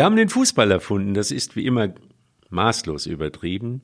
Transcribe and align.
Wir 0.00 0.06
haben 0.06 0.16
den 0.16 0.30
Fußball 0.30 0.70
erfunden, 0.70 1.12
das 1.12 1.30
ist 1.30 1.56
wie 1.56 1.66
immer 1.66 1.90
maßlos 2.48 3.04
übertrieben. 3.04 3.82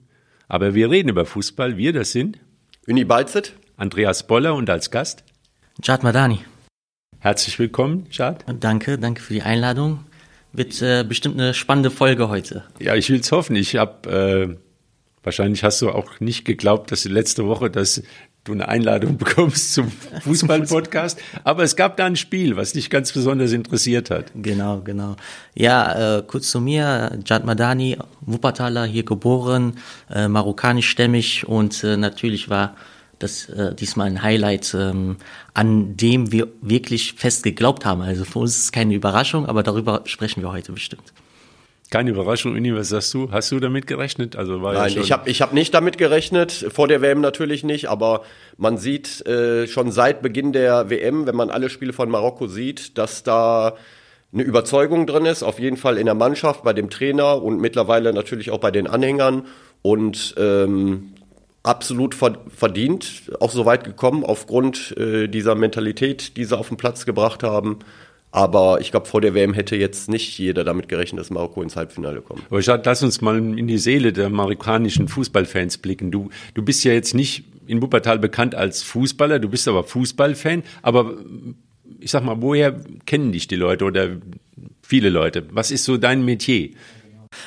Aber 0.49 0.75
wir 0.75 0.91
reden 0.91 1.11
über 1.11 1.27
Fußball, 1.27 1.77
wir 1.77 1.93
das 1.93 2.13
sind 2.13 2.39
Uni 2.87 3.05
Balzet, 3.05 3.53
Andreas 3.77 4.27
Boller 4.27 4.55
und 4.55 4.71
als 4.71 4.91
Gast 4.91 5.25
Jad 5.83 6.03
Madani. 6.03 6.39
Herzlich 7.19 7.59
willkommen, 7.59 8.07
Jad. 8.11 8.47
Danke, 8.61 8.99
danke 8.99 9.21
für 9.21 9.35
die 9.35 9.43
Einladung. 9.43 10.07
Wird 10.55 10.81
äh, 10.81 11.05
bestimmt 11.07 11.39
eine 11.39 11.53
spannende 11.53 11.91
Folge 11.91 12.31
heute. 12.31 12.65
Ja, 12.79 12.95
ich 12.95 13.11
will 13.11 13.21
es 13.21 13.31
hoffen. 13.31 13.55
Ich 13.55 13.77
habe 13.77 14.09
äh, 14.11 14.57
wahrscheinlich 15.23 15.65
hast 15.65 15.83
du 15.83 15.91
auch 15.91 16.19
nicht 16.21 16.47
geglaubt, 16.47 16.93
dass 16.93 17.05
letzte 17.05 17.47
Woche, 17.47 17.69
dass 17.69 18.03
du 18.47 18.53
eine 18.53 18.69
Einladung 18.69 19.17
bekommst 19.19 19.75
zum 19.75 19.91
Fußball-Podcast. 20.23 21.19
Aber 21.45 21.63
es 21.63 21.77
gab 21.77 21.97
da 21.97 22.07
ein 22.07 22.17
Spiel, 22.17 22.57
was 22.57 22.73
dich 22.73 22.91
ganz 22.91 23.13
besonders 23.13 23.53
interessiert 23.53 24.11
hat. 24.11 24.27
Genau, 24.35 24.81
genau. 24.81 25.17
Ja, 25.55 26.19
äh, 26.19 26.23
kurz 26.23 26.51
zu 26.51 26.61
mir, 26.61 27.19
Jad 27.25 27.45
Madani, 27.45 27.99
Wuppertaler, 28.23 28.85
hier 28.85 29.05
geboren, 29.05 29.75
äh, 30.11 30.29
marokkanischstämmig 30.29 31.47
und 31.47 31.85
äh, 31.85 31.97
natürlich 31.97 32.49
war 32.49 32.77
das 33.19 33.49
äh, 33.49 33.75
diesmal 33.75 34.09
ein 34.09 34.23
Highlight, 34.23 34.75
ähm, 34.75 35.17
an 35.55 35.97
dem 35.97 36.33
wir 36.33 36.49
wirklich 36.61 37.15
fest 37.15 37.45
geglaubt 37.45 37.85
haben. 37.85 38.03
Also 38.03 38.25
für 38.25 38.41
uns 38.41 38.57
ist 38.57 38.65
es 38.65 38.73
keine 38.73 38.95
Überraschung, 38.95 39.47
aber 39.47 39.63
darüber 39.63 40.03
sprechen 40.05 40.43
wir 40.43 40.53
heute 40.53 40.73
bestimmt. 40.73 41.13
Keine 41.91 42.11
Überraschung, 42.11 42.55
Uni, 42.55 42.75
was 42.75 42.89
sagst 42.89 43.15
du? 43.15 43.31
Hast 43.31 43.53
du 43.53 43.61
damit 43.61 43.87
gerechnet? 43.87 44.35
Also 44.35 44.61
war 44.61 44.75
Nein, 44.75 44.93
ja 44.93 45.01
ich 45.01 45.13
habe 45.13 45.31
ich 45.31 45.41
hab 45.41 45.53
nicht 45.53 45.73
damit 45.73 45.99
gerechnet, 45.99 46.53
vor 46.71 46.89
der 46.89 47.01
WM 47.01 47.21
natürlich 47.21 47.63
nicht, 47.63 47.89
aber 47.89 48.23
man 48.57 48.77
sieht 48.77 49.25
äh, 49.27 49.69
schon 49.69 49.93
seit 49.93 50.21
Beginn 50.21 50.53
der 50.53 50.91
WM, 50.91 51.27
wenn 51.27 51.37
man 51.37 51.51
alle 51.51 51.71
Spiele 51.71 51.93
von 51.93 52.11
Marokko 52.11 52.49
sieht, 52.49 52.99
dass 52.99 53.23
da 53.23 53.77
eine 54.33 54.43
Überzeugung 54.43 55.07
drin 55.07 55.27
ist, 55.27 55.43
auf 55.43 55.61
jeden 55.61 55.77
Fall 55.77 55.97
in 55.97 56.07
der 56.07 56.15
Mannschaft, 56.15 56.65
bei 56.65 56.73
dem 56.73 56.91
Trainer 56.91 57.41
und 57.43 57.61
mittlerweile 57.61 58.13
natürlich 58.13 58.51
auch 58.51 58.59
bei 58.61 58.71
den 58.71 58.87
Anhängern. 58.87 59.47
Und 59.83 60.35
ähm, 60.37 61.15
absolut 61.63 62.15
verdient, 62.15 63.23
auch 63.41 63.51
so 63.51 63.67
weit 63.67 63.85
gekommen 63.85 64.25
aufgrund 64.25 64.97
äh, 64.97 65.27
dieser 65.29 65.55
Mentalität, 65.55 66.37
die 66.37 66.45
sie 66.45 66.57
auf 66.57 66.69
den 66.69 66.77
Platz 66.77 67.07
gebracht 67.07 67.43
haben. 67.43 67.81
Aber 68.37 68.83
ich 68.83 68.91
glaube, 68.91 69.07
vor 69.07 69.23
der 69.23 69.33
WM 69.33 69.55
hätte 69.55 69.77
jetzt 69.77 70.11
nicht 70.11 70.39
jeder 70.39 70.63
damit 70.63 70.91
gerechnet, 70.91 71.21
dass 71.21 71.31
Marokko 71.31 71.63
ins 71.63 71.75
Halbfinale 71.75 72.21
kommt. 72.21 72.43
Aber 72.51 72.61
Schad, 72.61 72.85
lass 72.85 73.03
uns 73.03 73.23
mal 73.23 73.39
in 73.39 73.67
die 73.67 73.79
Seele 73.79 74.13
der 74.13 74.29
marokkanischen 74.29 75.09
Fußballfans 75.09 75.79
blicken. 75.79 76.11
Du, 76.11 76.29
du 76.53 76.63
bist 76.63 76.85
ja 76.85 76.93
jetzt 76.93 77.15
nicht 77.15 77.45
in 77.67 77.81
Wuppertal 77.81 78.19
bekannt 78.19 78.55
als 78.55 78.83
Fußballer, 78.83 79.39
du 79.39 79.49
bist 79.49 79.67
aber 79.69 79.85
Fußballfan. 79.85 80.65
Aber 80.83 81.15
ich 81.99 82.11
sag 82.11 82.25
mal, 82.25 82.43
woher 82.43 82.79
kennen 83.07 83.33
dich 83.33 83.49
die 83.49 83.57
Leute 83.57 83.87
oder 83.87 84.19
viele 84.83 85.09
Leute? 85.09 85.45
Was 85.53 85.71
ist 85.71 85.85
so 85.85 85.97
dein 85.97 86.23
Metier? 86.23 86.73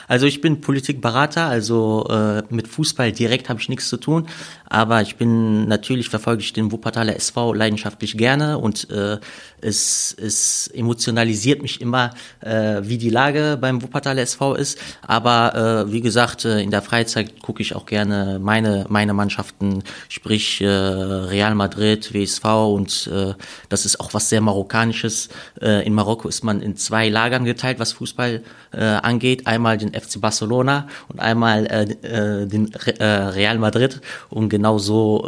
Also 0.07 0.25
ich 0.25 0.41
bin 0.41 0.61
Politikberater, 0.61 1.45
also 1.45 2.07
äh, 2.09 2.43
mit 2.49 2.67
Fußball 2.67 3.11
direkt 3.11 3.49
habe 3.49 3.59
ich 3.59 3.69
nichts 3.69 3.89
zu 3.89 3.97
tun, 3.97 4.27
aber 4.65 5.01
ich 5.01 5.15
bin 5.15 5.67
natürlich 5.67 6.09
verfolge 6.09 6.41
ich 6.41 6.53
den 6.53 6.71
Wuppertaler 6.71 7.15
SV 7.15 7.53
leidenschaftlich 7.53 8.17
gerne 8.17 8.57
und 8.57 8.89
äh, 8.89 9.17
es, 9.61 10.15
es 10.19 10.67
emotionalisiert 10.67 11.61
mich 11.61 11.81
immer, 11.81 12.11
äh, 12.41 12.81
wie 12.83 12.97
die 12.97 13.09
Lage 13.09 13.57
beim 13.59 13.81
Wuppertaler 13.81 14.21
SV 14.21 14.55
ist. 14.55 14.79
Aber 15.01 15.85
äh, 15.87 15.91
wie 15.91 16.01
gesagt, 16.01 16.45
äh, 16.45 16.61
in 16.61 16.71
der 16.71 16.81
Freizeit 16.81 17.41
gucke 17.41 17.61
ich 17.61 17.75
auch 17.75 17.85
gerne 17.85 18.39
meine 18.41 18.85
meine 18.89 19.13
Mannschaften, 19.13 19.83
sprich 20.07 20.61
äh, 20.61 20.67
Real 20.67 21.55
Madrid, 21.55 22.13
WSV 22.13 22.45
und 22.45 23.09
äh, 23.13 23.33
das 23.69 23.85
ist 23.85 23.99
auch 23.99 24.13
was 24.13 24.29
sehr 24.29 24.41
marokkanisches. 24.41 25.29
Äh, 25.61 25.85
in 25.85 25.93
Marokko 25.93 26.27
ist 26.27 26.43
man 26.43 26.61
in 26.61 26.77
zwei 26.77 27.09
Lagern 27.09 27.43
geteilt, 27.45 27.79
was 27.79 27.93
Fußball 27.93 28.43
äh, 28.71 28.83
angeht. 28.83 29.47
Einmal 29.47 29.77
den 29.79 29.93
FC 29.93 30.21
Barcelona 30.21 30.87
und 31.07 31.19
einmal 31.19 31.65
äh, 31.65 31.83
äh, 32.07 32.45
den 32.45 32.71
äh, 32.73 33.03
Real 33.03 33.57
Madrid. 33.57 34.01
Und 34.29 34.49
genau 34.49 34.77
so 34.77 35.25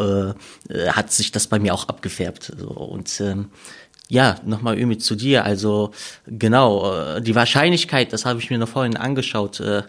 äh, 0.70 0.74
äh, 0.74 0.90
hat 0.90 1.12
sich 1.12 1.32
das 1.32 1.48
bei 1.48 1.60
mir 1.60 1.74
auch 1.74 1.88
abgefärbt. 1.88 2.54
So. 2.58 2.68
Und 2.70 3.20
ähm, 3.22 3.50
ja, 4.10 4.36
nochmal 4.46 4.78
irgendwie 4.78 4.98
zu 4.98 5.16
dir. 5.16 5.46
Also 5.46 5.92
genau, 6.28 7.20
die 7.22 7.34
Wahrscheinlichkeit, 7.34 8.12
das 8.12 8.26
habe 8.26 8.40
ich 8.40 8.50
mir 8.50 8.58
noch 8.58 8.68
vorhin 8.68 8.98
angeschaut, 8.98 9.62
äh, 9.62 9.84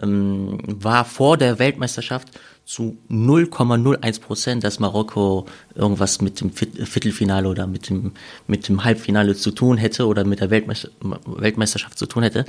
ähm, 0.00 0.58
war 0.66 1.04
vor 1.04 1.36
der 1.36 1.58
Weltmeisterschaft 1.58 2.28
zu 2.64 2.96
0,01 3.10 4.20
Prozent, 4.20 4.64
dass 4.64 4.78
Marokko 4.78 5.46
irgendwas 5.74 6.20
mit 6.20 6.40
dem 6.40 6.52
Viertelfinale 6.52 7.48
oder 7.48 7.66
mit 7.66 7.88
dem, 7.88 8.12
mit 8.46 8.68
dem 8.68 8.84
Halbfinale 8.84 9.34
zu 9.34 9.50
tun 9.50 9.76
hätte 9.76 10.06
oder 10.06 10.24
mit 10.24 10.40
der 10.40 10.50
Weltmeister 10.50 10.88
Weltmeisterschaft 11.26 11.98
zu 11.98 12.06
tun 12.06 12.22
hätte. 12.22 12.44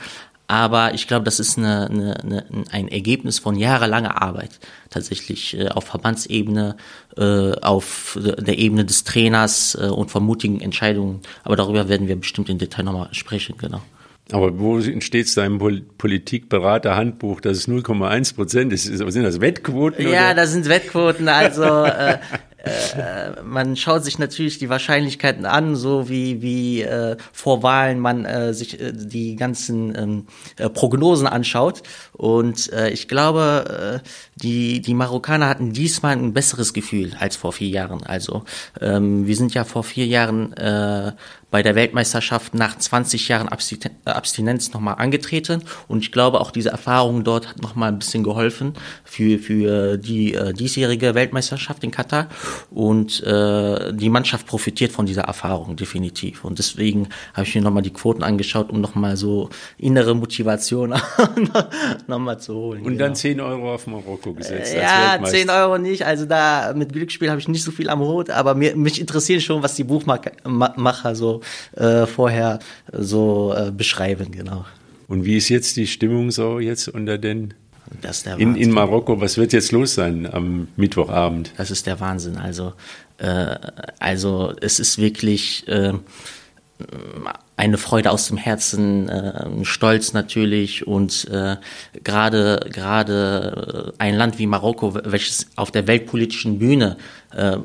Aber 0.47 0.93
ich 0.93 1.07
glaube, 1.07 1.23
das 1.23 1.39
ist 1.39 1.57
eine, 1.57 1.89
eine, 1.89 2.19
eine, 2.21 2.45
ein 2.71 2.87
Ergebnis 2.89 3.39
von 3.39 3.55
jahrelanger 3.55 4.21
Arbeit. 4.21 4.59
Tatsächlich 4.89 5.57
äh, 5.57 5.69
auf 5.69 5.85
Verbandsebene, 5.85 6.75
äh, 7.17 7.53
auf 7.61 8.19
der 8.21 8.57
Ebene 8.57 8.85
des 8.85 9.03
Trainers 9.03 9.77
äh, 9.79 9.87
und 9.87 10.11
von 10.11 10.23
mutigen 10.23 10.59
Entscheidungen. 10.59 11.21
Aber 11.43 11.55
darüber 11.55 11.87
werden 11.87 12.07
wir 12.07 12.17
bestimmt 12.17 12.49
im 12.49 12.57
Detail 12.57 12.83
nochmal 12.83 13.09
sprechen, 13.13 13.55
genau. 13.57 13.81
Aber 14.31 14.57
wo 14.57 14.79
entsteht 14.79 15.27
es 15.27 15.35
da 15.35 15.45
im 15.45 15.59
Politikberater-Handbuch, 15.97 17.41
dass 17.41 17.57
es 17.57 17.67
0,1 17.67 18.35
Prozent 18.35 18.71
ist? 18.71 18.83
Sind 18.83 19.23
das 19.23 19.41
Wettquoten? 19.41 20.07
Ja, 20.07 20.27
oder? 20.27 20.35
das 20.35 20.51
sind 20.53 20.69
Wettquoten. 20.69 21.27
Also 21.27 21.63
äh, 21.63 22.19
äh, 22.63 23.41
man 23.43 23.75
schaut 23.75 24.05
sich 24.05 24.19
natürlich 24.19 24.57
die 24.57 24.69
Wahrscheinlichkeiten 24.69 25.45
an, 25.45 25.75
so 25.75 26.07
wie, 26.07 26.41
wie 26.41 26.81
äh, 26.81 27.17
vor 27.33 27.61
Wahlen 27.61 27.99
man 27.99 28.23
äh, 28.23 28.53
sich 28.53 28.79
äh, 28.79 28.93
die 28.93 29.35
ganzen 29.35 29.93
ähm, 29.97 30.27
äh, 30.57 30.69
Prognosen 30.69 31.27
anschaut. 31.27 31.83
Und 32.13 32.71
äh, 32.71 32.89
ich 32.89 33.09
glaube, 33.09 34.01
äh, 34.01 34.07
die, 34.35 34.81
die 34.81 34.93
Marokkaner 34.93 35.49
hatten 35.49 35.73
diesmal 35.73 36.13
ein 36.13 36.33
besseres 36.33 36.73
Gefühl 36.73 37.11
als 37.19 37.35
vor 37.35 37.51
vier 37.51 37.67
Jahren. 37.67 38.03
Also 38.03 38.45
ähm, 38.79 39.27
wir 39.27 39.35
sind 39.35 39.53
ja 39.53 39.65
vor 39.65 39.83
vier 39.83 40.05
Jahren 40.05 40.53
äh, 40.53 41.11
bei 41.53 41.61
der 41.61 41.75
Weltmeisterschaft 41.75 42.55
nach 42.55 42.79
20 42.79 43.27
Jahren 43.27 43.47
Abstinenz 43.47 44.73
nochmal 44.73 44.95
angetreten. 44.97 45.61
Und 45.87 45.99
ich 45.99 46.11
glaube, 46.11 46.41
auch 46.41 46.49
diese 46.49 46.69
Erfahrung 46.69 47.23
dort 47.23 47.47
hat 47.47 47.61
nochmal 47.61 47.89
ein 47.89 47.99
bisschen 47.99 48.23
geholfen 48.23 48.73
für, 49.03 49.37
für 49.37 49.97
die 49.97 50.33
äh, 50.33 50.51
diesjährige 50.51 51.13
Weltmeisterschaft 51.13 51.83
in 51.83 51.91
Katar. 51.91 52.27
Und 52.71 53.21
äh, 53.21 53.93
die 53.93 54.09
Mannschaft 54.09 54.47
profitiert 54.47 54.91
von 54.91 55.05
dieser 55.05 55.25
Erfahrung 55.25 55.75
definitiv. 55.75 56.43
Und 56.43 56.57
deswegen 56.57 57.09
habe 57.35 57.45
ich 57.45 57.53
mir 57.53 57.61
nochmal 57.61 57.83
die 57.83 57.93
Quoten 57.93 58.23
angeschaut, 58.23 58.71
um 58.71 58.81
nochmal 58.81 59.15
so 59.15 59.51
innere 59.77 60.15
Motivation 60.15 60.95
nochmal 62.07 62.39
zu 62.39 62.55
holen. 62.55 62.79
Und 62.81 62.93
genau. 62.93 63.05
dann 63.05 63.15
10 63.15 63.39
Euro 63.39 63.75
auf 63.75 63.85
Marokko 63.85 64.33
gesetzt. 64.33 64.73
Äh, 64.73 64.81
ja, 64.81 65.23
10 65.23 65.51
Euro 65.51 65.77
nicht. 65.77 66.03
Also 66.03 66.25
da 66.25 66.73
mit 66.75 66.93
Glücksspiel 66.93 67.29
habe 67.29 67.39
ich 67.39 67.47
nicht 67.47 67.63
so 67.63 67.69
viel 67.69 67.91
am 67.91 67.99
Hut, 67.99 68.31
aber 68.31 68.55
mir, 68.55 68.75
mich 68.75 68.99
interessieren 68.99 69.39
schon, 69.39 69.61
was 69.61 69.75
die 69.75 69.83
Buchmacher 69.83 71.13
so 71.13 71.42
äh, 71.75 72.05
vorher 72.05 72.59
so 72.91 73.53
äh, 73.55 73.71
beschreiben, 73.71 74.31
genau. 74.31 74.65
Und 75.07 75.25
wie 75.25 75.37
ist 75.37 75.49
jetzt 75.49 75.75
die 75.77 75.87
Stimmung 75.87 76.31
so 76.31 76.59
jetzt 76.59 76.87
unter 76.87 77.17
den 77.17 77.53
in, 78.37 78.55
in 78.55 78.71
Marokko, 78.71 79.21
was 79.21 79.37
wird 79.37 79.53
jetzt 79.53 79.71
los 79.71 79.93
sein 79.93 80.27
am 80.31 80.67
Mittwochabend? 80.77 81.51
Das 81.57 81.69
ist 81.69 81.85
der 81.85 81.99
Wahnsinn. 81.99 82.37
Also, 82.37 82.73
äh, 83.17 83.55
also 83.99 84.53
es 84.61 84.79
ist 84.79 84.97
wirklich 84.97 85.67
äh, 85.67 85.93
eine 87.55 87.77
Freude 87.77 88.11
aus 88.11 88.27
dem 88.27 88.37
Herzen, 88.37 89.09
äh, 89.09 89.63
Stolz 89.63 90.13
natürlich 90.13 90.87
und 90.87 91.27
äh, 91.29 91.57
gerade 92.03 92.67
gerade 92.71 93.93
ein 93.99 94.15
Land 94.15 94.39
wie 94.39 94.47
Marokko, 94.47 94.95
welches 95.03 95.47
auf 95.55 95.71
der 95.71 95.87
weltpolitischen 95.87 96.59
Bühne 96.59 96.97
äh, 97.35 97.57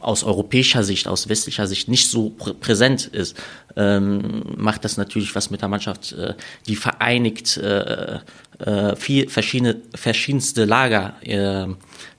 aus 0.00 0.24
europäischer 0.24 0.84
Sicht, 0.84 1.08
aus 1.08 1.28
westlicher 1.28 1.66
Sicht 1.66 1.88
nicht 1.88 2.10
so 2.10 2.30
prä 2.30 2.52
präsent 2.54 3.06
ist, 3.06 3.36
ähm, 3.76 4.42
macht 4.56 4.84
das 4.84 4.96
natürlich 4.96 5.34
was 5.34 5.50
mit 5.50 5.62
der 5.62 5.68
Mannschaft, 5.68 6.12
äh, 6.12 6.34
die 6.66 6.76
vereinigt 6.76 7.56
äh, 7.58 8.20
äh, 8.58 8.96
viel 8.96 9.28
verschiedene 9.28 9.76
verschiedenste 9.94 10.64
Lager 10.64 11.14
äh, 11.22 11.66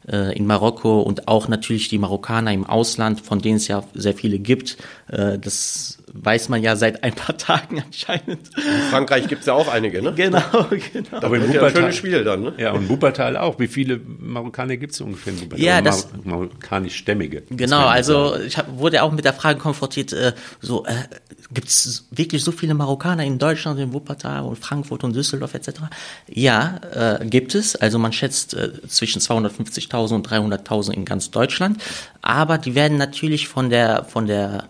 äh, 0.07 0.37
in 0.37 0.45
Marokko 0.45 1.01
und 1.01 1.27
auch 1.27 1.47
natürlich 1.47 1.89
die 1.89 1.97
Marokkaner 1.97 2.53
im 2.53 2.65
Ausland, 2.65 3.21
von 3.21 3.39
denen 3.39 3.57
es 3.57 3.67
ja 3.67 3.83
sehr 3.93 4.13
viele 4.13 4.39
gibt. 4.39 4.77
Äh, 5.07 5.39
das 5.39 5.97
weiß 6.23 6.49
man 6.49 6.61
ja 6.61 6.75
seit 6.75 7.03
ein 7.03 7.13
paar 7.13 7.37
Tagen 7.37 7.81
anscheinend. 7.85 8.49
In 8.55 8.89
Frankreich 8.89 9.27
gibt 9.27 9.41
es 9.41 9.47
ja 9.47 9.53
auch 9.53 9.67
einige, 9.67 10.01
ne? 10.01 10.13
Genau, 10.13 10.41
genau. 10.93 11.17
Aber 11.17 11.35
in 11.37 11.43
Wuppertal, 11.43 11.53
ja 11.53 11.65
ein 11.67 11.75
schönes 11.75 11.95
Spiel 11.95 12.23
dann, 12.23 12.41
ne? 12.41 12.53
Ja, 12.57 12.71
und 12.71 12.89
Wuppertal 12.89 13.37
auch. 13.37 13.59
Wie 13.59 13.67
viele 13.67 13.99
Marokkaner 14.19 14.77
gibt 14.77 14.93
es 14.93 15.01
ungefähr 15.01 15.33
in 15.33 15.41
Wuppertal? 15.41 15.65
Ja, 15.65 15.81
das, 15.81 16.09
Mar 16.23 16.37
marokkanisch-stämmige. 16.37 17.43
Genau, 17.49 17.85
also 17.85 18.35
ich 18.37 18.57
hab, 18.57 18.77
wurde 18.77 19.03
auch 19.03 19.11
mit 19.11 19.25
der 19.25 19.33
Frage 19.33 19.59
konfrontiert, 19.59 20.13
äh, 20.13 20.33
so, 20.59 20.85
äh, 20.85 20.93
gibt 21.53 21.67
es 21.67 22.07
wirklich 22.11 22.43
so 22.43 22.51
viele 22.51 22.73
Marokkaner 22.73 23.23
in 23.23 23.37
Deutschland, 23.37 23.79
in 23.79 23.93
Wuppertal 23.93 24.43
und 24.43 24.57
Frankfurt 24.57 25.03
und 25.03 25.15
Düsseldorf 25.15 25.53
etc.? 25.53 25.81
Ja, 26.27 26.79
äh, 27.21 27.25
gibt 27.25 27.55
es. 27.55 27.75
Also 27.75 27.99
man 27.99 28.11
schätzt 28.13 28.53
äh, 28.53 28.71
zwischen 28.87 29.21
250.000 29.21 30.15
und 30.15 30.27
300.000 30.27 30.93
in 30.93 31.05
ganz 31.05 31.31
Deutschland. 31.31 31.81
Aber 32.21 32.57
die 32.57 32.75
werden 32.75 32.97
natürlich 32.97 33.47
von 33.47 33.69
der, 33.69 34.03
von 34.03 34.27
der 34.27 34.65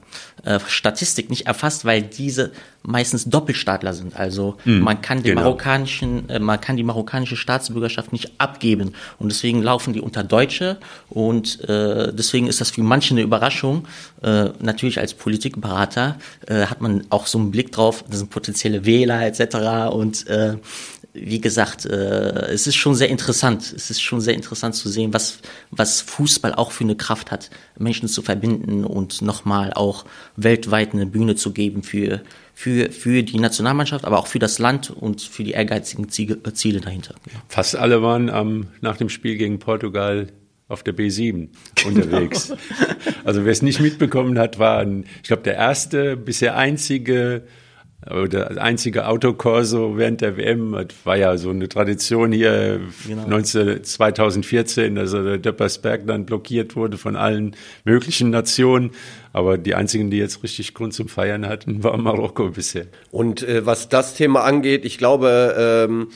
äh, 0.47 0.59
Statistik 0.67 1.29
nicht 1.29 1.45
erfasst, 1.45 1.83
weil 1.83 2.01
diese 2.01 2.51
meistens 2.83 3.25
Doppelstaatler 3.25 3.93
sind. 3.93 4.15
Also 4.15 4.55
mm, 4.63 4.79
man 4.79 5.01
kann 5.01 5.17
den 5.17 5.31
genau. 5.31 5.41
marokkanischen, 5.41 6.29
äh, 6.29 6.39
man 6.39 6.61
kann 6.61 6.77
die 6.77 6.83
marokkanische 6.83 7.35
Staatsbürgerschaft 7.35 8.13
nicht 8.13 8.31
abgeben 8.39 8.93
und 9.19 9.29
deswegen 9.29 9.61
laufen 9.61 9.93
die 9.93 9.99
unter 9.99 10.23
Deutsche 10.23 10.77
und 11.09 11.61
äh, 11.67 12.13
deswegen 12.13 12.47
ist 12.47 12.61
das 12.61 12.71
für 12.71 12.81
manche 12.81 13.13
eine 13.13 13.21
Überraschung. 13.21 13.87
Äh, 14.23 14.49
natürlich 14.59 14.99
als 14.99 15.13
Politikberater 15.13 16.17
äh, 16.47 16.65
hat 16.65 16.79
man 16.79 17.05
auch 17.09 17.27
so 17.27 17.37
einen 17.37 17.51
Blick 17.51 17.73
drauf, 17.73 18.05
das 18.09 18.19
sind 18.19 18.29
potenzielle 18.29 18.85
Wähler 18.85 19.25
etc. 19.27 19.93
und 19.93 20.25
äh, 20.27 20.55
wie 21.13 21.41
gesagt, 21.41 21.85
äh, 21.85 22.51
es 22.51 22.67
ist 22.67 22.75
schon 22.75 22.95
sehr 22.95 23.09
interessant. 23.09 23.73
Es 23.75 23.89
ist 23.89 24.01
schon 24.01 24.21
sehr 24.21 24.33
interessant 24.33 24.75
zu 24.75 24.89
sehen, 24.89 25.13
was, 25.13 25.39
was 25.71 26.01
Fußball 26.01 26.53
auch 26.53 26.71
für 26.71 26.83
eine 26.83 26.95
Kraft 26.95 27.31
hat, 27.31 27.49
Menschen 27.77 28.07
zu 28.07 28.21
verbinden 28.21 28.85
und 28.85 29.21
nochmal 29.21 29.73
auch 29.73 30.05
weltweit 30.35 30.93
eine 30.93 31.05
Bühne 31.05 31.35
zu 31.35 31.51
geben 31.53 31.83
für, 31.83 32.21
für, 32.53 32.91
für 32.91 33.23
die 33.23 33.39
Nationalmannschaft, 33.39 34.05
aber 34.05 34.19
auch 34.19 34.27
für 34.27 34.39
das 34.39 34.59
Land 34.59 34.89
und 34.91 35.21
für 35.21 35.43
die 35.43 35.51
ehrgeizigen 35.51 36.09
Ziele, 36.09 36.41
Ziele 36.53 36.81
dahinter. 36.81 37.15
Fast 37.47 37.75
alle 37.75 38.01
waren 38.01 38.29
am, 38.29 38.67
nach 38.81 38.97
dem 38.97 39.09
Spiel 39.09 39.37
gegen 39.37 39.59
Portugal 39.59 40.27
auf 40.67 40.83
der 40.83 40.95
B7 40.95 41.49
unterwegs. 41.85 42.53
also 43.23 43.45
wer 43.45 43.51
es 43.51 43.61
nicht 43.61 43.79
mitbekommen 43.79 44.37
hat, 44.37 44.59
war, 44.59 44.79
ein, 44.79 45.05
ich 45.21 45.27
glaube, 45.29 45.43
der 45.43 45.55
erste, 45.55 46.17
bisher 46.17 46.57
einzige 46.57 47.43
der 48.09 48.61
einzige 48.61 49.07
Autokorso 49.07 49.97
während 49.97 50.21
der 50.21 50.37
WM 50.37 50.71
das 50.71 50.95
war 51.03 51.17
ja 51.17 51.37
so 51.37 51.49
eine 51.49 51.67
Tradition 51.67 52.31
hier 52.31 52.79
genau. 53.07 53.27
19, 53.27 53.83
2014, 53.83 54.95
dass 54.95 55.11
der 55.11 55.37
Döppersberg 55.37 56.07
dann 56.07 56.25
blockiert 56.25 56.75
wurde 56.75 56.97
von 56.97 57.15
allen 57.15 57.55
möglichen 57.83 58.29
Nationen. 58.29 58.91
Aber 59.33 59.57
die 59.57 59.75
einzigen, 59.75 60.09
die 60.09 60.17
jetzt 60.17 60.43
richtig 60.43 60.73
Grund 60.73 60.93
zum 60.93 61.07
Feiern 61.07 61.47
hatten, 61.47 61.83
war 61.83 61.97
Marokko 61.97 62.49
bisher. 62.49 62.85
Und 63.11 63.43
äh, 63.43 63.65
was 63.65 63.89
das 63.89 64.15
Thema 64.15 64.43
angeht, 64.43 64.85
ich 64.85 64.97
glaube, 64.97 65.55
ähm, 65.87 66.07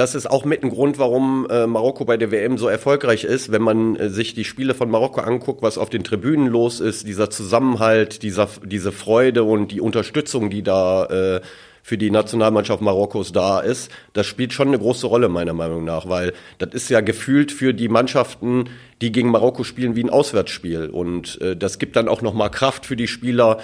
das 0.00 0.14
ist 0.14 0.30
auch 0.30 0.46
mit 0.46 0.64
ein 0.64 0.70
Grund, 0.70 0.98
warum 0.98 1.46
äh, 1.50 1.66
Marokko 1.66 2.06
bei 2.06 2.16
der 2.16 2.30
WM 2.30 2.56
so 2.56 2.68
erfolgreich 2.68 3.24
ist. 3.24 3.52
Wenn 3.52 3.60
man 3.60 3.96
äh, 3.96 4.08
sich 4.08 4.32
die 4.32 4.44
Spiele 4.44 4.72
von 4.72 4.90
Marokko 4.90 5.20
anguckt, 5.20 5.60
was 5.60 5.76
auf 5.76 5.90
den 5.90 6.04
Tribünen 6.04 6.46
los 6.46 6.80
ist, 6.80 7.06
dieser 7.06 7.28
Zusammenhalt, 7.28 8.22
dieser, 8.22 8.48
diese 8.64 8.92
Freude 8.92 9.44
und 9.44 9.72
die 9.72 9.82
Unterstützung, 9.82 10.48
die 10.48 10.62
da 10.62 11.04
äh, 11.04 11.40
für 11.82 11.98
die 11.98 12.10
Nationalmannschaft 12.10 12.80
Marokkos 12.80 13.32
da 13.32 13.60
ist, 13.60 13.90
das 14.14 14.26
spielt 14.26 14.54
schon 14.54 14.68
eine 14.68 14.78
große 14.78 15.06
Rolle 15.06 15.28
meiner 15.28 15.52
Meinung 15.52 15.84
nach, 15.84 16.08
weil 16.08 16.32
das 16.56 16.72
ist 16.72 16.88
ja 16.88 17.02
gefühlt 17.02 17.52
für 17.52 17.74
die 17.74 17.90
Mannschaften, 17.90 18.70
die 19.02 19.12
gegen 19.12 19.30
Marokko 19.30 19.64
spielen, 19.64 19.96
wie 19.96 20.04
ein 20.04 20.10
Auswärtsspiel 20.10 20.86
und 20.86 21.38
äh, 21.42 21.56
das 21.56 21.78
gibt 21.78 21.96
dann 21.96 22.08
auch 22.08 22.22
noch 22.22 22.32
mal 22.32 22.48
Kraft 22.48 22.86
für 22.86 22.96
die 22.96 23.06
Spieler 23.06 23.58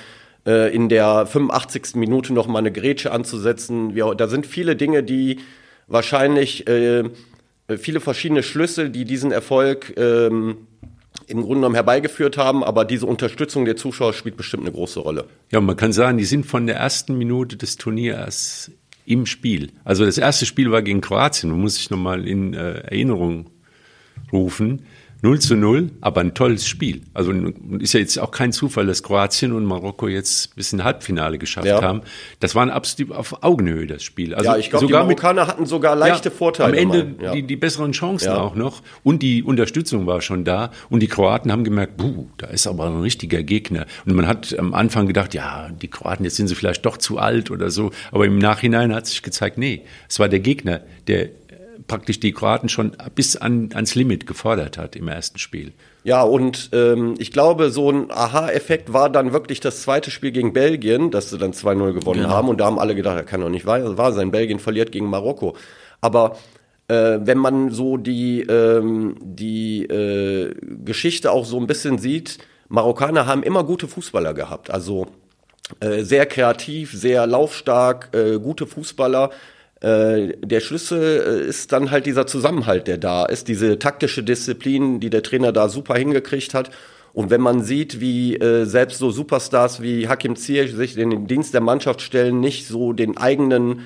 äh, 0.47 0.75
in 0.75 0.91
der 0.91 1.25
85. 1.25 1.95
Minute 1.95 2.35
noch 2.35 2.47
mal 2.47 2.59
eine 2.59 2.73
Grätsche 2.73 3.11
anzusetzen. 3.11 3.95
Wir, 3.95 4.15
da 4.15 4.29
sind 4.29 4.47
viele 4.47 4.77
Dinge, 4.77 5.03
die 5.03 5.39
wahrscheinlich 5.87 6.67
äh, 6.67 7.05
viele 7.79 8.01
verschiedene 8.01 8.43
Schlüssel, 8.43 8.91
die 8.91 9.05
diesen 9.05 9.33
Erfolg 9.33 9.95
ähm, 9.97 10.67
im 11.27 11.39
Grunde 11.41 11.57
genommen 11.57 11.75
herbeigeführt 11.75 12.37
haben, 12.37 12.63
aber 12.63 12.85
diese 12.85 13.07
Unterstützung 13.07 13.65
der 13.65 13.77
Zuschauer 13.77 14.13
spielt 14.13 14.37
bestimmt 14.37 14.65
eine 14.65 14.73
große 14.73 15.01
Rolle. 15.01 15.27
Ja, 15.51 15.61
man 15.61 15.77
kann 15.77 15.93
sagen, 15.93 16.19
die 16.19 16.25
sind 16.25 16.47
von 16.47 16.67
der 16.67 16.77
ersten 16.77 17.17
Minute 17.19 17.57
des 17.57 17.77
Turniers 17.77 18.71
im 19.07 19.27
Spiel. 19.27 19.73
Also 19.85 20.05
das 20.05 20.19
erste 20.19 20.47
Spiel 20.47 20.71
war 20.71 20.83
gegen 20.83 21.01
Kroatien, 21.01 21.51
man 21.51 21.61
muss 21.61 21.77
sich 21.77 21.91
nochmal 21.91 22.27
in 22.27 22.55
äh, 22.55 22.81
Erinnerung 22.81 23.51
rufen. 24.33 24.83
0 25.27 25.41
zu 25.41 25.57
0, 25.57 25.91
aber 26.01 26.21
ein 26.21 26.35
tolles 26.35 26.69
Spiel. 26.69 27.03
Also 27.13 27.33
ist 27.81 27.95
ja 27.95 28.01
jetzt 28.01 28.17
auch 28.19 28.31
kein 28.31 28.53
Zufall, 28.53 28.87
dass 28.87 29.03
Kroatien 29.03 29.53
und 29.53 29.65
Marokko 29.65 30.07
jetzt 30.07 30.55
bis 30.55 30.73
in 30.73 30.85
Halbfinale 30.85 31.39
geschafft 31.39 31.67
ja. 31.67 31.83
haben. 31.83 32.03
Das 32.39 32.55
waren 32.55 32.71
absolut 32.71 33.13
auf 33.13 33.43
Augenhöhe, 33.43 33.89
das 33.89 34.05
Spiel. 34.05 34.37
Also 34.37 34.51
ja, 34.51 34.57
ich 34.57 34.71
glaube, 34.71 34.87
die 34.87 34.93
Marokkaner 34.93 35.43
mit, 35.43 35.51
hatten 35.51 35.67
sogar 35.67 35.97
leichte 35.97 36.29
ja, 36.29 36.35
Vorteile. 36.35 36.73
Am 36.73 36.79
Ende 36.79 37.17
ja. 37.21 37.33
die, 37.33 37.43
die 37.43 37.57
besseren 37.57 37.91
Chancen 37.91 38.31
auch 38.31 38.55
noch. 38.55 38.83
Und 39.03 39.21
die 39.21 39.43
Unterstützung 39.43 40.07
war 40.07 40.21
schon 40.21 40.45
da. 40.45 40.71
Und 40.91 41.01
die 41.01 41.09
Kroaten 41.09 41.51
haben 41.51 41.65
gemerkt, 41.65 41.97
buh, 41.97 42.29
da 42.37 42.47
ist 42.47 42.69
aber 42.69 42.87
ein 42.87 43.01
richtiger 43.01 43.43
Gegner. 43.43 43.87
Und 44.05 44.15
man 44.15 44.29
hat 44.29 44.57
am 44.57 44.75
Anfang 44.75 45.09
gedacht, 45.09 45.35
ja, 45.35 45.71
die 45.71 45.89
Kroaten, 45.89 46.25
jetzt 46.25 46.37
sind 46.37 46.47
sie 46.47 46.55
vielleicht 46.55 46.87
doch 46.87 46.99
zu 46.99 47.19
alt 47.19 47.51
oder 47.51 47.71
so. 47.71 47.91
Aber 48.13 48.27
im 48.27 48.39
Nachhinein 48.39 48.95
hat 48.95 49.09
sich 49.09 49.23
gezeigt, 49.23 49.59
nee, 49.59 49.83
es 50.09 50.21
war 50.21 50.29
der 50.29 50.41
Gegner, 50.41 50.83
der 51.09 51.31
praktisch 51.87 52.21
die 52.21 52.33
Kroaten 52.33 52.69
schon 52.69 52.93
bis 53.15 53.37
an, 53.37 53.71
ans 53.75 53.95
Limit 53.95 54.27
gefordert 54.27 54.79
hat 54.79 54.97
im 54.97 55.09
ersten 55.09 55.39
Spiel. 55.39 55.73
Ja, 56.05 56.23
und 56.23 56.71
ähm, 56.73 57.15
ich 57.19 57.33
glaube, 57.33 57.71
so 57.71 57.91
ein 57.91 58.11
Aha-Effekt 58.11 58.93
war 58.93 59.11
dann 59.11 59.33
wirklich 59.33 59.61
das 59.61 59.83
zweite 59.83 60.11
Spiel 60.11 60.31
gegen 60.31 60.53
Belgien, 60.53 61.11
dass 61.11 61.31
sie 61.31 61.39
dann 61.39 61.53
2-0 61.53 61.93
gewonnen 61.93 62.23
genau. 62.23 62.31
haben. 62.35 62.49
Und 62.49 62.61
da 62.61 62.67
haben 62.67 62.79
alle 62.79 62.95
gedacht, 62.95 63.19
das 63.19 63.27
kann 63.27 63.41
doch 63.41 63.49
nicht 63.49 63.67
wahr, 63.67 64.13
sein. 64.13 64.31
Belgien 64.31 64.59
verliert 64.59 64.93
gegen 64.93 65.11
Marokko. 65.11 65.57
Aber 66.01 66.37
äh, 66.89 67.19
wenn 67.21 67.39
man 67.39 67.71
so 67.71 67.97
die, 67.97 68.43
ähm, 68.43 69.17
die 69.21 69.85
äh, 69.85 70.55
Geschichte 70.85 71.33
auch 71.33 71.45
so 71.45 71.59
ein 71.59 71.67
bisschen 71.67 71.99
sieht, 71.99 72.39
Marokkaner 72.69 73.27
haben 73.27 73.43
immer 73.43 73.65
gute 73.65 73.89
Fußballer 73.89 74.35
gehabt. 74.35 74.71
Also 74.71 75.09
äh, 75.81 76.03
sehr 76.03 76.27
kreativ, 76.27 76.93
sehr 76.93 77.27
laufstark, 77.27 78.11
äh, 78.15 78.39
gute 78.39 78.67
Fußballer. 78.67 79.31
Äh, 79.81 80.33
der 80.43 80.61
Schlüssel 80.61 81.43
äh, 81.45 81.49
ist 81.49 81.73
dann 81.73 81.91
halt 81.91 82.07
dieser 82.07 82.27
Zusammenhalt, 82.27 82.87
der 82.87 82.97
da 82.97 83.27
ist, 83.27 83.49
diese 83.49 83.79
taktische 83.79 84.23
Disziplin, 84.23 85.01
die 85.01 85.11
der 85.11 85.23
Trainer 85.23 85.53
da 85.53 85.69
super 85.69 85.97
hingekriegt 85.97 86.55
hat. 86.55 86.71
Und 87.13 87.31
wenn 87.31 87.43
man 87.43 87.63
sieht, 87.63 88.01
wie 88.01 88.37
äh, 88.37 88.65
selbst 88.65 88.99
so 88.99 89.11
Superstars 89.11 89.83
wie 89.83 90.09
Hakim 90.09 90.37
Ziyech 90.37 90.75
sich 90.75 90.97
in 90.97 91.11
den 91.11 91.27
Dienst 91.27 91.53
der 91.53 91.61
Mannschaft 91.61 92.01
stellen, 92.01 92.41
nicht 92.41 92.67
so 92.67 92.95
den 92.95 93.19
eigenen, 93.19 93.81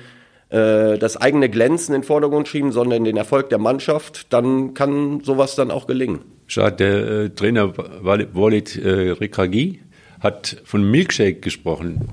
äh, 0.49 0.97
das 0.97 1.17
eigene 1.17 1.49
Glänzen 1.49 1.93
in 1.93 2.01
den 2.01 2.07
Vordergrund 2.07 2.47
schieben, 2.47 2.71
sondern 2.71 3.03
den 3.03 3.17
Erfolg 3.17 3.49
der 3.49 3.57
Mannschaft, 3.57 4.31
dann 4.31 4.73
kann 4.73 5.21
sowas 5.21 5.55
dann 5.55 5.71
auch 5.71 5.87
gelingen. 5.87 6.19
Schade, 6.47 6.75
der 6.77 7.07
äh, 7.09 7.29
Trainer 7.29 7.73
Walid 7.75 8.77
äh, 8.77 9.11
Rekragi 9.11 9.81
hat 10.21 10.61
von 10.63 10.89
Milkshake 10.89 11.41
gesprochen. 11.41 12.07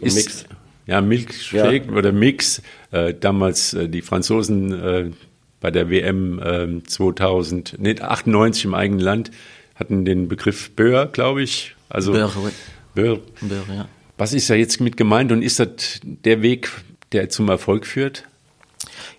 Ist, 0.00 0.16
Mix 0.16 0.44
ja, 0.90 1.00
Milkshake 1.00 1.86
ja. 1.86 1.92
oder 1.92 2.10
Mix. 2.10 2.62
Äh, 2.90 3.14
damals 3.14 3.74
äh, 3.74 3.88
die 3.88 4.02
Franzosen 4.02 4.72
äh, 4.72 5.10
bei 5.60 5.70
der 5.70 5.88
WM 5.88 6.40
äh, 6.40 6.82
2000, 6.84 7.76
nee, 7.78 8.00
98 8.00 8.64
im 8.64 8.74
eigenen 8.74 9.00
Land 9.00 9.30
hatten 9.76 10.04
den 10.04 10.26
Begriff 10.26 10.72
Böhr, 10.72 11.06
glaube 11.06 11.42
ich. 11.42 11.76
Also 11.88 12.12
Böhr, 12.12 12.30
Böhr. 12.94 13.20
Böhr 13.40 13.64
ja. 13.72 13.88
Was 14.18 14.32
ist 14.32 14.50
da 14.50 14.54
jetzt 14.54 14.80
mit 14.80 14.96
gemeint 14.96 15.30
und 15.30 15.42
ist 15.42 15.60
das 15.60 16.00
der 16.02 16.42
Weg, 16.42 16.70
der 17.12 17.28
zum 17.28 17.48
Erfolg 17.48 17.86
führt? 17.86 18.24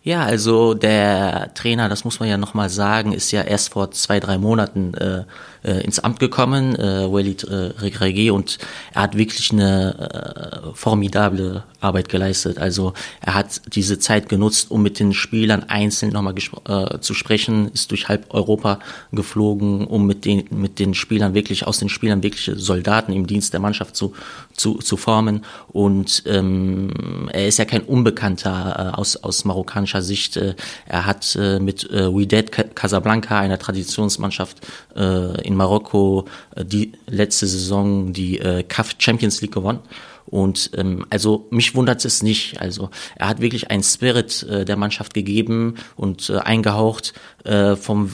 Ja, 0.03 0.23
also 0.25 0.73
der 0.73 1.53
Trainer, 1.53 1.87
das 1.87 2.03
muss 2.03 2.19
man 2.19 2.27
ja 2.27 2.37
nochmal 2.37 2.69
sagen, 2.69 3.13
ist 3.13 3.31
ja 3.31 3.43
erst 3.43 3.73
vor 3.73 3.91
zwei, 3.91 4.19
drei 4.19 4.37
Monaten 4.37 4.93
äh, 4.95 5.23
äh, 5.63 5.83
ins 5.83 5.99
Amt 5.99 6.19
gekommen, 6.19 6.75
äh, 6.75 7.11
Walid 7.11 7.43
äh, 7.43 7.73
Regragé, 7.79 8.31
und 8.31 8.57
er 8.93 9.03
hat 9.03 9.17
wirklich 9.17 9.51
eine 9.51 10.63
äh, 10.63 10.75
formidable 10.75 11.63
Arbeit 11.79 12.09
geleistet. 12.09 12.57
Also 12.57 12.93
er 13.21 13.33
hat 13.33 13.61
diese 13.73 13.99
Zeit 13.99 14.29
genutzt, 14.29 14.71
um 14.71 14.81
mit 14.81 14.99
den 14.99 15.13
Spielern 15.13 15.63
einzeln 15.63 16.13
nochmal 16.13 16.35
äh, 16.67 16.99
zu 16.99 17.13
sprechen, 17.13 17.71
ist 17.73 17.91
durch 17.91 18.07
halb 18.07 18.33
Europa 18.33 18.79
geflogen, 19.11 19.87
um 19.87 20.05
mit 20.05 20.25
den, 20.25 20.45
mit 20.51 20.79
den 20.79 20.93
Spielern 20.93 21.33
wirklich, 21.33 21.67
aus 21.67 21.79
den 21.79 21.89
Spielern 21.89 22.23
wirkliche 22.23 22.57
Soldaten 22.57 23.11
im 23.13 23.27
Dienst 23.27 23.53
der 23.53 23.59
Mannschaft 23.59 23.95
zu, 23.95 24.13
zu, 24.53 24.75
zu 24.75 24.97
formen. 24.97 25.43
Und 25.69 26.23
ähm, 26.27 27.29
er 27.31 27.47
ist 27.47 27.57
ja 27.57 27.65
kein 27.65 27.81
Unbekannter 27.81 28.93
äh, 28.93 28.99
aus, 28.99 29.17
aus 29.17 29.45
marokkanischer 29.45 30.01
Sicht. 30.01 30.37
Äh, 30.37 30.55
er 30.85 31.05
hat 31.05 31.35
äh, 31.35 31.59
mit 31.59 31.89
äh, 31.89 32.13
Wydad 32.13 32.51
Casablanca, 32.75 33.39
einer 33.39 33.57
Traditionsmannschaft 33.57 34.57
äh, 34.95 35.41
in 35.51 35.57
Marokko, 35.57 36.25
äh, 36.55 36.65
die 36.65 36.93
letzte 37.07 37.47
Saison 37.47 38.13
die 38.13 38.39
äh, 38.39 38.63
CAF 38.63 38.95
Champions 38.97 39.41
League 39.41 39.53
gewonnen. 39.53 39.79
Und 40.25 40.71
ähm, 40.77 41.05
also 41.09 41.47
mich 41.51 41.75
wundert 41.75 42.05
es 42.05 42.23
nicht. 42.23 42.61
Also 42.61 42.89
er 43.15 43.27
hat 43.27 43.41
wirklich 43.41 43.69
einen 43.69 43.83
Spirit 43.83 44.43
äh, 44.43 44.65
der 44.65 44.77
Mannschaft 44.77 45.13
gegeben 45.13 45.75
und 45.95 46.29
äh, 46.29 46.37
eingehaucht 46.37 47.13
äh, 47.43 47.75
vom 47.75 48.11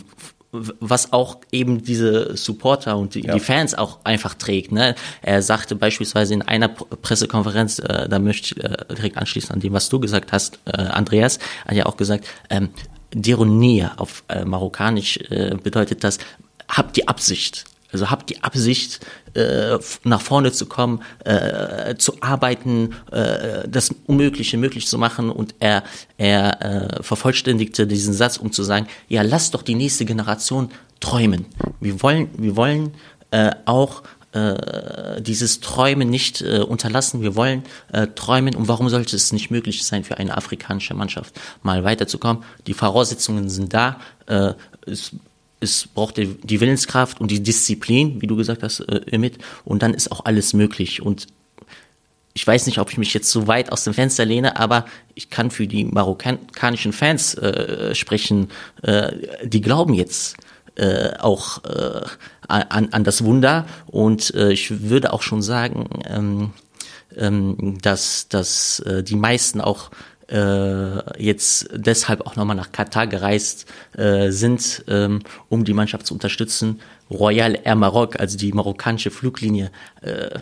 was 0.52 1.12
auch 1.14 1.40
eben 1.52 1.84
diese 1.84 2.36
Supporter 2.38 2.98
und 2.98 3.16
die, 3.16 3.22
ja. 3.22 3.34
die, 3.34 3.40
Fans 3.40 3.76
auch 3.76 4.00
einfach 4.06 4.34
trägt. 4.34 4.72
Ne? 4.72 4.96
Er 5.22 5.42
sagte 5.42 5.76
beispielsweise 5.76 6.34
in 6.34 6.42
einer 6.42 6.70
Pressekonferenz, 6.70 7.80
äh, 7.80 8.08
da 8.08 8.18
möchte 8.18 8.56
ich 8.56 8.64
äh, 8.64 8.96
direkt 8.96 9.18
anschließen 9.18 9.52
an 9.52 9.60
dem, 9.60 9.74
was 9.74 9.90
du 9.90 10.00
gesagt 10.00 10.32
hast, 10.32 10.60
äh, 10.66 10.72
Andreas, 10.72 11.40
hat 11.66 11.76
ja 11.76 11.86
auch 11.86 11.98
gesagt, 11.98 12.26
ähm, 12.50 12.70
Deronia 13.14 13.94
auf 13.98 14.24
äh, 14.30 14.46
Marokkanisch 14.46 15.18
äh, 15.30 15.56
bedeutet 15.62 16.04
das, 16.04 16.18
habt 16.68 16.96
die 16.96 17.08
Absicht. 17.08 17.66
Also 17.92 18.10
habt 18.10 18.30
die 18.30 18.44
Absicht, 18.44 19.00
äh, 19.34 19.78
nach 20.04 20.22
vorne 20.22 20.52
zu 20.52 20.66
kommen, 20.66 21.02
äh, 21.24 21.96
zu 21.96 22.22
arbeiten, 22.22 22.96
äh, 23.12 23.68
das 23.68 23.96
Unmögliche 24.06 24.58
möglich 24.58 24.88
zu 24.88 24.98
machen. 24.98 25.30
Und 25.30 25.56
er, 25.60 25.84
er 26.18 27.00
vervollständigte 27.02 27.88
diesen 27.88 28.14
Satz, 28.14 28.38
um 28.38 28.52
zu 28.52 28.64
sagen, 28.64 28.88
ja, 29.08 29.22
lasst 29.22 29.54
doch 29.54 29.62
die 29.62 29.76
nächste 29.76 30.06
Generation 30.06 30.70
träumen. 31.00 31.46
Wir 31.80 32.02
wollen, 32.02 32.30
wir 32.38 32.56
wollen 32.56 32.94
auch 33.66 34.04
dieses 35.20 35.62
Träumen 35.62 36.10
nicht 36.10 36.42
unterlassen. 36.42 37.22
Wir 37.22 37.36
wollen 37.36 37.64
träumen 38.16 38.56
und 38.56 38.68
warum 38.68 38.88
sollte 38.90 39.16
es 39.16 39.32
nicht 39.32 39.52
möglich 39.52 39.84
sein 39.84 40.04
für 40.04 40.18
eine 40.18 40.38
afrikanische 40.38 40.94
Mannschaft 40.94 41.34
mal 41.64 41.84
weiterzukommen? 41.84 42.44
Die 42.68 42.74
Voraussetzungen 42.74 43.50
sind 43.50 43.74
da. 43.74 44.00
Es, 44.86 45.12
es 45.60 45.88
braucht 45.88 46.18
die, 46.18 46.60
Willenskraft 46.62 47.20
und 47.20 47.32
die 47.32 47.42
Disziplin, 47.42 48.22
wie 48.22 48.28
du 48.28 48.36
gesagt 48.36 48.64
hast, 48.64 48.82
äh. 48.82 49.32
Und 49.66 49.82
dann 49.82 49.94
ist 49.94 50.12
auch 50.12 50.26
alles 50.26 50.54
möglich. 50.54 51.02
Und 51.02 51.28
ich 52.34 52.46
weiß 52.46 52.68
nicht, 52.68 52.78
ob 52.78 52.92
ich 52.92 53.00
mich 53.00 53.14
jetzt 53.14 53.32
so 53.32 53.48
weit 53.48 53.72
aus 53.72 53.84
dem 53.84 53.96
Fenster 53.96 54.24
lehne, 54.24 54.60
aber 54.60 54.86
ich 55.16 55.32
kann 55.32 55.50
für 55.50 55.66
die 55.66 55.86
marokkanischen 55.86 56.94
Fans 56.94 57.34
äh, 57.34 57.96
sprechen. 57.96 58.50
Äh, 58.84 59.14
die 59.44 59.62
glauben 59.62 59.96
jetzt 59.96 60.38
äh, 60.76 61.18
auch 61.18 61.64
äh, 61.64 62.02
an, 62.48 62.90
an 62.92 63.04
das 63.04 63.24
Wunder 63.24 63.66
und 63.88 64.34
äh, 64.36 64.52
ich 64.52 64.84
würde 64.84 65.12
auch 65.14 65.24
schon 65.24 65.42
sagen, 65.42 65.90
ähm, 66.06 66.52
ähm, 67.18 67.80
dass, 67.82 68.30
dass 68.30 68.80
äh, 68.82 69.04
die 69.04 69.16
meisten 69.16 69.60
auch 69.60 69.90
äh, 70.30 71.24
jetzt 71.24 71.70
deshalb 71.74 72.26
auch 72.26 72.36
nochmal 72.36 72.56
nach 72.56 72.72
Katar 72.72 73.08
gereist 73.08 73.66
äh, 73.96 74.30
sind, 74.30 74.84
ähm, 74.88 75.22
um 75.50 75.64
die 75.64 75.74
Mannschaft 75.74 76.06
zu 76.06 76.14
unterstützen. 76.14 76.80
Royal 77.10 77.58
Air 77.64 77.76
Maroc, 77.76 78.20
also 78.20 78.38
die 78.38 78.52
marokkanische 78.52 79.12
Fluglinie, 79.12 79.72
äh, 80.02 80.40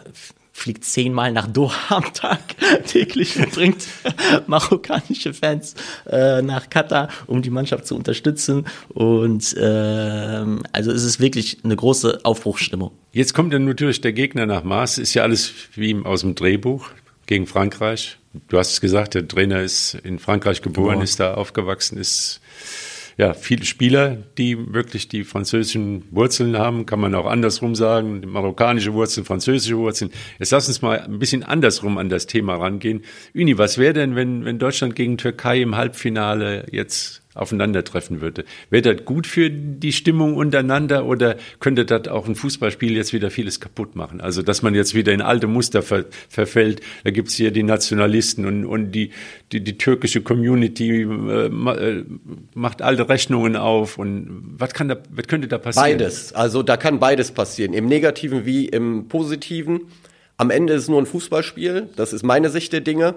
fliegt 0.55 0.85
zehnmal 0.85 1.33
nach 1.33 1.47
Doha 1.47 1.97
am 1.97 2.13
Tag 2.13 2.39
täglich 2.87 3.37
und 3.37 3.51
bringt 3.51 3.85
marokkanische 4.47 5.33
Fans 5.33 5.75
äh, 6.09 6.41
nach 6.41 6.69
Katar, 6.69 7.09
um 7.27 7.41
die 7.41 7.49
Mannschaft 7.49 7.85
zu 7.85 7.93
unterstützen. 7.93 8.65
Und 8.87 9.55
äh, 9.57 10.45
also 10.71 10.91
es 10.91 11.03
ist 11.03 11.19
wirklich 11.19 11.57
eine 11.65 11.75
große 11.75 12.21
Aufbruchsstimmung. 12.23 12.91
Jetzt 13.11 13.33
kommt 13.33 13.53
dann 13.53 13.65
natürlich 13.65 13.99
der 13.99 14.13
Gegner 14.13 14.45
nach 14.45 14.63
Mars. 14.63 14.97
Ist 14.97 15.13
ja 15.13 15.23
alles 15.23 15.51
wie 15.75 15.93
aus 16.05 16.21
dem 16.21 16.35
Drehbuch 16.35 16.89
gegen 17.25 17.47
Frankreich. 17.47 18.17
Du 18.47 18.57
hast 18.57 18.73
es 18.73 18.81
gesagt, 18.81 19.13
der 19.13 19.27
Trainer 19.27 19.61
ist 19.61 19.95
in 20.03 20.19
Frankreich 20.19 20.61
geboren, 20.61 20.87
geboren. 20.87 21.03
ist 21.03 21.19
da 21.19 21.33
aufgewachsen, 21.33 21.97
ist 21.97 22.41
ja, 23.17 23.33
viele 23.33 23.63
Spieler, 23.63 24.17
die 24.37 24.73
wirklich 24.73 25.07
die 25.07 25.23
französischen 25.23 26.03
Wurzeln 26.11 26.57
haben, 26.57 26.85
kann 26.85 26.99
man 26.99 27.15
auch 27.15 27.25
andersrum 27.25 27.73
sagen, 27.73 28.21
marokkanische 28.27 28.93
Wurzeln, 28.93 29.25
französische 29.25 29.77
Wurzeln. 29.77 30.11
Jetzt 30.37 30.51
lass 30.51 30.67
uns 30.67 30.81
mal 30.81 30.99
ein 30.99 31.19
bisschen 31.19 31.43
andersrum 31.43 31.97
an 31.97 32.09
das 32.09 32.27
Thema 32.27 32.55
rangehen. 32.55 33.03
Uni, 33.33 33.57
was 33.57 33.77
wäre 33.77 33.93
denn, 33.93 34.17
wenn, 34.17 34.43
wenn 34.43 34.59
Deutschland 34.59 34.95
gegen 34.95 35.17
Türkei 35.17 35.61
im 35.61 35.77
Halbfinale 35.77 36.65
jetzt 36.71 37.21
aufeinandertreffen 37.35 38.21
würde. 38.21 38.45
Wäre 38.69 38.95
das 38.95 39.05
gut 39.05 39.27
für 39.27 39.49
die 39.49 39.91
Stimmung 39.91 40.35
untereinander 40.35 41.05
oder 41.05 41.35
könnte 41.59 41.85
das 41.85 42.07
auch 42.07 42.27
ein 42.27 42.35
Fußballspiel 42.35 42.95
jetzt 42.95 43.13
wieder 43.13 43.29
vieles 43.29 43.59
kaputt 43.59 43.95
machen? 43.95 44.21
Also, 44.21 44.41
dass 44.41 44.61
man 44.61 44.73
jetzt 44.73 44.95
wieder 44.95 45.13
in 45.13 45.21
alte 45.21 45.47
Muster 45.47 45.83
ver 45.83 46.05
verfällt. 46.29 46.81
Da 47.03 47.11
gibt's 47.11 47.35
hier 47.35 47.51
die 47.51 47.63
Nationalisten 47.63 48.45
und, 48.45 48.65
und 48.65 48.91
die, 48.91 49.11
die, 49.51 49.63
die 49.63 49.77
türkische 49.77 50.21
Community 50.21 51.01
äh, 51.01 51.47
äh, 51.47 52.05
macht 52.53 52.81
alte 52.81 53.07
Rechnungen 53.09 53.55
auf. 53.55 53.97
Und 53.97 54.55
was, 54.57 54.73
kann 54.73 54.87
da, 54.87 54.97
was 55.09 55.27
könnte 55.27 55.47
da 55.47 55.57
passieren? 55.57 55.97
Beides. 55.97 56.33
Also, 56.33 56.63
da 56.63 56.77
kann 56.77 56.99
beides 56.99 57.31
passieren. 57.31 57.73
Im 57.73 57.87
Negativen 57.87 58.45
wie 58.45 58.65
im 58.67 59.07
Positiven. 59.09 59.81
Am 60.37 60.49
Ende 60.49 60.73
ist 60.73 60.83
es 60.83 60.87
nur 60.87 61.01
ein 61.01 61.05
Fußballspiel. 61.05 61.89
Das 61.95 62.13
ist 62.13 62.23
meine 62.23 62.49
Sicht 62.49 62.73
der 62.73 62.81
Dinge. 62.81 63.15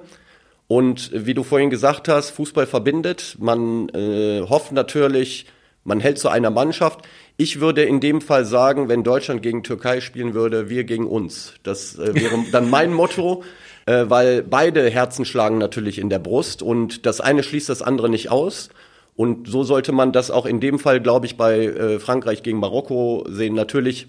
Und 0.69 1.11
wie 1.15 1.35
du 1.35 1.43
vorhin 1.43 1.71
gesagt 1.71 2.09
hast, 2.09 2.31
Fußball 2.31 2.67
verbindet. 2.67 3.37
Man 3.41 3.89
äh, 3.89 4.43
hofft 4.43 4.73
natürlich, 4.73 5.47
man 5.83 5.99
hält 5.99 6.19
zu 6.19 6.29
einer 6.29 6.51
Mannschaft. 6.51 7.01
Ich 7.39 7.61
würde 7.61 7.85
in 7.85 8.01
dem 8.01 8.21
Fall 8.21 8.45
sagen, 8.45 8.89
wenn 8.91 9.03
Deutschland 9.03 9.43
gegen 9.43 9.63
Türkei 9.63 10.03
spielen 10.03 10.35
würde, 10.35 10.69
wir 10.69 10.85
gegen 10.85 11.07
uns. 11.07 11.55
Das 11.63 11.99
äh, 11.99 12.15
wäre 12.15 12.37
dann 12.53 12.69
mein 12.69 12.93
Motto, 12.93 13.43
äh, 13.87 14.05
weil 14.09 14.43
beide 14.43 14.91
Herzen 14.91 15.25
schlagen 15.25 15.57
natürlich 15.57 15.99
in 15.99 16.11
der 16.11 16.19
Brust 16.19 16.63
und 16.63 17.07
das 17.07 17.23
eine 17.23 17.43
schließt 17.43 17.71
das 17.71 17.81
andere 17.81 18.11
nicht 18.11 18.31
aus. 18.31 18.69
Und 19.17 19.49
so 19.49 19.65
sollte 19.65 19.93
man 19.93 20.13
das 20.13 20.31
auch 20.31 20.45
in 20.45 20.61
dem 20.61 20.79
Fall, 20.79 21.01
glaube 21.01 21.25
ich, 21.25 21.39
bei 21.39 21.65
äh, 21.65 21.99
Frankreich 21.99 22.43
gegen 22.43 22.61
Marokko 22.61 23.25
sehen. 23.29 23.55
Natürlich 23.55 24.07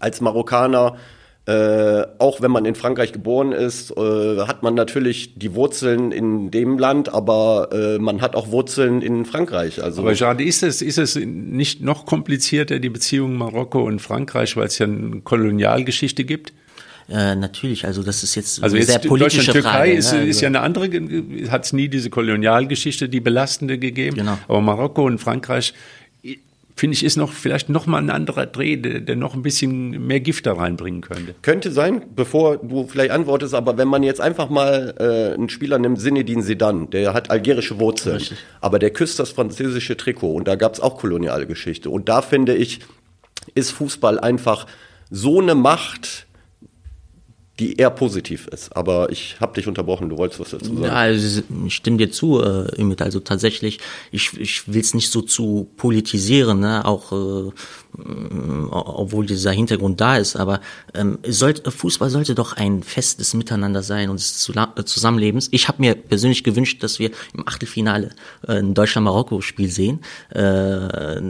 als 0.00 0.20
Marokkaner 0.20 0.96
äh, 1.46 2.06
auch 2.18 2.40
wenn 2.40 2.50
man 2.50 2.64
in 2.64 2.74
Frankreich 2.74 3.12
geboren 3.12 3.52
ist, 3.52 3.90
äh, 3.90 4.40
hat 4.46 4.62
man 4.62 4.74
natürlich 4.74 5.34
die 5.38 5.54
Wurzeln 5.54 6.10
in 6.10 6.50
dem 6.50 6.78
Land, 6.78 7.12
aber 7.12 7.68
äh, 7.70 7.98
man 7.98 8.22
hat 8.22 8.34
auch 8.34 8.50
Wurzeln 8.50 9.02
in 9.02 9.26
Frankreich. 9.26 9.82
Also 9.82 10.00
aber 10.00 10.14
Jade, 10.14 10.42
ist 10.42 10.62
es, 10.62 10.80
ist 10.80 10.96
es 10.96 11.16
nicht 11.16 11.82
noch 11.82 12.06
komplizierter, 12.06 12.78
die 12.78 12.88
Beziehungen 12.88 13.36
Marokko 13.36 13.82
und 13.82 14.00
Frankreich, 14.00 14.56
weil 14.56 14.68
es 14.68 14.78
ja 14.78 14.86
eine 14.86 15.20
Kolonialgeschichte 15.20 16.24
gibt? 16.24 16.54
Äh, 17.10 17.34
natürlich, 17.34 17.84
also 17.84 18.02
das 18.02 18.22
ist 18.22 18.34
jetzt 18.34 18.62
also 18.62 18.76
eine 18.76 18.82
jetzt 18.82 19.02
sehr 19.02 19.06
politische 19.10 19.52
Frage. 19.52 19.60
Türkei 19.60 19.92
ist, 19.92 20.14
ne? 20.14 20.24
ist 20.24 20.40
ja 20.40 20.48
eine 20.48 20.60
andere, 20.60 20.88
hat 21.50 21.66
es 21.66 21.74
nie 21.74 21.88
diese 21.88 22.08
Kolonialgeschichte, 22.08 23.10
die 23.10 23.20
belastende 23.20 23.76
gegeben. 23.76 24.16
Genau. 24.16 24.38
Aber 24.48 24.62
Marokko 24.62 25.04
und 25.04 25.18
Frankreich 25.18 25.74
finde 26.76 26.94
ich, 26.96 27.04
ist 27.04 27.16
noch 27.16 27.32
vielleicht 27.32 27.68
noch 27.68 27.86
mal 27.86 27.98
ein 27.98 28.10
anderer 28.10 28.46
Dreh, 28.46 28.76
der, 28.76 29.00
der, 29.00 29.16
noch 29.16 29.34
ein 29.34 29.42
bisschen 29.42 30.06
mehr 30.06 30.20
Gift 30.20 30.46
da 30.46 30.54
reinbringen 30.54 31.02
könnte. 31.02 31.34
Könnte 31.42 31.70
sein, 31.70 32.02
bevor 32.14 32.56
du 32.56 32.86
vielleicht 32.86 33.12
antwortest, 33.12 33.54
aber 33.54 33.78
wenn 33.78 33.88
man 33.88 34.02
jetzt 34.02 34.20
einfach 34.20 34.50
mal 34.50 34.94
äh, 34.98 35.34
einen 35.34 35.48
Spieler 35.48 35.78
nimmt, 35.78 36.00
Zinedine 36.00 36.42
Sedan, 36.42 36.90
der 36.90 37.14
hat 37.14 37.30
algerische 37.30 37.78
Wurzeln, 37.78 38.16
Richtig. 38.16 38.38
aber 38.60 38.78
der 38.78 38.90
küsst 38.90 39.18
das 39.18 39.30
französische 39.30 39.96
Trikot 39.96 40.32
und 40.32 40.48
da 40.48 40.56
gab 40.56 40.74
es 40.74 40.80
auch 40.80 40.98
koloniale 40.98 41.46
Geschichte. 41.46 41.90
Und 41.90 42.08
da 42.08 42.22
finde 42.22 42.56
ich, 42.56 42.80
ist 43.54 43.70
Fußball 43.70 44.18
einfach 44.18 44.66
so 45.10 45.40
eine 45.40 45.54
Macht, 45.54 46.26
die 47.60 47.76
eher 47.76 47.90
positiv 47.90 48.48
ist. 48.48 48.76
Aber 48.76 49.10
ich 49.10 49.36
habe 49.40 49.54
dich 49.54 49.68
unterbrochen, 49.68 50.08
du 50.08 50.18
wolltest 50.18 50.40
was 50.40 50.50
dazu 50.50 50.74
sagen. 50.74 50.82
Ja, 50.82 50.92
also 50.92 51.42
ich 51.66 51.74
stimme 51.74 51.98
dir 51.98 52.10
zu, 52.10 52.42
äh, 52.42 52.66
Also 53.02 53.20
tatsächlich, 53.20 53.78
ich, 54.10 54.38
ich 54.40 54.72
will 54.72 54.80
es 54.80 54.94
nicht 54.94 55.10
so 55.10 55.22
zu 55.22 55.68
politisieren, 55.76 56.60
ne? 56.60 56.84
auch 56.84 57.12
äh, 57.12 57.52
obwohl 58.70 59.26
dieser 59.26 59.52
Hintergrund 59.52 60.00
da 60.00 60.16
ist, 60.16 60.34
aber 60.34 60.60
ähm, 60.94 61.18
sollte, 61.24 61.70
Fußball 61.70 62.10
sollte 62.10 62.34
doch 62.34 62.54
ein 62.54 62.82
festes 62.82 63.34
Miteinander 63.34 63.84
sein 63.84 64.10
und 64.10 64.18
des 64.18 64.38
Zusammenlebens. 64.86 65.48
Ich 65.52 65.68
habe 65.68 65.80
mir 65.80 65.94
persönlich 65.94 66.42
gewünscht, 66.42 66.82
dass 66.82 66.98
wir 66.98 67.10
im 67.34 67.46
Achtelfinale 67.46 68.10
äh, 68.48 68.58
ein 68.58 68.74
Deutschland-Marokko-Spiel 68.74 69.70
sehen. 69.70 70.00
Äh, 70.30 71.20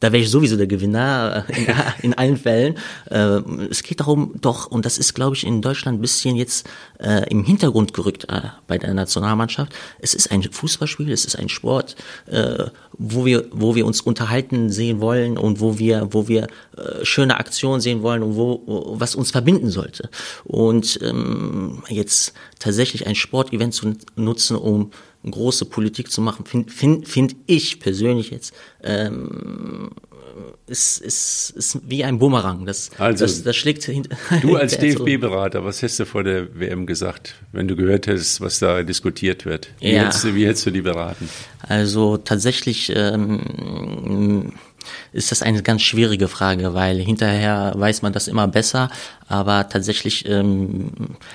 da 0.00 0.12
wäre 0.12 0.22
ich 0.22 0.30
sowieso 0.30 0.56
der 0.56 0.66
Gewinner 0.66 1.44
äh, 1.48 1.60
in, 1.60 1.66
in 2.02 2.14
allen 2.14 2.36
Fällen. 2.36 2.76
Äh, 3.10 3.40
es 3.70 3.82
geht 3.82 4.00
darum, 4.00 4.34
doch, 4.40 4.66
und 4.66 4.84
das 4.84 4.98
ist, 4.98 5.14
glaube 5.14 5.36
ich, 5.36 5.46
in 5.46 5.62
Deutschland 5.62 5.98
ein 5.98 6.00
bisschen 6.02 6.36
jetzt 6.36 6.68
äh, 6.98 7.28
im 7.30 7.44
Hintergrund 7.44 7.94
gerückt 7.94 8.26
äh, 8.28 8.42
bei 8.66 8.78
der 8.78 8.94
Nationalmannschaft. 8.94 9.72
Es 9.98 10.14
ist 10.14 10.30
ein 10.30 10.42
Fußballspiel, 10.42 11.10
es 11.10 11.24
ist 11.24 11.36
ein 11.36 11.48
Sport, 11.48 11.96
äh, 12.26 12.64
wo 12.98 13.24
wir, 13.24 13.46
wo 13.50 13.74
wir 13.74 13.86
uns 13.86 14.00
unterhalten 14.00 14.70
sehen 14.70 15.00
wollen 15.00 15.38
und 15.38 15.60
wo 15.60 15.78
wir, 15.78 16.08
wo 16.10 16.28
wir 16.28 16.48
äh, 16.76 17.04
schöne 17.04 17.38
Aktionen 17.38 17.80
sehen 17.80 18.02
wollen 18.02 18.22
und 18.22 18.36
wo, 18.36 18.62
was 18.98 19.14
uns 19.14 19.30
verbinden 19.30 19.70
sollte. 19.70 20.08
Und 20.44 20.98
ähm, 21.02 21.82
jetzt 21.88 22.32
tatsächlich 22.58 23.06
ein 23.06 23.14
Sportevent 23.14 23.74
zu 23.74 23.94
nutzen, 24.16 24.56
um 24.56 24.90
große 25.30 25.64
Politik 25.66 26.10
zu 26.10 26.20
machen, 26.20 26.46
finde 26.46 26.72
find, 26.72 27.08
find 27.08 27.36
ich 27.46 27.80
persönlich 27.80 28.30
jetzt, 28.30 28.54
ähm, 28.82 29.90
ist, 30.66 31.00
ist, 31.00 31.54
ist 31.56 31.78
wie 31.88 32.04
ein 32.04 32.18
Bumerang. 32.18 32.66
Das, 32.66 32.90
also, 32.98 33.24
das, 33.24 33.42
das 33.42 33.56
schlägt 33.56 33.84
hinter. 33.84 34.16
Du 34.42 34.56
als 34.56 34.78
DFB-Berater, 34.78 35.64
was 35.64 35.82
hast 35.82 35.98
du 36.00 36.04
vor 36.04 36.24
der 36.24 36.58
WM 36.58 36.86
gesagt, 36.86 37.34
wenn 37.52 37.68
du 37.68 37.76
gehört 37.76 38.06
hättest, 38.06 38.40
was 38.40 38.58
da 38.58 38.82
diskutiert 38.82 39.44
wird? 39.46 39.68
Wie, 39.80 39.92
ja. 39.92 40.04
hättest, 40.04 40.24
du, 40.24 40.34
wie 40.34 40.46
hättest 40.46 40.66
du 40.66 40.70
die 40.70 40.82
beraten? 40.82 41.28
Also 41.62 42.16
tatsächlich 42.16 42.92
ähm, 42.94 44.52
ist 45.12 45.30
das 45.30 45.42
eine 45.42 45.62
ganz 45.62 45.82
schwierige 45.82 46.28
Frage, 46.28 46.74
weil 46.74 46.98
hinterher 46.98 47.72
weiß 47.76 48.02
man 48.02 48.12
das 48.12 48.28
immer 48.28 48.48
besser, 48.48 48.90
aber 49.28 49.68
tatsächlich 49.68 50.28
ähm, 50.28 50.90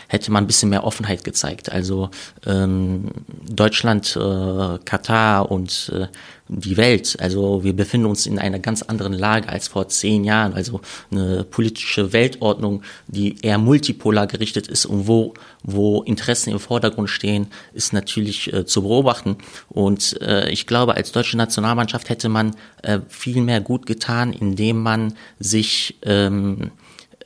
hätte 0.08 0.32
man 0.32 0.44
ein 0.44 0.48
bisschen 0.48 0.70
mehr 0.70 0.84
Offenheit 0.84 1.24
gezeigt. 1.24 1.72
Also 1.72 2.10
ähm, 2.46 3.10
Deutschland, 3.50 4.16
äh, 4.16 4.78
Katar 4.86 5.52
und 5.52 5.92
äh, 5.96 6.08
die 6.54 6.76
Welt. 6.76 7.16
Also 7.20 7.64
wir 7.64 7.74
befinden 7.74 8.08
uns 8.08 8.26
in 8.26 8.38
einer 8.38 8.60
ganz 8.60 8.82
anderen 8.82 9.14
Lage 9.14 9.48
als 9.48 9.70
vor 9.70 9.88
zehn 9.88 10.26
Jahren. 10.26 10.54
Also 10.54 10.82
eine 11.10 11.46
politische 11.46 12.12
Weltordnung, 12.12 12.84
die 13.08 13.38
eher 13.42 13.58
multipolar 13.58 14.28
gerichtet 14.28 14.68
ist 14.68 14.86
und 14.86 15.08
wo, 15.08 15.34
wo 15.64 16.02
Interessen 16.04 16.52
im 16.52 16.60
Vordergrund 16.60 17.10
stehen, 17.10 17.48
ist 17.74 17.94
natürlich 17.94 18.52
äh, 18.52 18.66
zu 18.66 18.82
beobachten. 18.82 19.38
Und 19.70 20.22
äh, 20.22 20.50
ich 20.50 20.68
glaube, 20.68 20.96
als 20.96 21.14
deutsche 21.14 21.38
Nationalmannschaft 21.38 22.10
hätte 22.10 22.28
man 22.28 22.54
äh, 22.84 23.00
viel 23.08 23.42
mehr 23.42 23.62
gut 23.62 23.86
getan, 23.86 24.34
indem 24.34 24.84
man 24.84 25.14
sich 25.40 25.98
ähm, 26.04 26.72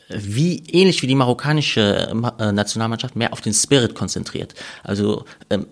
wie 0.08 0.62
ähnlich 0.68 1.02
wie 1.02 1.08
die 1.08 1.16
marokkanische 1.16 2.10
äh, 2.38 2.52
Nationalmannschaft 2.52 3.16
mehr 3.16 3.34
auf 3.34 3.42
den 3.42 3.54
Spirit 3.54 3.96
konzentriert. 3.96 4.54
Also 4.84 5.26
ähm, 5.50 5.66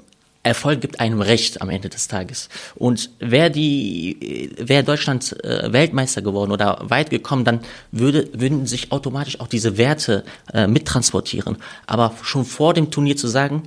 Erfolg 0.43 0.81
gibt 0.81 0.99
einem 0.99 1.21
Recht 1.21 1.61
am 1.61 1.69
Ende 1.69 1.87
des 1.87 2.09
Tages. 2.09 2.49
Und 2.75 3.09
wäre 3.19 3.49
die, 3.49 4.51
wäre 4.57 4.83
Deutschland 4.83 5.41
äh, 5.43 5.71
Weltmeister 5.71 6.21
geworden 6.21 6.51
oder 6.51 6.81
weit 6.83 7.09
gekommen, 7.09 7.45
dann 7.45 7.61
würde, 7.91 8.29
würden 8.33 8.65
sich 8.67 8.91
automatisch 8.91 9.39
auch 9.39 9.47
diese 9.47 9.77
Werte 9.77 10.25
äh, 10.53 10.67
mittransportieren. 10.67 11.57
Aber 11.87 12.13
schon 12.21 12.43
vor 12.43 12.73
dem 12.73 12.91
Turnier 12.91 13.15
zu 13.15 13.27
sagen, 13.27 13.63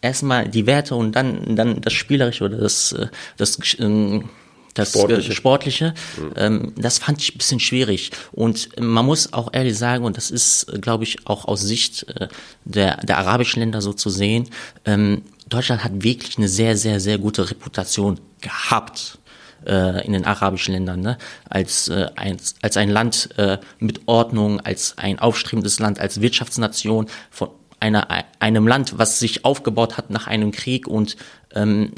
erstmal 0.00 0.48
die 0.48 0.66
Werte 0.66 0.94
und 0.94 1.12
dann, 1.12 1.56
dann 1.56 1.80
das 1.80 1.92
Spielerische 1.92 2.44
oder 2.44 2.58
das, 2.58 2.92
äh, 2.92 3.08
das, 3.36 3.58
ähm, 3.80 4.28
das 4.74 4.90
Sportliche, 4.90 5.32
Sportliche 5.32 5.94
mhm. 6.16 6.32
ähm, 6.36 6.72
das 6.76 6.98
fand 6.98 7.20
ich 7.22 7.34
ein 7.34 7.38
bisschen 7.38 7.60
schwierig. 7.60 8.10
Und 8.32 8.68
man 8.78 9.06
muss 9.06 9.32
auch 9.32 9.52
ehrlich 9.52 9.78
sagen, 9.78 10.04
und 10.04 10.16
das 10.16 10.30
ist, 10.30 10.80
glaube 10.80 11.04
ich, 11.04 11.26
auch 11.26 11.46
aus 11.46 11.62
Sicht 11.62 12.06
äh, 12.08 12.28
der, 12.64 12.98
der 12.98 13.18
arabischen 13.18 13.60
Länder 13.60 13.80
so 13.80 13.92
zu 13.92 14.10
sehen, 14.10 14.48
ähm, 14.84 15.22
Deutschland 15.48 15.84
hat 15.84 16.02
wirklich 16.02 16.38
eine 16.38 16.48
sehr, 16.48 16.76
sehr, 16.76 17.00
sehr 17.00 17.18
gute 17.18 17.50
Reputation 17.50 18.20
gehabt 18.40 19.18
äh, 19.66 20.04
in 20.06 20.12
den 20.12 20.24
arabischen 20.24 20.74
Ländern, 20.74 21.00
ne? 21.00 21.18
als, 21.48 21.88
äh, 21.88 22.08
ein, 22.16 22.38
als 22.62 22.76
ein 22.76 22.90
Land 22.90 23.30
äh, 23.36 23.58
mit 23.78 24.02
Ordnung, 24.06 24.60
als 24.60 24.98
ein 24.98 25.18
aufstrebendes 25.18 25.78
Land, 25.78 25.98
als 25.98 26.20
Wirtschaftsnation 26.20 27.06
von 27.30 27.50
einer, 27.80 28.08
einem 28.40 28.66
Land, 28.66 28.98
was 28.98 29.18
sich 29.18 29.44
aufgebaut 29.44 29.96
hat 29.96 30.10
nach 30.10 30.26
einem 30.26 30.52
Krieg 30.52 30.86
und 30.86 31.16
ähm, 31.54 31.92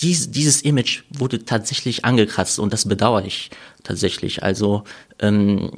dies, 0.00 0.30
dieses 0.30 0.62
Image 0.62 1.02
wurde 1.10 1.44
tatsächlich 1.44 2.04
angekratzt 2.04 2.58
und 2.58 2.72
das 2.72 2.88
bedauere 2.88 3.24
ich 3.24 3.50
tatsächlich. 3.82 4.42
Also 4.42 4.84
ähm, 5.18 5.70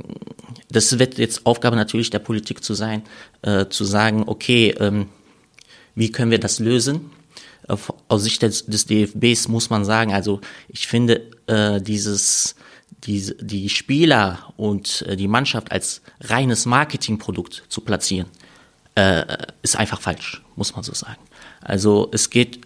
das 0.71 0.99
wird 0.99 1.19
jetzt 1.19 1.45
Aufgabe 1.45 1.77
natürlich 1.77 2.11
der 2.11 2.21
Politik 2.21 2.63
zu 2.63 2.75
sein, 2.75 3.03
äh, 3.43 3.67
zu 3.67 3.85
sagen, 3.85 4.25
okay, 4.27 4.75
ähm, 4.79 5.09
wie 5.95 6.11
können 6.11 6.31
wir 6.31 6.41
das 6.41 6.59
lösen? 6.59 7.11
Aus 8.09 8.25
Sicht 8.25 8.43
des, 8.43 8.67
des 8.67 8.87
DFBs 8.87 9.49
muss 9.49 9.71
man 9.71 9.85
sagen, 9.85 10.13
also 10.13 10.41
ich 10.69 10.89
finde 10.89 11.31
äh, 11.47 11.81
dieses 11.81 12.57
die, 13.05 13.35
die 13.41 13.69
Spieler 13.69 14.53
und 14.57 15.03
äh, 15.09 15.17
die 15.17 15.29
Mannschaft 15.29 15.73
als 15.73 16.03
reines 16.21 16.67
Marketingprodukt 16.67 17.65
zu 17.69 17.81
platzieren, 17.81 18.29
äh, 18.95 19.25
ist 19.63 19.77
einfach 19.77 20.01
falsch, 20.01 20.43
muss 20.57 20.75
man 20.75 20.83
so 20.83 20.93
sagen. 20.93 21.21
Also 21.61 22.09
es 22.13 22.31
geht 22.31 22.61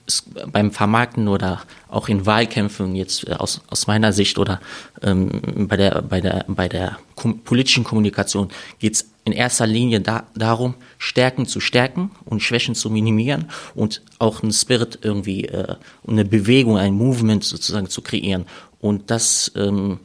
beim 0.50 0.72
Vermarkten 0.72 1.28
oder 1.28 1.62
auch 1.88 2.08
in 2.08 2.26
Wahlkämpfen 2.26 2.96
jetzt 2.96 3.28
äh, 3.28 3.32
aus, 3.32 3.60
aus 3.68 3.86
meiner 3.86 4.12
Sicht 4.12 4.38
oder 4.38 4.60
ähm, 5.02 5.66
bei 5.68 5.76
der, 5.76 6.02
bei 6.02 6.20
der, 6.20 6.44
bei 6.48 6.68
der 6.68 6.98
kom 7.14 7.40
politischen 7.40 7.84
Kommunikation 7.84 8.48
geht 8.78 8.94
es 8.94 9.08
in 9.26 9.32
erster 9.32 9.66
Linie 9.66 10.00
da, 10.00 10.28
darum, 10.36 10.76
Stärken 10.98 11.46
zu 11.46 11.58
stärken 11.58 12.12
und 12.24 12.44
Schwächen 12.44 12.76
zu 12.76 12.90
minimieren 12.90 13.50
und 13.74 14.00
auch 14.20 14.42
einen 14.42 14.52
Spirit 14.52 15.00
irgendwie, 15.02 15.46
äh, 15.46 15.74
eine 16.06 16.24
Bewegung, 16.24 16.78
ein 16.78 16.94
Movement 16.94 17.42
sozusagen 17.42 17.90
zu 17.90 18.02
kreieren. 18.02 18.46
Und 18.80 19.10
das 19.10 19.50
ähm, 19.56 19.98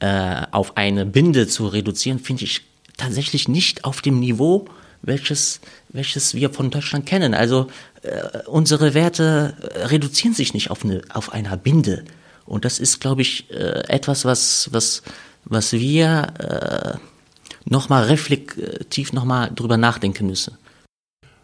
äh, 0.00 0.46
auf 0.52 0.78
eine 0.78 1.04
Binde 1.04 1.46
zu 1.48 1.66
reduzieren, 1.66 2.18
finde 2.18 2.44
ich 2.44 2.62
tatsächlich 2.96 3.46
nicht 3.46 3.84
auf 3.84 4.00
dem 4.00 4.18
Niveau, 4.20 4.64
welches, 5.02 5.60
welches 5.90 6.34
wir 6.34 6.48
von 6.48 6.70
Deutschland 6.70 7.04
kennen. 7.04 7.34
Also 7.34 7.66
äh, 8.00 8.38
unsere 8.46 8.94
Werte 8.94 9.54
äh, 9.60 9.84
reduzieren 9.84 10.32
sich 10.32 10.54
nicht 10.54 10.70
auf, 10.70 10.82
eine, 10.82 11.02
auf 11.12 11.30
einer 11.34 11.58
Binde. 11.58 12.04
Und 12.46 12.64
das 12.64 12.78
ist, 12.78 13.02
glaube 13.02 13.20
ich, 13.20 13.50
äh, 13.50 13.82
etwas, 13.88 14.24
was, 14.24 14.70
was, 14.72 15.02
was 15.44 15.74
wir 15.74 16.98
äh, 16.98 17.11
nochmal 17.64 18.04
reflektiv 18.04 19.12
nochmal 19.12 19.50
drüber 19.54 19.76
nachdenken 19.76 20.26
müssen. 20.26 20.56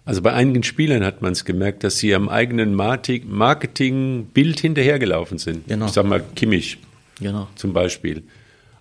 Also 0.05 0.23
bei 0.23 0.33
einigen 0.33 0.63
Spielern 0.63 1.05
hat 1.05 1.21
man 1.21 1.33
es 1.33 1.45
gemerkt, 1.45 1.85
dass 1.85 1.99
sie 1.99 2.15
am 2.15 2.31
eigenen 2.31 2.75
Marketing-Bild 2.75 4.59
hinterhergelaufen 4.59 5.37
sind. 5.37 5.69
Genau. 5.69 5.85
Ich 5.85 5.93
sag 5.93 6.07
mal 6.07 6.25
Kimmich 6.35 6.79
genau. 7.21 7.47
zum 7.57 7.75
Beispiel. 7.75 8.23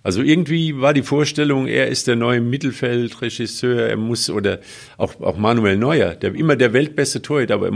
Also 0.02 0.22
irgendwie 0.22 0.80
war 0.80 0.94
die 0.94 1.02
Vorstellung, 1.02 1.66
er 1.66 1.88
ist 1.88 2.06
der 2.06 2.16
neue 2.16 2.40
Mittelfeldregisseur, 2.40 3.88
er 3.88 3.96
muss, 3.98 4.30
oder 4.30 4.60
auch, 4.96 5.20
auch 5.20 5.36
Manuel 5.36 5.76
Neuer, 5.76 6.14
der 6.14 6.34
immer 6.34 6.56
der 6.56 6.72
weltbeste 6.72 7.20
Torhüter, 7.20 7.52
aber 7.54 7.70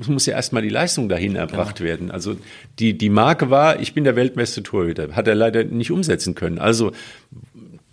es 0.00 0.08
muss 0.08 0.26
ja 0.26 0.34
erstmal 0.34 0.62
die 0.62 0.68
Leistung 0.68 1.08
dahin 1.08 1.36
erbracht 1.36 1.76
genau. 1.76 1.88
werden. 1.88 2.10
Also 2.10 2.36
die, 2.80 2.98
die 2.98 3.08
Marke 3.08 3.50
war, 3.50 3.78
ich 3.78 3.94
bin 3.94 4.02
der 4.02 4.16
weltbeste 4.16 4.64
Torhüter, 4.64 5.14
hat 5.14 5.28
er 5.28 5.36
leider 5.36 5.62
nicht 5.62 5.92
umsetzen 5.92 6.34
können. 6.34 6.58
Also 6.58 6.90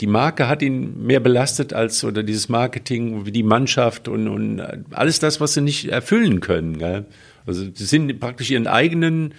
die 0.03 0.07
Marke 0.07 0.49
hat 0.49 0.61
ihn 0.61 1.05
mehr 1.05 1.21
belastet 1.21 1.71
als, 1.71 2.03
oder 2.03 2.23
dieses 2.23 2.49
Marketing, 2.49 3.25
wie 3.25 3.31
die 3.31 3.41
Mannschaft 3.41 4.09
und, 4.09 4.27
und 4.27 4.61
alles 4.91 5.19
das, 5.19 5.39
was 5.39 5.53
sie 5.53 5.61
nicht 5.61 5.89
erfüllen 5.89 6.41
können. 6.41 6.77
Gell? 6.77 7.05
Also 7.47 7.63
sie 7.73 7.85
sind 7.85 8.19
praktisch 8.19 8.51
ihren 8.51 8.67
eigenen, 8.67 9.33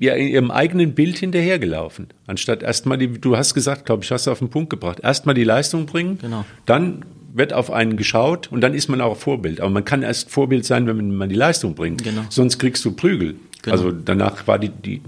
ja, 0.00 0.16
ihrem 0.16 0.50
eigenen 0.50 0.96
Bild 0.96 1.18
hinterhergelaufen. 1.18 2.08
Anstatt 2.26 2.64
erstmal 2.64 2.98
die, 2.98 3.06
du 3.06 3.36
hast 3.36 3.54
gesagt, 3.54 3.86
glaube 3.86 4.02
ich, 4.02 4.10
hast 4.10 4.26
du 4.26 4.32
auf 4.32 4.40
den 4.40 4.50
Punkt 4.50 4.70
gebracht, 4.70 4.98
erstmal 5.04 5.36
die 5.36 5.44
Leistung 5.44 5.86
bringen, 5.86 6.18
genau. 6.18 6.44
dann 6.64 7.04
wird 7.32 7.52
auf 7.52 7.70
einen 7.70 7.96
geschaut 7.96 8.50
und 8.50 8.62
dann 8.62 8.74
ist 8.74 8.88
man 8.88 9.00
auch 9.00 9.16
Vorbild. 9.16 9.60
Aber 9.60 9.70
man 9.70 9.84
kann 9.84 10.02
erst 10.02 10.32
Vorbild 10.32 10.64
sein, 10.64 10.88
wenn 10.88 11.16
man 11.16 11.28
die 11.28 11.36
Leistung 11.36 11.76
bringt. 11.76 12.02
Genau. 12.02 12.22
Sonst 12.28 12.58
kriegst 12.58 12.84
du 12.84 12.90
Prügel. 12.90 13.36
Genau. 13.62 13.72
Also 13.72 13.92
danach 13.92 14.48
war 14.48 14.58
die, 14.58 14.70
die, 14.70 15.00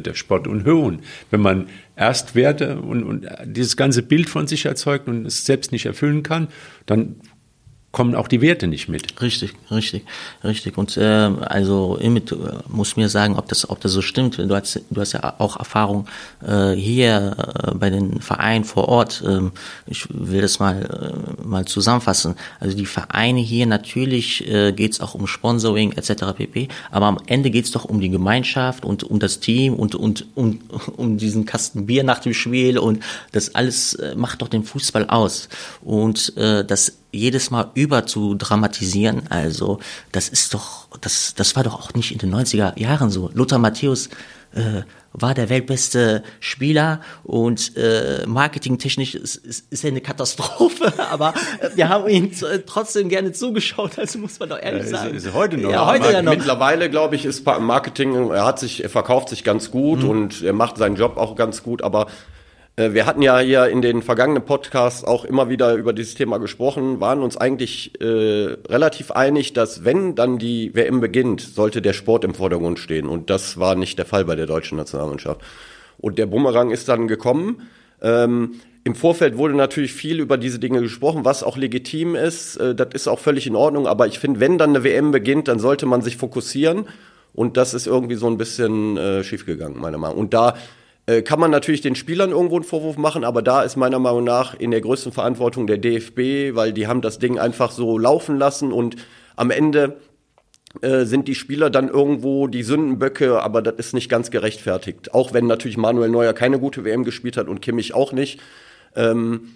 der 0.00 0.14
Sport 0.14 0.46
unhöhen. 0.46 1.00
Wenn 1.30 1.40
man 1.40 1.68
erst 1.96 2.34
Werte 2.34 2.78
und, 2.80 3.04
und 3.04 3.28
dieses 3.44 3.76
ganze 3.76 4.02
Bild 4.02 4.28
von 4.28 4.46
sich 4.46 4.66
erzeugt 4.66 5.08
und 5.08 5.26
es 5.26 5.44
selbst 5.44 5.72
nicht 5.72 5.86
erfüllen 5.86 6.22
kann, 6.22 6.48
dann 6.86 7.16
kommen 7.94 8.14
auch 8.16 8.28
die 8.28 8.42
Werte 8.42 8.66
nicht 8.66 8.88
mit. 8.88 9.22
Richtig, 9.22 9.54
richtig, 9.70 10.04
richtig. 10.42 10.76
Und 10.76 10.96
äh, 10.96 11.02
also 11.02 11.96
Imit 11.96 12.32
äh, 12.32 12.36
muss 12.68 12.96
mir 12.96 13.08
sagen, 13.08 13.36
ob 13.36 13.48
das, 13.48 13.70
ob 13.70 13.80
das 13.80 13.92
so 13.92 14.02
stimmt. 14.02 14.36
Du 14.36 14.54
hast, 14.54 14.82
du 14.90 15.00
hast 15.00 15.12
ja 15.12 15.34
auch 15.38 15.56
Erfahrung 15.56 16.06
äh, 16.44 16.72
hier 16.72 17.36
äh, 17.38 17.74
bei 17.74 17.90
den 17.90 18.20
Vereinen 18.20 18.64
vor 18.64 18.88
Ort. 18.88 19.22
Ähm, 19.24 19.52
ich 19.86 20.06
will 20.10 20.42
das 20.42 20.58
mal 20.58 20.82
äh, 20.82 21.46
mal 21.46 21.64
zusammenfassen. 21.66 22.34
Also 22.58 22.76
die 22.76 22.84
Vereine 22.84 23.40
hier 23.40 23.66
natürlich 23.66 24.46
äh, 24.48 24.72
geht 24.72 24.92
es 24.92 25.00
auch 25.00 25.14
um 25.14 25.28
Sponsoring 25.28 25.92
etc. 25.92 26.34
pp. 26.36 26.68
Aber 26.90 27.06
am 27.06 27.18
Ende 27.26 27.50
geht 27.50 27.66
es 27.66 27.70
doch 27.70 27.84
um 27.84 28.00
die 28.00 28.10
Gemeinschaft 28.10 28.84
und 28.84 29.04
um 29.04 29.20
das 29.20 29.38
Team 29.38 29.74
und 29.74 29.94
und 29.94 30.26
um, 30.34 30.60
um 30.96 31.16
diesen 31.16 31.46
Kasten 31.46 31.86
Bier 31.86 32.02
nach 32.02 32.18
dem 32.18 32.34
Spiel 32.34 32.76
und 32.76 33.04
das 33.30 33.54
alles 33.54 33.94
äh, 33.94 34.16
macht 34.16 34.42
doch 34.42 34.48
den 34.48 34.64
Fußball 34.64 35.08
aus. 35.08 35.48
Und 35.80 36.36
äh, 36.36 36.64
das 36.64 37.03
jedes 37.14 37.50
Mal 37.50 37.70
über 37.74 38.06
zu 38.06 38.34
dramatisieren, 38.34 39.22
also 39.30 39.78
das 40.12 40.28
ist 40.28 40.54
doch, 40.54 40.88
das, 41.00 41.34
das 41.34 41.56
war 41.56 41.64
doch 41.64 41.74
auch 41.74 41.94
nicht 41.94 42.12
in 42.12 42.18
den 42.18 42.34
90er 42.34 42.78
Jahren 42.78 43.10
so. 43.10 43.30
Lothar 43.34 43.58
Matthäus 43.58 44.08
äh, 44.54 44.82
war 45.12 45.32
der 45.34 45.48
weltbeste 45.48 46.24
Spieler 46.40 47.00
und 47.22 47.76
äh, 47.76 48.24
marketingtechnisch 48.26 49.14
ist, 49.14 49.36
ist, 49.36 49.72
ist 49.72 49.84
er 49.84 49.90
eine 49.90 50.00
Katastrophe, 50.00 50.92
aber 51.10 51.34
wir 51.74 51.88
haben 51.88 52.08
ihn 52.08 52.32
trotzdem 52.66 53.08
gerne 53.08 53.32
zugeschaut, 53.32 53.98
also 53.98 54.18
muss 54.18 54.40
man 54.40 54.48
doch 54.48 54.60
ehrlich 54.60 54.84
ja, 54.84 54.98
sagen. 54.98 55.14
Ist, 55.14 55.26
ist 55.26 55.34
heute 55.34 55.56
noch. 55.56 55.70
Ja, 55.70 55.86
heute 55.86 56.12
ja 56.12 56.20
noch. 56.20 56.32
Mittlerweile, 56.32 56.90
glaube 56.90 57.14
ich, 57.14 57.24
ist 57.24 57.46
Marketing, 57.46 58.30
er 58.30 58.44
hat 58.44 58.58
sich, 58.58 58.82
er 58.82 58.90
verkauft 58.90 59.28
sich 59.28 59.44
ganz 59.44 59.70
gut 59.70 60.02
mhm. 60.02 60.08
und 60.08 60.42
er 60.42 60.52
macht 60.52 60.78
seinen 60.78 60.96
Job 60.96 61.16
auch 61.16 61.36
ganz 61.36 61.62
gut, 61.62 61.82
aber 61.82 62.06
äh, 62.06 62.33
wir 62.76 63.06
hatten 63.06 63.22
ja 63.22 63.38
hier 63.38 63.68
in 63.68 63.82
den 63.82 64.02
vergangenen 64.02 64.44
Podcasts 64.44 65.04
auch 65.04 65.24
immer 65.24 65.48
wieder 65.48 65.74
über 65.74 65.92
dieses 65.92 66.16
Thema 66.16 66.38
gesprochen, 66.38 67.00
waren 67.00 67.22
uns 67.22 67.36
eigentlich 67.36 68.00
äh, 68.00 68.56
relativ 68.68 69.12
einig, 69.12 69.52
dass 69.52 69.84
wenn 69.84 70.16
dann 70.16 70.38
die 70.38 70.74
WM 70.74 71.00
beginnt, 71.00 71.40
sollte 71.40 71.80
der 71.80 71.92
Sport 71.92 72.24
im 72.24 72.34
Vordergrund 72.34 72.80
stehen. 72.80 73.06
Und 73.06 73.30
das 73.30 73.58
war 73.60 73.76
nicht 73.76 73.96
der 73.98 74.06
Fall 74.06 74.24
bei 74.24 74.34
der 74.34 74.46
deutschen 74.46 74.76
Nationalmannschaft. 74.76 75.40
Und 75.98 76.18
der 76.18 76.26
Bumerang 76.26 76.72
ist 76.72 76.88
dann 76.88 77.06
gekommen. 77.06 77.62
Ähm, 78.02 78.56
Im 78.82 78.96
Vorfeld 78.96 79.38
wurde 79.38 79.54
natürlich 79.54 79.92
viel 79.92 80.18
über 80.18 80.36
diese 80.36 80.58
Dinge 80.58 80.80
gesprochen, 80.80 81.24
was 81.24 81.44
auch 81.44 81.56
legitim 81.56 82.16
ist. 82.16 82.56
Äh, 82.56 82.74
das 82.74 82.88
ist 82.92 83.06
auch 83.06 83.20
völlig 83.20 83.46
in 83.46 83.54
Ordnung. 83.54 83.86
Aber 83.86 84.08
ich 84.08 84.18
finde, 84.18 84.40
wenn 84.40 84.58
dann 84.58 84.70
eine 84.70 84.82
WM 84.82 85.12
beginnt, 85.12 85.46
dann 85.46 85.60
sollte 85.60 85.86
man 85.86 86.02
sich 86.02 86.16
fokussieren. 86.16 86.88
Und 87.34 87.56
das 87.56 87.72
ist 87.72 87.86
irgendwie 87.86 88.16
so 88.16 88.26
ein 88.26 88.36
bisschen 88.36 88.96
äh, 88.96 89.22
schiefgegangen, 89.22 89.80
meiner 89.80 89.98
Meinung 89.98 90.16
nach. 90.16 90.20
Und 90.20 90.34
da 90.34 90.54
äh, 91.06 91.22
kann 91.22 91.38
man 91.38 91.50
natürlich 91.50 91.80
den 91.80 91.94
Spielern 91.94 92.30
irgendwo 92.30 92.56
einen 92.56 92.64
Vorwurf 92.64 92.96
machen, 92.96 93.24
aber 93.24 93.42
da 93.42 93.62
ist 93.62 93.76
meiner 93.76 93.98
Meinung 93.98 94.24
nach 94.24 94.54
in 94.58 94.70
der 94.70 94.80
größten 94.80 95.12
Verantwortung 95.12 95.66
der 95.66 95.78
DFB, 95.78 96.54
weil 96.54 96.72
die 96.72 96.86
haben 96.86 97.02
das 97.02 97.18
Ding 97.18 97.38
einfach 97.38 97.70
so 97.72 97.98
laufen 97.98 98.38
lassen 98.38 98.72
und 98.72 98.96
am 99.36 99.50
Ende 99.50 99.96
äh, 100.80 101.04
sind 101.04 101.28
die 101.28 101.34
Spieler 101.34 101.70
dann 101.70 101.88
irgendwo 101.88 102.46
die 102.46 102.62
Sündenböcke, 102.62 103.42
aber 103.42 103.62
das 103.62 103.74
ist 103.76 103.94
nicht 103.94 104.08
ganz 104.08 104.30
gerechtfertigt. 104.30 105.14
Auch 105.14 105.32
wenn 105.32 105.46
natürlich 105.46 105.76
Manuel 105.76 106.08
Neuer 106.08 106.32
keine 106.32 106.58
gute 106.58 106.84
WM 106.84 107.04
gespielt 107.04 107.36
hat 107.36 107.48
und 107.48 107.60
Kimmich 107.60 107.94
auch 107.94 108.12
nicht. 108.12 108.40
Ähm, 108.96 109.50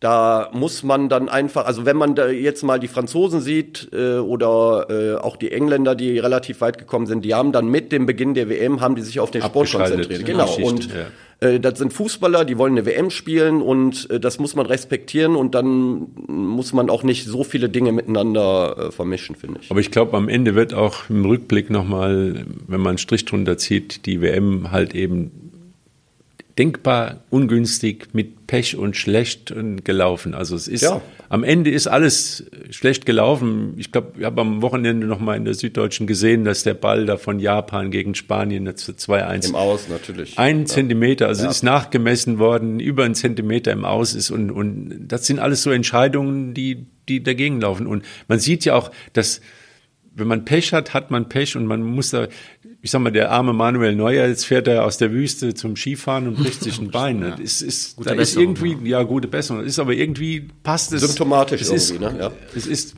da 0.00 0.50
muss 0.52 0.84
man 0.84 1.08
dann 1.08 1.28
einfach, 1.28 1.66
also 1.66 1.84
wenn 1.84 1.96
man 1.96 2.14
da 2.14 2.28
jetzt 2.28 2.62
mal 2.62 2.78
die 2.78 2.86
Franzosen 2.86 3.40
sieht 3.40 3.88
äh, 3.92 4.18
oder 4.18 4.86
äh, 4.90 5.16
auch 5.16 5.36
die 5.36 5.50
Engländer, 5.50 5.96
die 5.96 6.18
relativ 6.18 6.60
weit 6.60 6.78
gekommen 6.78 7.06
sind, 7.06 7.24
die 7.24 7.34
haben 7.34 7.50
dann 7.50 7.68
mit 7.68 7.90
dem 7.90 8.06
Beginn 8.06 8.34
der 8.34 8.48
WM 8.48 8.80
haben 8.80 8.94
die 8.94 9.02
sich 9.02 9.18
auf 9.18 9.30
den 9.30 9.42
Sport 9.42 9.72
konzentriert. 9.72 10.24
Genau. 10.24 10.54
Und 10.62 10.88
Äh, 11.40 11.60
das 11.60 11.78
sind 11.78 11.92
Fußballer, 11.92 12.44
die 12.44 12.58
wollen 12.58 12.72
eine 12.72 12.86
WM 12.86 13.10
spielen 13.10 13.62
und 13.62 14.10
äh, 14.10 14.18
das 14.18 14.38
muss 14.38 14.56
man 14.56 14.66
respektieren 14.66 15.36
und 15.36 15.54
dann 15.54 16.08
muss 16.26 16.72
man 16.72 16.90
auch 16.90 17.02
nicht 17.02 17.26
so 17.26 17.44
viele 17.44 17.68
Dinge 17.68 17.92
miteinander 17.92 18.76
äh, 18.76 18.92
vermischen, 18.92 19.36
finde 19.36 19.60
ich. 19.62 19.70
Aber 19.70 19.80
ich 19.80 19.90
glaube, 19.90 20.16
am 20.16 20.28
Ende 20.28 20.54
wird 20.54 20.74
auch 20.74 21.08
im 21.08 21.24
Rückblick 21.24 21.70
nochmal, 21.70 22.44
wenn 22.66 22.80
man 22.80 22.90
einen 22.90 22.98
Strich 22.98 23.24
drunter 23.24 23.56
zieht, 23.56 24.06
die 24.06 24.20
WM 24.20 24.72
halt 24.72 24.94
eben 24.94 25.30
denkbar 26.58 27.22
ungünstig 27.30 28.08
mit 28.12 28.46
Pech 28.48 28.76
und 28.76 28.96
schlecht 28.96 29.54
gelaufen. 29.84 30.34
Also 30.34 30.56
es 30.56 30.66
ist 30.66 30.82
ja. 30.82 31.00
am 31.28 31.44
Ende 31.44 31.70
ist 31.70 31.86
alles 31.86 32.46
schlecht 32.70 33.06
gelaufen. 33.06 33.74
Ich 33.76 33.92
glaube, 33.92 34.14
ich 34.18 34.24
habe 34.24 34.40
am 34.40 34.60
Wochenende 34.60 35.06
noch 35.06 35.20
mal 35.20 35.36
in 35.36 35.44
der 35.44 35.54
Süddeutschen 35.54 36.06
gesehen, 36.06 36.44
dass 36.44 36.64
der 36.64 36.74
Ball 36.74 37.06
da 37.06 37.16
von 37.16 37.38
Japan 37.38 37.90
gegen 37.90 38.14
Spanien 38.14 38.68
2-1 38.68 39.48
im 39.50 39.54
Aus 39.54 39.88
natürlich 39.88 40.38
ein 40.38 40.60
ja. 40.60 40.64
Zentimeter, 40.66 41.28
also 41.28 41.44
ja. 41.44 41.50
ist 41.50 41.62
nachgemessen 41.62 42.38
worden, 42.38 42.80
über 42.80 43.04
einen 43.04 43.14
Zentimeter 43.14 43.70
im 43.72 43.84
Aus 43.84 44.14
ist 44.14 44.30
und 44.30 44.50
und 44.50 45.06
das 45.06 45.26
sind 45.26 45.38
alles 45.38 45.62
so 45.62 45.70
Entscheidungen, 45.70 46.54
die 46.54 46.86
die 47.08 47.22
dagegen 47.22 47.60
laufen. 47.60 47.86
Und 47.86 48.04
man 48.28 48.38
sieht 48.38 48.64
ja 48.64 48.74
auch, 48.74 48.90
dass 49.12 49.40
wenn 50.18 50.28
man 50.28 50.44
Pech 50.44 50.72
hat, 50.72 50.94
hat 50.94 51.10
man 51.10 51.28
Pech 51.28 51.56
und 51.56 51.66
man 51.66 51.82
muss 51.82 52.10
da, 52.10 52.28
ich 52.82 52.90
sag 52.90 53.00
mal, 53.00 53.10
der 53.10 53.30
arme 53.30 53.52
Manuel 53.52 53.94
Neuer, 53.94 54.26
jetzt 54.26 54.44
fährt 54.44 54.68
er 54.68 54.84
aus 54.84 54.98
der 54.98 55.12
Wüste 55.12 55.54
zum 55.54 55.76
Skifahren 55.76 56.28
und 56.28 56.36
bricht 56.36 56.62
sich 56.62 56.78
ein 56.80 56.90
Bein. 56.90 57.22
Ja. 57.22 57.36
Das 57.36 57.62
ist, 57.62 57.96
gute 57.96 58.10
da 58.10 58.20
ist 58.20 58.36
irgendwie, 58.36 58.72
ja. 58.88 58.98
ja. 58.98 59.02
gute 59.02 59.28
Besserung. 59.28 59.62
Das 59.62 59.68
ist 59.70 59.78
aber 59.78 59.92
irgendwie, 59.92 60.48
passt 60.62 60.92
es. 60.92 61.02
Symptomatisch 61.02 61.62
es 61.62 61.68
irgendwie, 61.90 62.06
ist, 62.06 62.12
ne? 62.12 62.20
Ja. 62.20 62.32
Es 62.54 62.66
ist 62.66 62.94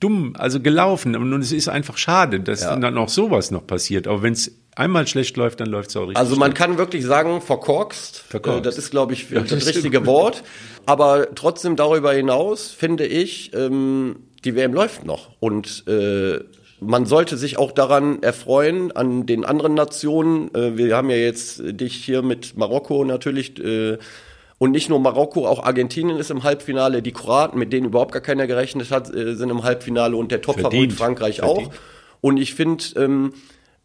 dumm, 0.00 0.34
also 0.38 0.60
gelaufen. 0.60 1.16
Und 1.16 1.32
es 1.40 1.52
ist 1.52 1.68
einfach 1.68 1.96
schade, 1.96 2.40
dass 2.40 2.62
ja. 2.62 2.76
dann 2.76 2.96
auch 2.98 3.08
sowas 3.08 3.50
noch 3.50 3.66
passiert. 3.66 4.06
Aber 4.06 4.22
wenn 4.22 4.32
es 4.32 4.52
einmal 4.76 5.06
schlecht 5.06 5.36
läuft, 5.36 5.60
dann 5.60 5.68
läuft 5.68 5.90
es 5.90 5.96
auch 5.96 6.02
richtig. 6.02 6.16
Also 6.16 6.36
man 6.36 6.52
schlecht. 6.52 6.58
kann 6.58 6.78
wirklich 6.78 7.04
sagen, 7.04 7.40
verkorkst. 7.40 8.18
verkorkst. 8.28 8.60
Äh, 8.60 8.62
das 8.62 8.78
ist, 8.78 8.90
glaube 8.90 9.12
ich, 9.12 9.30
ja, 9.30 9.40
das, 9.40 9.50
das 9.50 9.66
richtige 9.66 10.06
Wort. 10.06 10.42
Aber 10.86 11.34
trotzdem 11.34 11.76
darüber 11.76 12.12
hinaus 12.12 12.70
finde 12.70 13.06
ich, 13.06 13.52
ähm, 13.54 14.16
die 14.44 14.54
WM 14.54 14.72
läuft 14.72 15.04
noch. 15.04 15.30
Und 15.40 15.84
äh, 15.88 16.38
man 16.80 17.06
sollte 17.06 17.36
sich 17.36 17.58
auch 17.58 17.72
daran 17.72 18.22
erfreuen, 18.22 18.92
an 18.92 19.26
den 19.26 19.44
anderen 19.44 19.74
Nationen. 19.74 20.54
Äh, 20.54 20.76
wir 20.76 20.96
haben 20.96 21.10
ja 21.10 21.16
jetzt 21.16 21.60
dich 21.64 21.94
hier 21.94 22.22
mit 22.22 22.56
Marokko 22.56 23.04
natürlich. 23.04 23.58
Äh, 23.58 23.98
und 24.58 24.72
nicht 24.72 24.88
nur 24.88 24.98
Marokko, 24.98 25.46
auch 25.46 25.62
Argentinien 25.64 26.18
ist 26.18 26.30
im 26.30 26.42
Halbfinale. 26.42 27.00
Die 27.00 27.12
Kroaten, 27.12 27.58
mit 27.58 27.72
denen 27.72 27.86
überhaupt 27.86 28.12
gar 28.12 28.22
keiner 28.22 28.46
gerechnet 28.46 28.90
hat, 28.90 29.12
äh, 29.14 29.34
sind 29.34 29.50
im 29.50 29.62
Halbfinale 29.62 30.16
und 30.16 30.32
der 30.32 30.40
Topfavorit 30.40 30.92
Frankreich 30.92 31.36
Verdient. 31.36 31.68
auch. 31.68 31.72
Und 32.20 32.38
ich 32.38 32.54
finde, 32.54 32.84
ähm, 32.96 33.32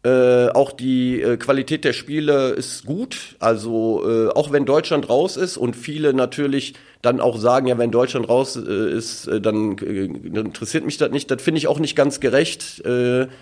äh, 0.04 0.48
auch 0.50 0.72
die 0.72 1.22
äh, 1.22 1.38
Qualität 1.38 1.82
der 1.84 1.94
Spiele 1.94 2.50
ist 2.50 2.84
gut. 2.84 3.36
Also 3.38 4.02
äh, 4.06 4.28
auch 4.28 4.52
wenn 4.52 4.66
Deutschland 4.66 5.08
raus 5.08 5.38
ist 5.38 5.56
und 5.56 5.76
viele 5.76 6.12
natürlich 6.12 6.74
dann 7.00 7.22
auch 7.22 7.38
sagen, 7.38 7.68
ja, 7.68 7.78
wenn 7.78 7.90
Deutschland 7.90 8.28
raus 8.28 8.56
äh, 8.56 8.92
ist, 8.92 9.26
äh, 9.26 9.40
dann, 9.40 9.78
interessiert 9.78 10.84
mich 10.84 10.98
das 10.98 11.10
nicht. 11.10 11.30
Das 11.30 11.40
finde 11.40 11.56
ich 11.56 11.68
auch 11.68 11.78
nicht 11.78 11.96
ganz 11.96 12.20
gerecht. 12.20 12.82
Weil 12.84 13.40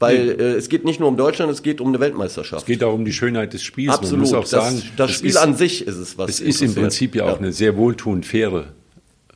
äh, 0.00 0.54
es 0.54 0.68
geht 0.68 0.84
nicht 0.84 0.98
nur 0.98 1.08
um 1.08 1.16
Deutschland, 1.16 1.52
es 1.52 1.62
geht 1.62 1.80
um 1.80 1.86
eine 1.86 2.00
Weltmeisterschaft. 2.00 2.62
Es 2.62 2.66
geht 2.66 2.82
auch 2.82 2.92
um 2.92 3.04
die 3.04 3.12
Schönheit 3.12 3.52
des 3.52 3.62
Spiels. 3.62 3.94
Absolut. 3.94 4.12
Man 4.12 4.20
muss 4.22 4.34
auch 4.34 4.46
sagen, 4.46 4.82
das, 4.96 5.08
das 5.08 5.16
Spiel 5.16 5.30
ist, 5.30 5.36
an 5.36 5.54
sich 5.54 5.86
ist 5.86 5.96
es 5.96 6.18
was. 6.18 6.30
Es 6.30 6.40
ist 6.40 6.62
im 6.62 6.74
Prinzip 6.74 7.14
ja 7.14 7.26
auch 7.26 7.28
ja. 7.28 7.36
eine 7.36 7.52
sehr 7.52 7.76
wohltuend 7.76 8.26
faire 8.26 8.64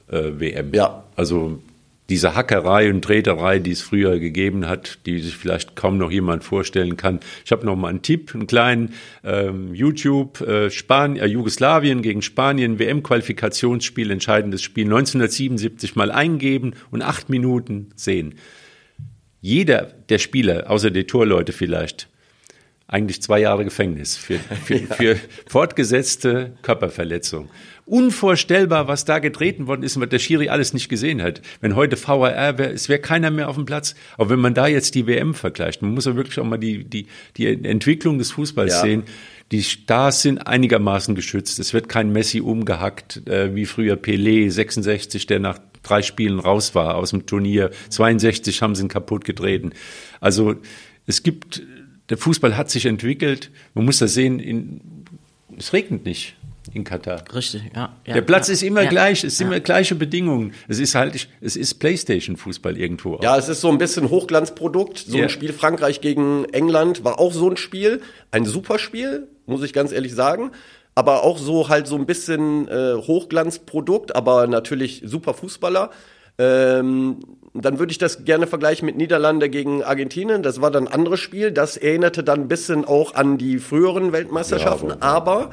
WM. 0.08 0.74
Ja. 0.74 1.04
Also 1.14 1.60
diese 2.08 2.34
Hackerei 2.34 2.90
und 2.90 3.02
Treterei, 3.02 3.58
die 3.58 3.72
es 3.72 3.82
früher 3.82 4.18
gegeben 4.18 4.66
hat, 4.66 5.00
die 5.04 5.20
sich 5.20 5.36
vielleicht 5.36 5.76
kaum 5.76 5.98
noch 5.98 6.10
jemand 6.10 6.42
vorstellen 6.42 6.96
kann. 6.96 7.20
Ich 7.44 7.52
habe 7.52 7.66
noch 7.66 7.76
mal 7.76 7.88
einen 7.88 8.02
Tipp, 8.02 8.34
einen 8.34 8.46
kleinen 8.46 8.94
ähm, 9.24 9.74
YouTube 9.74 10.40
äh, 10.40 10.70
Spanien, 10.70 11.22
äh, 11.22 11.26
Jugoslawien 11.26 12.00
gegen 12.00 12.22
Spanien 12.22 12.78
WM-Qualifikationsspiel, 12.78 14.10
entscheidendes 14.10 14.62
Spiel 14.62 14.86
1977 14.86 15.96
mal 15.96 16.10
eingeben 16.10 16.72
und 16.90 17.02
acht 17.02 17.28
Minuten 17.28 17.90
sehen. 17.94 18.36
Jeder 19.40 19.92
der 20.08 20.18
Spieler, 20.18 20.70
außer 20.70 20.90
die 20.90 21.04
Torleute 21.04 21.52
vielleicht, 21.52 22.08
eigentlich 22.86 23.20
zwei 23.20 23.40
Jahre 23.40 23.64
Gefängnis 23.64 24.16
für, 24.16 24.38
für, 24.38 24.76
ja. 24.76 24.94
für 24.94 25.16
fortgesetzte 25.46 26.54
Körperverletzung. 26.62 27.50
Unvorstellbar, 27.88 28.86
was 28.86 29.04
da 29.04 29.18
getreten 29.18 29.66
worden 29.66 29.82
ist 29.82 29.96
und 29.96 30.02
was 30.02 30.10
der 30.10 30.18
Schiri 30.18 30.48
alles 30.48 30.74
nicht 30.74 30.88
gesehen 30.88 31.22
hat. 31.22 31.40
Wenn 31.60 31.74
heute 31.74 31.96
VAR 31.96 32.58
wäre, 32.58 32.70
es 32.70 32.88
wäre 32.88 33.00
keiner 33.00 33.30
mehr 33.30 33.48
auf 33.48 33.56
dem 33.56 33.64
Platz. 33.64 33.94
Aber 34.16 34.30
wenn 34.30 34.40
man 34.40 34.54
da 34.54 34.66
jetzt 34.66 34.94
die 34.94 35.06
WM 35.06 35.34
vergleicht, 35.34 35.80
man 35.82 35.94
muss 35.94 36.04
ja 36.04 36.14
wirklich 36.14 36.38
auch 36.38 36.44
mal 36.44 36.58
die, 36.58 36.84
die, 36.84 37.06
die 37.36 37.46
Entwicklung 37.46 38.18
des 38.18 38.32
Fußballs 38.32 38.74
ja. 38.74 38.80
sehen. 38.82 39.02
Die 39.50 39.62
Stars 39.62 40.20
sind 40.22 40.46
einigermaßen 40.46 41.14
geschützt. 41.14 41.58
Es 41.58 41.72
wird 41.72 41.88
kein 41.88 42.12
Messi 42.12 42.40
umgehackt, 42.40 43.26
äh, 43.26 43.54
wie 43.54 43.64
früher 43.64 43.94
Pelé, 43.94 44.50
66, 44.50 45.26
der 45.26 45.38
nach 45.38 45.58
drei 45.82 46.02
Spielen 46.02 46.38
raus 46.38 46.74
war 46.74 46.96
aus 46.96 47.10
dem 47.10 47.24
Turnier. 47.24 47.70
62 47.88 48.60
haben 48.60 48.74
sie 48.74 48.82
ihn 48.82 48.88
kaputt 48.88 49.24
getreten. 49.24 49.70
Also 50.20 50.56
es 51.06 51.22
gibt 51.22 51.62
der 52.08 52.16
Fußball 52.16 52.56
hat 52.56 52.70
sich 52.70 52.86
entwickelt. 52.86 53.50
Man 53.74 53.84
muss 53.84 53.98
das 53.98 54.14
sehen, 54.14 54.40
in, 54.40 54.80
es 55.56 55.72
regnet 55.72 56.04
nicht 56.04 56.36
in 56.72 56.84
Katar. 56.84 57.22
Richtig, 57.34 57.62
ja. 57.74 57.94
ja 58.06 58.14
der 58.14 58.22
Platz 58.22 58.48
ja, 58.48 58.54
ist 58.54 58.62
immer 58.62 58.82
ja, 58.82 58.90
gleich, 58.90 59.24
es 59.24 59.38
sind 59.38 59.48
immer 59.48 59.60
gleiche 59.60 59.94
Bedingungen. 59.94 60.52
Es 60.68 60.78
ist 60.78 60.94
halt, 60.94 61.28
es 61.40 61.56
ist 61.56 61.74
Playstation-Fußball 61.74 62.76
irgendwo. 62.76 63.16
Auch. 63.16 63.22
Ja, 63.22 63.36
es 63.36 63.48
ist 63.48 63.60
so 63.60 63.68
ein 63.68 63.78
bisschen 63.78 64.10
Hochglanzprodukt. 64.10 64.98
So 64.98 65.18
ein 65.18 65.28
Spiel 65.28 65.52
Frankreich 65.52 66.00
gegen 66.00 66.44
England 66.46 67.04
war 67.04 67.18
auch 67.18 67.32
so 67.32 67.50
ein 67.50 67.56
Spiel. 67.56 68.00
Ein 68.30 68.44
super 68.44 68.78
Spiel, 68.78 69.28
muss 69.46 69.62
ich 69.62 69.72
ganz 69.72 69.92
ehrlich 69.92 70.14
sagen. 70.14 70.50
Aber 70.94 71.22
auch 71.22 71.38
so 71.38 71.68
halt 71.68 71.86
so 71.86 71.96
ein 71.96 72.06
bisschen 72.06 72.66
äh, 72.68 72.94
Hochglanzprodukt, 72.94 74.16
aber 74.16 74.46
natürlich 74.46 75.02
super 75.04 75.34
Fußballer. 75.34 75.90
Ähm, 76.38 77.18
dann 77.54 77.78
würde 77.78 77.90
ich 77.90 77.98
das 77.98 78.24
gerne 78.24 78.46
vergleichen 78.46 78.86
mit 78.86 78.96
Niederlande 78.96 79.48
gegen 79.48 79.82
Argentinien. 79.82 80.42
Das 80.42 80.60
war 80.60 80.70
dann 80.70 80.86
ein 80.86 80.92
anderes 80.92 81.20
Spiel. 81.20 81.50
Das 81.50 81.76
erinnerte 81.76 82.22
dann 82.22 82.42
ein 82.42 82.48
bisschen 82.48 82.84
auch 82.84 83.14
an 83.14 83.38
die 83.38 83.58
früheren 83.58 84.12
Weltmeisterschaften. 84.12 84.90
Ja, 84.90 84.96
aber 85.00 85.50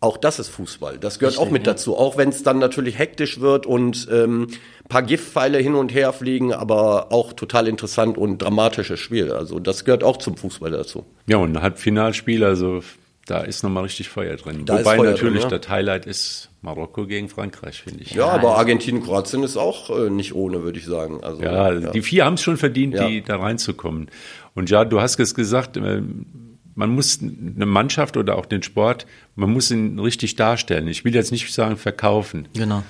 auch 0.00 0.16
das 0.16 0.38
ist 0.38 0.48
Fußball. 0.48 0.98
Das 0.98 1.18
gehört 1.18 1.34
Richtig, 1.34 1.46
auch 1.46 1.52
mit 1.52 1.66
ja. 1.66 1.74
dazu. 1.74 1.96
Auch 1.96 2.16
wenn 2.16 2.30
es 2.30 2.42
dann 2.42 2.58
natürlich 2.58 2.98
hektisch 2.98 3.40
wird 3.40 3.66
und 3.66 4.08
ähm, 4.10 4.48
paar 4.88 5.02
Giftpfeile 5.02 5.58
hin 5.58 5.74
und 5.74 5.94
her 5.94 6.14
fliegen, 6.14 6.54
aber 6.54 7.12
auch 7.12 7.34
total 7.34 7.68
interessant 7.68 8.16
und 8.16 8.38
dramatisches 8.38 8.98
Spiel. 8.98 9.30
Also 9.30 9.60
das 9.60 9.84
gehört 9.84 10.02
auch 10.02 10.16
zum 10.16 10.38
Fußball 10.38 10.70
dazu. 10.70 11.04
Ja, 11.26 11.36
und 11.36 11.54
ein 11.54 11.62
Halbfinalspiel, 11.62 12.44
also 12.44 12.80
da 13.26 13.42
ist 13.42 13.62
nochmal 13.62 13.84
richtig 13.84 14.08
Feuer 14.08 14.36
drin. 14.36 14.64
Da 14.64 14.78
Wobei 14.78 14.96
Feuer 14.96 15.10
natürlich 15.10 15.42
drin, 15.42 15.52
ja. 15.52 15.58
das 15.58 15.68
Highlight 15.68 16.06
ist 16.06 16.48
Marokko 16.62 17.06
gegen 17.06 17.28
Frankreich, 17.28 17.82
finde 17.82 18.02
ich. 18.02 18.12
Ja, 18.12 18.26
ja 18.26 18.32
aber 18.32 18.56
Argentinien, 18.56 19.04
Kroatien 19.04 19.42
ist 19.42 19.58
auch 19.58 19.90
äh, 19.90 20.08
nicht 20.08 20.34
ohne, 20.34 20.62
würde 20.62 20.78
ich 20.78 20.86
sagen. 20.86 21.22
Also, 21.22 21.42
ja, 21.42 21.72
ja. 21.72 21.90
die 21.90 22.02
vier 22.02 22.24
haben 22.24 22.34
es 22.34 22.42
schon 22.42 22.56
verdient, 22.56 22.98
die 22.98 23.22
da 23.22 23.36
reinzukommen. 23.36 24.10
Und 24.54 24.70
ja, 24.70 24.84
du 24.84 25.00
hast 25.00 25.20
es 25.20 25.34
gesagt, 25.34 25.76
äh, 25.76 26.02
man 26.74 26.90
muss 26.90 27.20
eine 27.20 27.66
Mannschaft 27.66 28.16
oder 28.16 28.36
auch 28.38 28.46
den 28.46 28.62
Sport, 28.62 29.06
man 29.34 29.52
muss 29.52 29.70
ihn 29.70 29.98
richtig 29.98 30.36
darstellen. 30.36 30.88
Ich 30.88 31.04
will 31.04 31.14
jetzt 31.14 31.32
nicht 31.32 31.52
sagen 31.52 31.76
verkaufen. 31.76 32.48
Genau. 32.54 32.82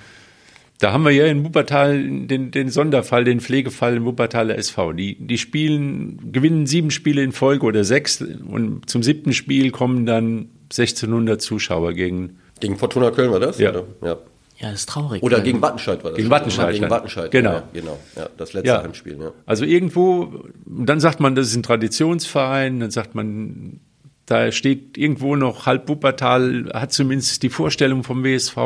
Da 0.80 0.92
haben 0.92 1.04
wir 1.04 1.10
ja 1.10 1.26
in 1.26 1.44
Wuppertal 1.44 2.02
den, 2.02 2.50
den 2.50 2.70
Sonderfall, 2.70 3.24
den 3.24 3.40
Pflegefall 3.40 3.96
in 3.96 4.04
Wuppertaler 4.06 4.56
SV. 4.56 4.94
Die, 4.94 5.14
die 5.14 5.36
spielen, 5.36 6.32
gewinnen 6.32 6.66
sieben 6.66 6.90
Spiele 6.90 7.22
in 7.22 7.32
Folge 7.32 7.66
oder 7.66 7.84
sechs 7.84 8.22
und 8.22 8.88
zum 8.88 9.02
siebten 9.02 9.34
Spiel 9.34 9.72
kommen 9.72 10.06
dann 10.06 10.48
1600 10.70 11.40
Zuschauer 11.40 11.92
gegen. 11.92 12.38
Gegen 12.60 12.78
Fortuna 12.78 13.10
Köln 13.10 13.30
war 13.30 13.40
das? 13.40 13.58
Ja. 13.58 13.70
Oder? 13.70 13.84
ja. 14.02 14.18
Ja, 14.60 14.70
das 14.70 14.80
ist 14.80 14.88
traurig. 14.90 15.22
Oder 15.22 15.40
gegen 15.40 15.62
Wattenscheid 15.62 16.04
war 16.04 16.10
das. 16.10 16.18
Gegen 16.18 16.30
Wattenscheid. 16.30 16.74
Gegen 16.74 16.90
Wattenscheid. 16.90 17.30
Genau. 17.30 17.52
Ja, 17.52 17.62
genau. 17.72 17.98
Ja, 18.14 18.28
das 18.36 18.52
letzte 18.52 18.68
ja. 18.68 18.82
Heimspiel. 18.82 19.18
Ja. 19.18 19.32
Also 19.46 19.64
irgendwo, 19.64 20.44
dann 20.66 21.00
sagt 21.00 21.18
man, 21.18 21.34
das 21.34 21.48
ist 21.48 21.56
ein 21.56 21.62
Traditionsverein, 21.62 22.78
dann 22.80 22.90
sagt 22.90 23.14
man, 23.14 23.80
da 24.26 24.52
steht 24.52 24.96
irgendwo 24.96 25.34
noch 25.34 25.66
halb 25.66 25.88
Wuppertal, 25.88 26.70
hat 26.72 26.92
zumindest 26.92 27.42
die 27.42 27.48
Vorstellung 27.48 28.04
vom 28.04 28.22
WSV. 28.22 28.56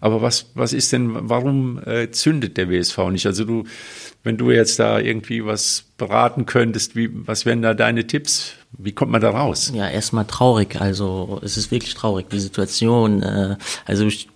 Aber 0.00 0.22
was, 0.22 0.50
was 0.54 0.72
ist 0.72 0.92
denn, 0.92 1.28
warum 1.28 1.78
äh, 1.86 2.10
zündet 2.10 2.56
der 2.56 2.68
WSV 2.70 3.10
nicht? 3.10 3.26
Also 3.26 3.44
du, 3.44 3.64
wenn 4.24 4.38
du 4.38 4.50
jetzt 4.50 4.80
da 4.80 4.98
irgendwie 4.98 5.44
was 5.44 5.84
beraten 5.98 6.46
könntest, 6.46 6.96
wie, 6.96 7.10
was 7.12 7.46
wären 7.46 7.62
da 7.62 7.74
deine 7.74 8.06
Tipps? 8.06 8.54
Wie 8.76 8.92
kommt 8.92 9.12
man 9.12 9.20
da 9.20 9.30
raus? 9.30 9.70
Ja, 9.72 9.88
erstmal 9.88 10.24
traurig. 10.24 10.80
Also 10.80 11.38
es 11.44 11.56
ist 11.58 11.70
wirklich 11.70 11.94
traurig, 11.94 12.28
die 12.30 12.40
Situation. 12.40 13.22
Äh, 13.22 13.56
also 13.84 14.06
ich 14.06 14.28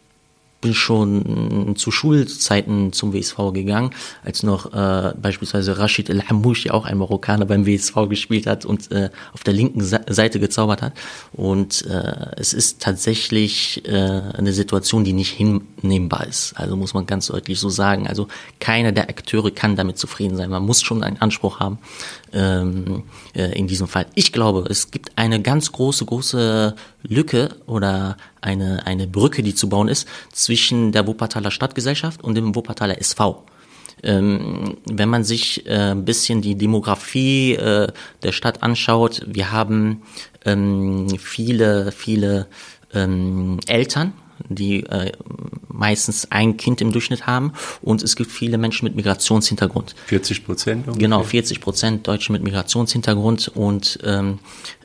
bin 0.61 0.75
schon 0.75 1.75
zu 1.77 1.90
Schulzeiten 1.90 2.92
zum 2.92 3.12
WSV 3.12 3.37
gegangen, 3.53 3.90
als 4.25 4.42
noch 4.42 4.73
äh, 4.73 5.14
beispielsweise 5.21 5.79
Rashid 5.79 6.11
El 6.11 6.23
Hamouchi, 6.23 6.71
auch 6.71 6.85
ein 6.85 6.99
Marokkaner 6.99 7.47
beim 7.47 7.64
WSV 7.64 8.09
gespielt 8.09 8.47
hat 8.47 8.64
und 8.64 8.90
äh, 8.90 9.11
auf 9.33 9.44
der 9.44 9.55
linken 9.55 9.83
Seite 9.83 10.40
gezaubert 10.40 10.83
hat. 10.83 10.94
Und 11.33 11.87
äh, 11.87 12.33
es 12.37 12.55
ist 12.55 12.83
tatsächlich 12.83 13.85
äh, 13.87 13.92
eine 13.92 14.53
Situation, 14.53 15.05
die 15.05 15.12
nicht 15.12 15.33
hinnehmbar 15.33 16.27
ist. 16.27 16.55
Also 16.57 16.77
muss 16.77 16.94
man 16.94 17.07
ganz 17.07 17.27
deutlich 17.27 17.61
so 17.61 17.68
sagen. 17.68 18.09
Also 18.09 18.27
keiner 18.59 18.90
der 18.90 19.09
Akteure 19.09 19.51
kann 19.51 19.77
damit 19.77 19.99
zufrieden 19.99 20.37
sein. 20.37 20.51
Man 20.51 20.64
muss 20.64 20.83
schon 20.83 21.05
einen 21.05 21.18
Anspruch 21.18 21.61
haben 21.61 21.79
ähm, 22.33 23.05
äh, 23.35 23.57
in 23.59 23.66
diesem 23.66 23.88
Fall. 23.88 24.07
Ich 24.14 24.33
glaube, 24.33 24.66
es 24.68 24.90
gibt 24.90 25.12
eine 25.16 25.40
ganz 25.40 25.73
große, 25.73 26.05
große 26.05 26.75
Lücke 27.03 27.51
oder 27.66 28.16
eine, 28.40 28.87
eine 28.87 29.07
Brücke, 29.07 29.42
die 29.42 29.55
zu 29.55 29.68
bauen 29.68 29.88
ist 29.88 30.09
zwischen 30.33 30.92
der 30.92 31.07
Wuppertaler 31.07 31.51
Stadtgesellschaft 31.51 32.22
und 32.22 32.35
dem 32.35 32.55
Wuppertaler 32.55 32.98
SV. 32.98 33.44
Ähm, 34.03 34.77
wenn 34.85 35.09
man 35.09 35.24
sich 35.24 35.66
äh, 35.66 35.90
ein 35.90 36.05
bisschen 36.05 36.40
die 36.40 36.55
Demografie 36.55 37.55
äh, 37.55 37.88
der 38.22 38.33
Stadt 38.33 38.62
anschaut, 38.62 39.22
wir 39.27 39.51
haben 39.51 40.03
ähm, 40.44 41.09
viele, 41.18 41.90
viele 41.92 42.46
ähm, 42.94 43.59
Eltern, 43.66 44.12
die 44.48 44.85
äh, 44.85 45.12
meistens 45.68 46.31
ein 46.31 46.57
Kind 46.57 46.81
im 46.81 46.92
Durchschnitt 46.92 47.27
haben 47.27 47.53
und 47.83 48.03
es 48.03 48.16
gibt 48.16 48.31
viele 48.31 48.59
Menschen 48.59 48.85
mit 48.85 48.94
Migrationshintergrund. 48.94 49.94
40 50.07 50.44
Prozent? 50.44 50.87
Genau, 50.98 51.22
40 51.22 51.61
Prozent 51.61 52.07
Deutsche 52.07 52.33
mit 52.33 52.42
Migrationshintergrund 52.42 53.48
und 53.48 53.98
ähm, 54.05 54.38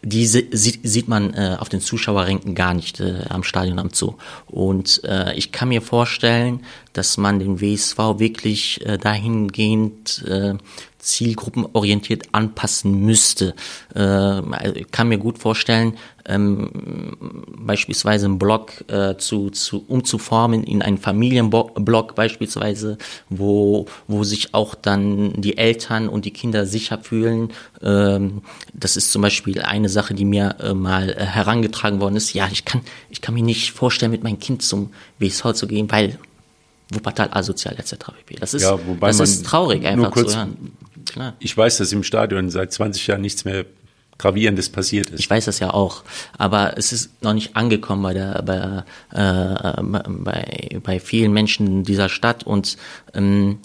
diese 0.04 0.44
sieht, 0.52 1.08
man 1.08 1.34
äh, 1.34 1.56
auf 1.60 1.70
den 1.70 1.80
Zuschauerränken 1.80 2.56
gar 2.56 2.74
nicht 2.74 3.00
äh, 3.00 3.24
am 3.30 3.44
Stadion 3.44 3.80
am 3.80 3.90
Zoo. 3.94 4.16
Und 4.48 5.02
äh, 5.06 5.34
ich 5.36 5.52
kann 5.52 5.70
mir 5.70 5.82
vorstellen, 5.82 6.62
dass 6.92 7.18
man 7.18 7.40
den 7.40 7.62
WSV 7.62 7.98
wirklich 8.18 8.86
äh, 8.86 8.98
dahingehend 8.98 10.24
äh, 10.28 10.56
zielgruppenorientiert 11.00 12.30
anpassen 12.32 13.02
müsste. 13.02 13.56
Äh, 13.96 14.80
ich 14.80 14.92
kann 14.92 15.10
mir 15.10 15.18
gut 15.18 15.38
vorstellen, 15.38 15.98
ähm, 16.26 17.18
beispielsweise 17.58 18.26
einen 18.28 18.40
Blog 18.40 18.90
äh, 18.90 19.18
zu, 19.18 19.50
zu 19.50 19.84
umzuformen 19.88 20.64
in 20.64 20.82
einen 20.82 20.98
Familienblog 20.98 22.16
beispielsweise, 22.16 22.98
wo, 23.30 23.88
wo 24.08 24.24
sich 24.24 24.54
auch 24.54 24.76
dann 24.76 25.42
die 25.42 25.58
Eltern 25.58 26.08
und 26.08 26.24
die 26.24 26.32
Kinder 26.32 26.66
sicher 26.66 27.00
fühlen. 27.00 27.52
Ähm, 27.82 28.42
das 28.74 28.96
ist 28.96 29.12
zum 29.12 29.22
Beispiel 29.22 29.62
eine 29.62 29.90
Sache, 29.94 30.14
die 30.14 30.26
mir 30.26 30.58
äh, 30.60 30.74
mal 30.74 31.10
äh, 31.10 31.26
herangetragen 31.26 32.02
worden 32.02 32.18
ist. 32.18 32.34
Ja, 32.34 32.50
ich 32.52 32.66
kann, 32.66 32.82
ich 33.10 33.22
kann 33.22 33.34
mir 33.34 33.44
nicht 33.44 33.72
vorstellen, 33.72 34.12
mit 34.12 34.24
meinem 34.24 34.40
Kind 34.40 34.62
zum 34.62 34.92
WSV 35.20 35.54
zu 35.54 35.68
gehen, 35.68 35.90
weil 35.90 36.20
Wuppertal 36.92 37.30
asozial 37.32 37.76
etc. 37.78 37.96
Das 38.40 38.54
ist, 38.54 38.64
ja, 38.64 38.78
wobei 38.86 39.08
das 39.08 39.20
ist 39.20 39.46
traurig 39.46 39.86
einfach 39.86 40.12
kurz, 40.12 40.32
zu 40.32 40.38
hören. 40.38 40.74
Klar. 41.06 41.34
Ich 41.40 41.56
weiß, 41.56 41.78
dass 41.78 41.92
im 41.92 42.04
Stadion 42.04 42.50
seit 42.50 42.74
20 42.74 43.08
Jahren 43.08 43.22
nichts 43.22 43.46
mehr 43.46 43.66
Gravierendes 44.18 44.70
passiert 44.70 45.10
ist. 45.10 45.20
Ich 45.20 45.30
weiß 45.30 45.46
das 45.46 45.60
ja 45.60 45.74
auch, 45.74 46.04
aber 46.38 46.78
es 46.78 46.94
ist 46.94 47.24
noch 47.24 47.34
nicht 47.34 47.56
angekommen 47.56 48.04
bei 48.04 48.14
der 48.14 48.42
bei, 48.44 48.84
äh, 49.12 49.82
bei, 49.82 50.80
bei 50.82 51.00
vielen 51.00 51.34
Menschen 51.34 51.84
dieser 51.84 52.10
Stadt 52.10 52.44
und 52.44 52.78
ähm, 53.14 53.60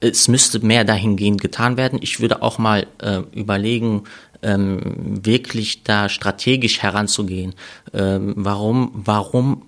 es 0.00 0.26
müsste 0.26 0.58
mehr 0.60 0.84
dahingehend 0.84 1.40
getan 1.40 1.76
werden. 1.76 1.98
Ich 2.02 2.20
würde 2.20 2.42
auch 2.42 2.58
mal 2.58 2.86
äh, 3.00 3.20
überlegen, 3.32 4.04
ähm, 4.42 4.80
wirklich 5.24 5.84
da 5.84 6.08
strategisch 6.08 6.82
heranzugehen. 6.82 7.54
Ähm, 7.92 8.34
warum, 8.36 8.90
warum 8.94 9.62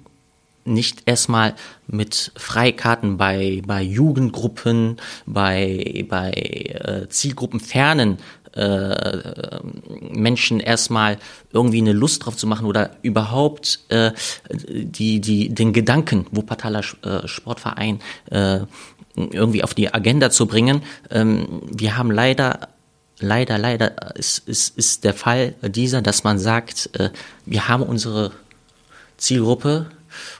nicht 0.64 1.02
erstmal 1.06 1.54
mit 1.86 2.32
Freikarten 2.36 3.16
bei, 3.16 3.62
bei 3.66 3.82
Jugendgruppen, 3.82 4.96
bei, 5.26 6.06
bei 6.08 6.30
äh, 6.30 7.08
Zielgruppenfernen 7.08 8.18
äh, 8.54 9.58
Menschen 10.12 10.60
erstmal 10.60 11.18
irgendwie 11.52 11.78
eine 11.78 11.92
Lust 11.92 12.24
drauf 12.24 12.36
zu 12.36 12.46
machen 12.46 12.66
oder 12.66 12.96
überhaupt 13.02 13.80
äh, 13.88 14.12
die, 14.50 15.20
die, 15.20 15.48
den 15.48 15.72
Gedanken 15.72 16.26
Wuppertaler 16.30 16.82
äh, 17.02 17.26
Sportverein 17.26 18.00
äh, 18.30 18.60
irgendwie 19.16 19.62
auf 19.62 19.74
die 19.74 19.92
Agenda 19.92 20.30
zu 20.30 20.46
bringen. 20.46 20.82
Ähm, 21.10 21.62
wir 21.70 21.96
haben 21.96 22.10
leider 22.10 22.68
leider, 23.24 23.58
leider 23.58 24.16
ist, 24.16 24.46
ist, 24.48 24.76
ist 24.78 25.04
der 25.04 25.14
Fall 25.14 25.54
dieser, 25.62 26.02
dass 26.02 26.24
man 26.24 26.38
sagt, 26.38 26.90
äh, 26.98 27.10
wir 27.46 27.68
haben 27.68 27.82
unsere 27.82 28.32
Zielgruppe, 29.16 29.86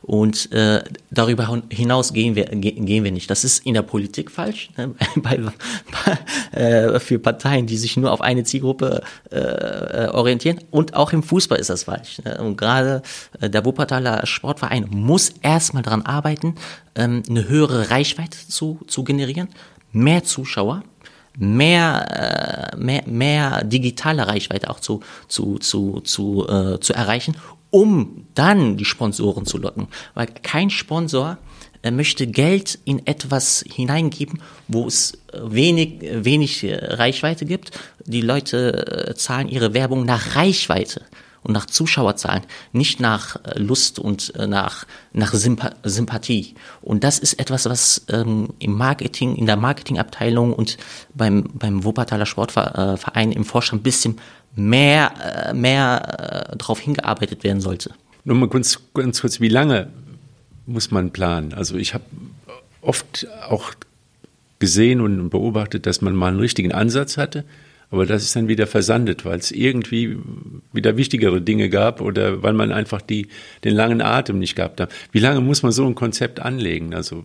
und 0.03 0.53
äh, 0.53 0.83
darüber 1.11 1.63
hinaus 1.71 2.13
gehen 2.13 2.35
wir, 2.35 2.45
gehen 2.45 3.05
wir 3.05 3.13
nicht. 3.13 3.31
Das 3.31 3.45
ist 3.45 3.65
in 3.67 3.75
der 3.75 3.83
Politik 3.83 4.31
falsch, 4.31 4.71
ne? 4.77 4.95
bei, 5.17 5.41
bei, 5.43 6.59
äh, 6.59 7.01
für 7.01 7.19
Parteien, 7.19 7.67
die 7.67 7.77
sich 7.77 7.97
nur 7.97 8.13
auf 8.13 8.21
eine 8.21 8.45
Zielgruppe 8.45 9.03
äh, 9.31 9.39
äh, 9.39 10.09
orientieren. 10.09 10.61
Und 10.71 10.95
auch 10.95 11.13
im 11.13 11.23
Fußball 11.23 11.59
ist 11.59 11.71
das 11.71 11.85
falsch. 11.85 12.21
Ne? 12.25 12.39
Und 12.39 12.57
gerade 12.57 13.03
äh, 13.41 13.51
der 13.51 13.65
Wuppertaler 13.65 14.27
Sportverein 14.27 14.87
muss 14.91 15.31
erstmal 15.43 15.83
daran 15.83 16.03
arbeiten, 16.03 16.55
ähm, 16.95 17.23
eine 17.29 17.49
höhere 17.49 17.91
Reichweite 17.91 18.37
zu, 18.49 18.81
zu 18.87 19.05
generieren, 19.05 19.49
mehr 19.93 20.25
Zuschauer 20.25 20.83
mehr, 21.37 22.73
äh, 22.73 22.77
mehr, 22.77 23.03
mehr 23.07 23.65
digitale 23.65 24.27
Reichweite 24.27 24.71
auch 24.71 24.81
zu, 24.81 25.01
zu, 25.29 25.59
zu, 25.59 26.01
zu, 26.01 26.47
äh, 26.49 26.81
zu 26.81 26.93
erreichen 26.93 27.37
um 27.75 28.29
dann 28.37 28.77
die 28.77 28.85
Sponsoren 28.85 29.47
zu 29.47 29.59
locken. 29.59 29.89
Weil 30.15 30.29
kein 30.45 30.71
Sponsor 30.71 31.39
äh, 31.83 31.91
möchte 31.91 32.29
Geld 32.29 32.79
in 32.85 33.05
etwas 33.05 33.65
hineingeben, 33.69 34.41
wo 34.69 34.87
es 34.87 35.15
äh, 35.33 35.41
wenig, 35.43 35.99
wenig 36.01 36.63
äh, 36.63 36.77
Reichweite 36.77 37.45
gibt. 37.47 37.73
Die 38.07 38.21
Leute 38.21 39.13
zahlen 39.17 39.49
ihre 39.49 39.75
Werbung 39.75 40.05
nach 40.05 40.37
Reichweite 40.37 41.03
und 41.45 41.53
nach 41.53 41.67
Zuschauerzahlen, 41.67 42.43
nicht 42.73 43.01
nach 43.01 43.37
Lust 43.55 43.99
und 43.99 44.33
nach, 44.37 44.87
nach 45.13 45.33
Sympathie. 45.35 46.55
Und 46.83 47.05
das 47.05 47.19
ist 47.19 47.35
etwas, 47.35 47.67
was 47.67 48.05
ähm, 48.09 48.49
im 48.59 48.73
Marketing, 48.73 49.37
in 49.37 49.47
der 49.47 49.57
Marketingabteilung 49.57 50.53
und 50.53 50.79
beim, 51.15 51.45
beim 51.55 51.85
Wuppertaler 51.85 52.27
Sportverein 52.27 53.31
im 53.31 53.45
Vorstand 53.45 53.81
ein 53.81 53.85
bisschen 53.85 54.21
mehr, 54.57 55.13
äh, 55.49 55.55
mehr 55.55 56.51
äh, 56.53 56.57
darauf 56.57 56.81
hingearbeitet 56.81 57.45
werden 57.45 57.61
sollte. 57.61 57.91
Nur 58.25 58.37
mal 58.37 58.49
ganz, 58.49 58.81
ganz 58.95 59.21
kurz, 59.21 59.41
wie 59.41 59.49
lange 59.49 59.91
muss 60.67 60.91
man 60.91 61.11
planen? 61.11 61.53
Also 61.53 61.77
ich 61.77 61.95
habe 61.95 62.05
oft 62.81 63.27
auch 63.49 63.75
gesehen 64.59 65.01
und 65.01 65.31
beobachtet, 65.31 65.87
dass 65.87 66.01
man 66.01 66.15
mal 66.15 66.29
einen 66.29 66.41
richtigen 66.41 66.73
Ansatz 66.73 67.17
hatte, 67.17 67.45
aber 67.95 68.07
das 68.07 68.25
ist 68.25 68.35
dann 68.35 68.49
wieder 68.49 68.67
versandet, 68.67 69.25
weil 69.25 69.39
es 69.39 69.53
irgendwie 69.53 70.19
wieder 70.73 70.97
wichtigere 70.97 71.41
Dinge 71.41 71.69
gab 71.69 72.01
oder 72.01 72.43
weil 72.43 72.53
man 72.53 72.73
einfach 72.73 73.01
die, 73.01 73.29
den 73.63 73.75
langen 73.75 74.03
Atem 74.03 74.41
nicht 74.41 74.57
gehabt 74.57 74.81
hat. 74.81 74.93
Wie 75.13 75.21
lange 75.21 75.41
muss 75.41 75.63
man 75.63 75.71
so 75.71 75.87
ein 75.87 75.95
Konzept 75.95 76.41
anlegen? 76.41 76.93
Also 76.93 77.25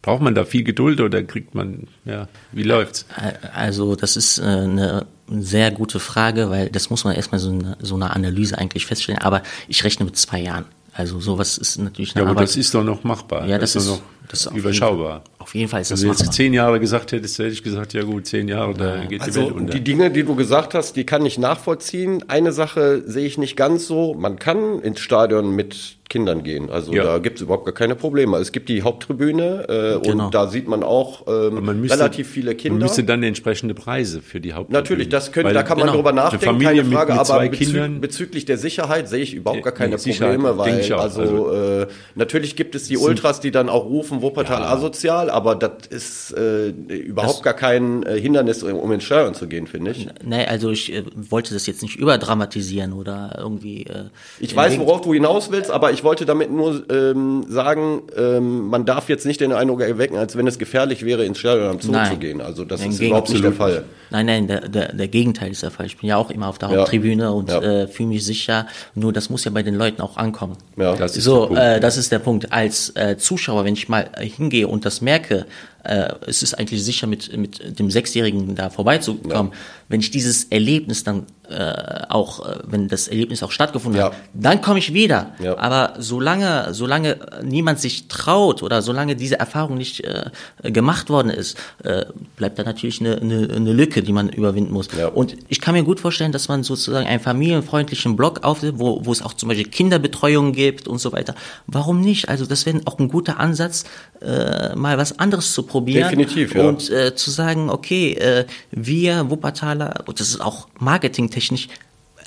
braucht 0.00 0.22
man 0.22 0.34
da 0.34 0.46
viel 0.46 0.64
Geduld 0.64 1.02
oder 1.02 1.22
kriegt 1.22 1.54
man, 1.54 1.88
ja, 2.06 2.26
wie 2.52 2.62
läuft's? 2.62 3.04
Also 3.52 3.96
das 3.96 4.16
ist 4.16 4.38
äh, 4.38 4.44
eine 4.44 5.06
sehr 5.28 5.70
gute 5.72 6.00
Frage, 6.00 6.48
weil 6.48 6.70
das 6.70 6.88
muss 6.88 7.04
man 7.04 7.14
erstmal 7.14 7.38
so 7.38 7.50
eine, 7.50 7.76
so 7.80 7.94
eine 7.94 8.16
Analyse 8.16 8.56
eigentlich 8.56 8.86
feststellen. 8.86 9.20
Aber 9.20 9.42
ich 9.68 9.84
rechne 9.84 10.06
mit 10.06 10.16
zwei 10.16 10.40
Jahren. 10.40 10.64
Also 10.98 11.20
sowas 11.20 11.58
ist 11.58 11.78
natürlich 11.78 12.16
eine 12.16 12.24
Ja, 12.24 12.30
aber 12.30 12.40
Arbeit. 12.40 12.48
das 12.48 12.56
ist 12.56 12.74
doch 12.74 12.82
noch 12.82 13.04
machbar. 13.04 13.46
Ja, 13.46 13.56
das, 13.56 13.74
das 13.74 13.84
ist, 13.84 13.88
noch 13.90 14.00
das 14.26 14.46
ist 14.46 14.52
überschaubar. 14.52 15.22
Auf 15.38 15.54
jeden 15.54 15.68
Fall 15.68 15.80
ist 15.80 15.92
das 15.92 16.02
Wenn 16.02 16.10
du 16.10 16.18
jetzt 16.18 16.32
zehn 16.32 16.52
Jahre 16.52 16.80
gesagt 16.80 17.12
hättest, 17.12 17.38
hätte 17.38 17.50
ich 17.50 17.62
gesagt, 17.62 17.92
ja 17.92 18.02
gut, 18.02 18.26
zehn 18.26 18.48
Jahre, 18.48 18.74
da 18.74 19.04
geht 19.04 19.20
also 19.22 19.40
die 19.42 19.46
Welt 19.46 19.54
unter. 19.54 19.74
Die 19.74 19.84
Dinge, 19.84 20.10
die 20.10 20.24
du 20.24 20.34
gesagt 20.34 20.74
hast, 20.74 20.96
die 20.96 21.04
kann 21.04 21.24
ich 21.24 21.38
nachvollziehen. 21.38 22.24
Eine 22.28 22.50
Sache 22.50 23.04
sehe 23.06 23.24
ich 23.26 23.38
nicht 23.38 23.56
ganz 23.56 23.86
so. 23.86 24.14
Man 24.14 24.40
kann 24.40 24.80
ins 24.80 24.98
Stadion 24.98 25.54
mit 25.54 25.97
Kindern 26.08 26.42
gehen. 26.42 26.70
Also 26.70 26.92
ja. 26.92 27.04
da 27.04 27.18
gibt 27.18 27.36
es 27.36 27.42
überhaupt 27.42 27.66
gar 27.66 27.74
keine 27.74 27.94
Probleme. 27.94 28.38
Es 28.38 28.52
gibt 28.52 28.68
die 28.68 28.82
Haupttribüne 28.82 29.68
äh, 29.68 30.06
genau. 30.06 30.26
und 30.26 30.34
da 30.34 30.46
sieht 30.48 30.66
man 30.66 30.82
auch 30.82 31.26
ähm, 31.26 31.64
man 31.64 31.80
müsste, 31.80 31.98
relativ 31.98 32.28
viele 32.28 32.54
Kinder. 32.54 32.78
Man 32.78 32.82
müsste 32.84 33.04
dann 33.04 33.22
entsprechende 33.22 33.74
Preise 33.74 34.22
für 34.22 34.40
die 34.40 34.52
Haupttribüne. 34.52 34.80
Natürlich, 34.80 35.08
das 35.08 35.32
könnte, 35.32 35.52
da 35.52 35.62
kann 35.62 35.76
genau. 35.76 35.86
man 35.86 35.94
drüber 35.96 36.12
nachdenken, 36.12 36.60
keine 36.60 36.84
Frage. 36.84 37.12
Mit, 37.12 37.20
mit 37.20 37.30
aber 37.30 37.48
bezü 37.48 37.98
bezüglich 38.00 38.44
der 38.44 38.58
Sicherheit 38.58 39.08
sehe 39.08 39.22
ich 39.22 39.34
überhaupt 39.34 39.62
gar 39.62 39.72
keine 39.72 39.96
Probleme, 39.96 40.58
weil 40.58 40.92
also, 40.92 40.96
also 40.96 41.52
äh, 41.52 41.86
natürlich 42.14 42.56
gibt 42.56 42.74
es 42.74 42.84
die 42.88 42.96
Ultras, 42.96 43.40
die 43.40 43.50
dann 43.50 43.68
auch 43.68 43.84
rufen, 43.84 44.22
Wuppertal 44.22 44.62
ja. 44.62 44.68
asozial, 44.68 45.30
aber 45.30 45.54
das 45.54 45.86
ist 45.90 46.36
äh, 46.36 46.68
überhaupt 46.68 47.36
das, 47.36 47.42
gar 47.42 47.54
kein 47.54 48.02
äh, 48.04 48.20
Hindernis, 48.20 48.62
um 48.62 48.90
ins 48.92 49.04
Stadion 49.04 49.34
zu 49.34 49.46
gehen, 49.46 49.66
finde 49.66 49.92
ich. 49.92 50.08
Nee, 50.24 50.46
also 50.46 50.70
ich 50.70 50.92
äh, 50.92 51.04
wollte 51.14 51.54
das 51.54 51.66
jetzt 51.66 51.82
nicht 51.82 51.96
überdramatisieren 51.96 52.92
oder 52.92 53.36
irgendwie. 53.38 53.84
Äh, 53.84 54.06
ich 54.40 54.54
weiß, 54.54 54.78
worauf 54.78 55.02
du 55.02 55.12
hinaus 55.12 55.50
willst, 55.50 55.70
aber 55.70 55.92
ich 55.92 55.97
wollte 56.04 56.26
damit 56.26 56.50
nur 56.50 56.84
ähm, 56.90 57.44
sagen, 57.48 58.02
ähm, 58.16 58.68
man 58.68 58.84
darf 58.84 59.08
jetzt 59.08 59.26
nicht 59.26 59.40
den 59.40 59.52
Eindruck 59.52 59.80
erwecken, 59.80 60.16
als 60.16 60.36
wenn 60.36 60.46
es 60.46 60.58
gefährlich 60.58 61.04
wäre, 61.04 61.24
ins 61.24 61.38
Stadion 61.38 61.68
am 61.68 61.80
Zoo 61.80 61.92
nein. 61.92 62.12
zu 62.12 62.16
gehen. 62.18 62.40
Also 62.40 62.64
das 62.64 62.80
nein, 62.80 62.90
ist 62.90 63.00
überhaupt 63.00 63.30
nicht 63.30 63.44
der 63.44 63.52
Fall. 63.52 63.84
Nein, 64.10 64.26
nein, 64.26 64.46
der, 64.46 64.68
der, 64.68 64.92
der 64.94 65.08
Gegenteil 65.08 65.50
ist 65.50 65.62
der 65.62 65.70
Fall. 65.70 65.86
Ich 65.86 65.98
bin 65.98 66.08
ja 66.08 66.16
auch 66.16 66.30
immer 66.30 66.48
auf 66.48 66.58
der 66.58 66.70
Haupttribüne 66.70 67.24
ja. 67.24 67.28
und 67.30 67.50
ja. 67.50 67.60
äh, 67.60 67.88
fühle 67.88 68.10
mich 68.10 68.24
sicher. 68.24 68.66
Nur 68.94 69.12
das 69.12 69.30
muss 69.30 69.44
ja 69.44 69.50
bei 69.50 69.62
den 69.62 69.74
Leuten 69.74 70.00
auch 70.00 70.16
ankommen. 70.16 70.56
Ja, 70.76 70.94
das 70.96 71.16
ist 71.16 71.24
so, 71.24 71.54
äh, 71.54 71.80
das 71.80 71.96
ist 71.96 72.12
der 72.12 72.18
Punkt. 72.18 72.52
Als 72.52 72.94
äh, 72.96 73.16
Zuschauer, 73.18 73.64
wenn 73.64 73.74
ich 73.74 73.88
mal 73.88 74.10
hingehe 74.18 74.68
und 74.68 74.84
das 74.84 75.00
merke, 75.00 75.46
äh, 75.84 76.12
es 76.26 76.42
ist 76.42 76.54
eigentlich 76.54 76.84
sicher, 76.84 77.06
mit, 77.06 77.36
mit 77.36 77.78
dem 77.78 77.90
Sechsjährigen 77.90 78.54
da 78.54 78.70
vorbeizukommen. 78.70 79.52
Ja. 79.52 79.58
Wenn 79.88 80.00
ich 80.00 80.10
dieses 80.10 80.44
Erlebnis 80.44 81.04
dann 81.04 81.26
äh, 81.50 82.02
auch, 82.08 82.46
äh, 82.46 82.58
wenn 82.66 82.88
das 82.88 83.08
Erlebnis 83.08 83.42
auch 83.42 83.52
stattgefunden 83.52 83.98
ja. 83.98 84.06
hat, 84.06 84.16
dann 84.34 84.60
komme 84.60 84.78
ich 84.78 84.92
wieder. 84.92 85.32
Ja. 85.42 85.56
Aber 85.56 85.94
solange, 85.98 86.74
solange 86.74 87.16
niemand 87.42 87.80
sich 87.80 88.08
traut 88.08 88.62
oder 88.62 88.82
solange 88.82 89.16
diese 89.16 89.38
Erfahrung 89.38 89.78
nicht 89.78 90.04
äh, 90.04 90.30
gemacht 90.62 91.08
worden 91.08 91.30
ist, 91.30 91.56
äh, 91.84 92.04
bleibt 92.36 92.58
da 92.58 92.64
natürlich 92.64 93.00
eine, 93.00 93.16
eine, 93.16 93.48
eine 93.54 93.72
Lücke, 93.72 94.02
die 94.02 94.12
man 94.12 94.28
überwinden 94.28 94.72
muss. 94.72 94.88
Ja. 94.96 95.08
Und 95.08 95.36
ich 95.48 95.60
kann 95.60 95.74
mir 95.74 95.84
gut 95.84 96.00
vorstellen, 96.00 96.32
dass 96.32 96.48
man 96.48 96.64
sozusagen 96.64 97.06
einen 97.06 97.20
familienfreundlichen 97.20 98.16
Blog 98.16 98.44
aufsetzt, 98.44 98.78
wo, 98.78 99.04
wo 99.06 99.12
es 99.12 99.22
auch 99.22 99.32
zum 99.32 99.48
Beispiel 99.48 99.68
Kinderbetreuung 99.68 100.52
gibt 100.52 100.86
und 100.86 100.98
so 100.98 101.12
weiter. 101.12 101.34
Warum 101.66 102.00
nicht? 102.00 102.28
Also 102.28 102.44
das 102.44 102.66
wäre 102.66 102.80
auch 102.84 102.98
ein 102.98 103.08
guter 103.08 103.40
Ansatz, 103.40 103.84
äh, 104.20 104.74
mal 104.74 104.98
was 104.98 105.18
anderes 105.18 105.54
zu 105.54 105.62
probieren. 105.62 106.10
Definitiv, 106.10 106.54
ja. 106.54 106.68
Und 106.68 106.90
äh, 106.90 107.14
zu 107.14 107.30
sagen, 107.30 107.70
okay, 107.70 108.44
wir 108.70 109.30
Wuppertaler, 109.30 110.04
und 110.06 110.20
das 110.20 110.28
ist 110.28 110.40
auch 110.40 110.68
Marketing 110.78 111.30
technisch 111.38 111.68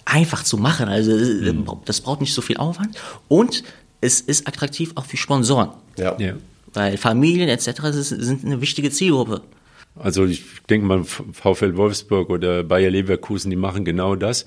einfach 0.05 0.43
zu 0.43 0.57
machen. 0.57 0.87
Also 0.87 1.11
mhm. 1.11 1.65
das 1.85 2.01
braucht 2.01 2.21
nicht 2.21 2.33
so 2.33 2.41
viel 2.41 2.57
Aufwand 2.57 2.97
und 3.27 3.63
es 4.01 4.21
ist 4.21 4.47
attraktiv 4.47 4.91
auch 4.95 5.05
für 5.05 5.17
Sponsoren. 5.17 5.69
Ja. 5.97 6.17
ja. 6.17 6.33
Weil 6.73 6.97
Familien 6.97 7.49
etc. 7.49 7.81
sind 7.91 8.45
eine 8.45 8.61
wichtige 8.61 8.89
Zielgruppe. 8.89 9.41
Also 9.95 10.25
ich 10.25 10.43
denke 10.69 10.87
mal, 10.87 11.03
VfL 11.03 11.75
Wolfsburg 11.75 12.29
oder 12.29 12.63
Bayer 12.63 12.89
Leverkusen, 12.89 13.49
die 13.49 13.57
machen 13.57 13.83
genau 13.83 14.15
das. 14.15 14.45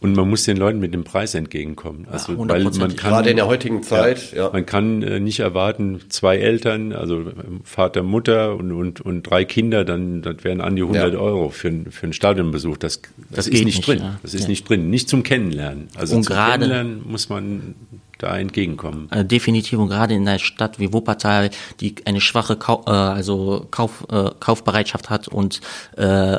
Und 0.00 0.16
man 0.16 0.30
muss 0.30 0.44
den 0.44 0.56
Leuten 0.56 0.78
mit 0.78 0.94
dem 0.94 1.04
Preis 1.04 1.34
entgegenkommen. 1.34 2.06
Also, 2.10 2.32
ja, 2.32 2.38
weil 2.48 2.64
man 2.64 2.72
kann, 2.72 2.96
Gerade 2.96 3.30
in 3.30 3.36
der 3.36 3.46
heutigen 3.46 3.82
Zeit, 3.82 4.32
ja. 4.32 4.44
ja. 4.44 4.50
Man 4.50 4.64
kann 4.64 5.02
äh, 5.02 5.20
nicht 5.20 5.40
erwarten, 5.40 6.00
zwei 6.08 6.38
Eltern, 6.38 6.94
also 6.94 7.30
Vater, 7.64 8.02
Mutter 8.02 8.56
und, 8.56 8.72
und, 8.72 9.02
und 9.02 9.24
drei 9.24 9.44
Kinder, 9.44 9.84
dann, 9.84 10.22
das 10.22 10.42
wären 10.42 10.62
an 10.62 10.74
die 10.74 10.82
100 10.82 11.12
ja. 11.12 11.18
Euro 11.18 11.50
für, 11.50 11.70
für 11.90 12.04
einen 12.04 12.14
Stadionbesuch. 12.14 12.78
Das, 12.78 13.02
das, 13.02 13.10
das 13.30 13.46
ist 13.48 13.64
nicht, 13.64 13.64
nicht 13.64 13.86
drin. 13.86 14.02
Das 14.22 14.32
ist 14.32 14.48
nicht 14.48 14.66
drin. 14.66 14.88
Nicht 14.88 15.10
zum 15.10 15.22
Kennenlernen. 15.22 15.88
Also 15.94 16.16
und 16.16 16.22
zum 16.22 16.34
gerade, 16.34 16.52
Kennenlernen 16.60 17.02
muss 17.06 17.28
man 17.28 17.74
da 18.22 18.38
entgegenkommen. 18.38 19.10
Äh, 19.10 19.24
definitiv 19.24 19.78
und 19.78 19.88
gerade 19.88 20.14
in 20.14 20.26
einer 20.26 20.38
Stadt 20.38 20.78
wie 20.78 20.92
Wuppertal, 20.92 21.50
die 21.80 21.94
eine 22.04 22.20
schwache 22.20 22.56
Kau 22.56 22.84
äh, 22.86 22.90
also 22.90 23.66
Kauf, 23.70 24.06
äh, 24.10 24.30
Kaufbereitschaft 24.38 25.10
hat 25.10 25.28
und 25.28 25.60
äh, 25.96 26.36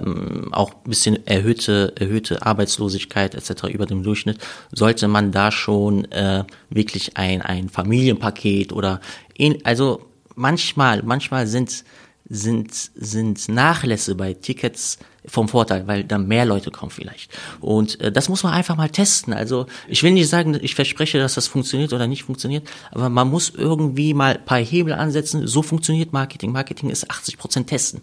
auch 0.51 0.71
ein 0.71 0.89
bisschen 0.89 1.25
erhöhte 1.27 1.93
erhöhte 1.99 2.45
Arbeitslosigkeit 2.45 3.35
etc. 3.35 3.65
über 3.65 3.85
dem 3.85 4.03
Durchschnitt, 4.03 4.37
sollte 4.71 5.07
man 5.07 5.31
da 5.31 5.51
schon 5.51 6.05
äh, 6.11 6.43
wirklich 6.69 7.17
ein 7.17 7.41
ein 7.41 7.69
Familienpaket 7.69 8.73
oder 8.73 9.01
in, 9.33 9.65
also 9.65 10.07
manchmal 10.35 11.01
manchmal 11.03 11.47
sind 11.47 11.83
sind, 12.29 12.73
sind 12.95 13.49
Nachlässe 13.49 14.15
bei 14.15 14.33
Tickets 14.33 14.97
vom 15.25 15.47
Vorteil, 15.47 15.85
weil 15.87 16.03
dann 16.03 16.27
mehr 16.27 16.45
Leute 16.45 16.71
kommen 16.71 16.91
vielleicht. 16.91 17.31
Und 17.59 17.99
äh, 18.01 18.11
das 18.11 18.29
muss 18.29 18.43
man 18.43 18.53
einfach 18.53 18.75
mal 18.75 18.89
testen. 18.89 19.33
Also 19.33 19.67
ich 19.87 20.01
will 20.01 20.11
nicht 20.11 20.29
sagen, 20.29 20.57
ich 20.61 20.75
verspreche, 20.75 21.19
dass 21.19 21.35
das 21.35 21.47
funktioniert 21.47 21.93
oder 21.93 22.07
nicht 22.07 22.23
funktioniert, 22.23 22.67
aber 22.91 23.09
man 23.09 23.29
muss 23.29 23.51
irgendwie 23.55 24.13
mal 24.13 24.37
ein 24.37 24.45
paar 24.45 24.59
Hebel 24.59 24.93
ansetzen. 24.93 25.45
So 25.47 25.61
funktioniert 25.61 26.13
Marketing. 26.13 26.51
Marketing 26.51 26.89
ist 26.89 27.09
80 27.09 27.37
Prozent 27.37 27.67
testen. 27.67 28.01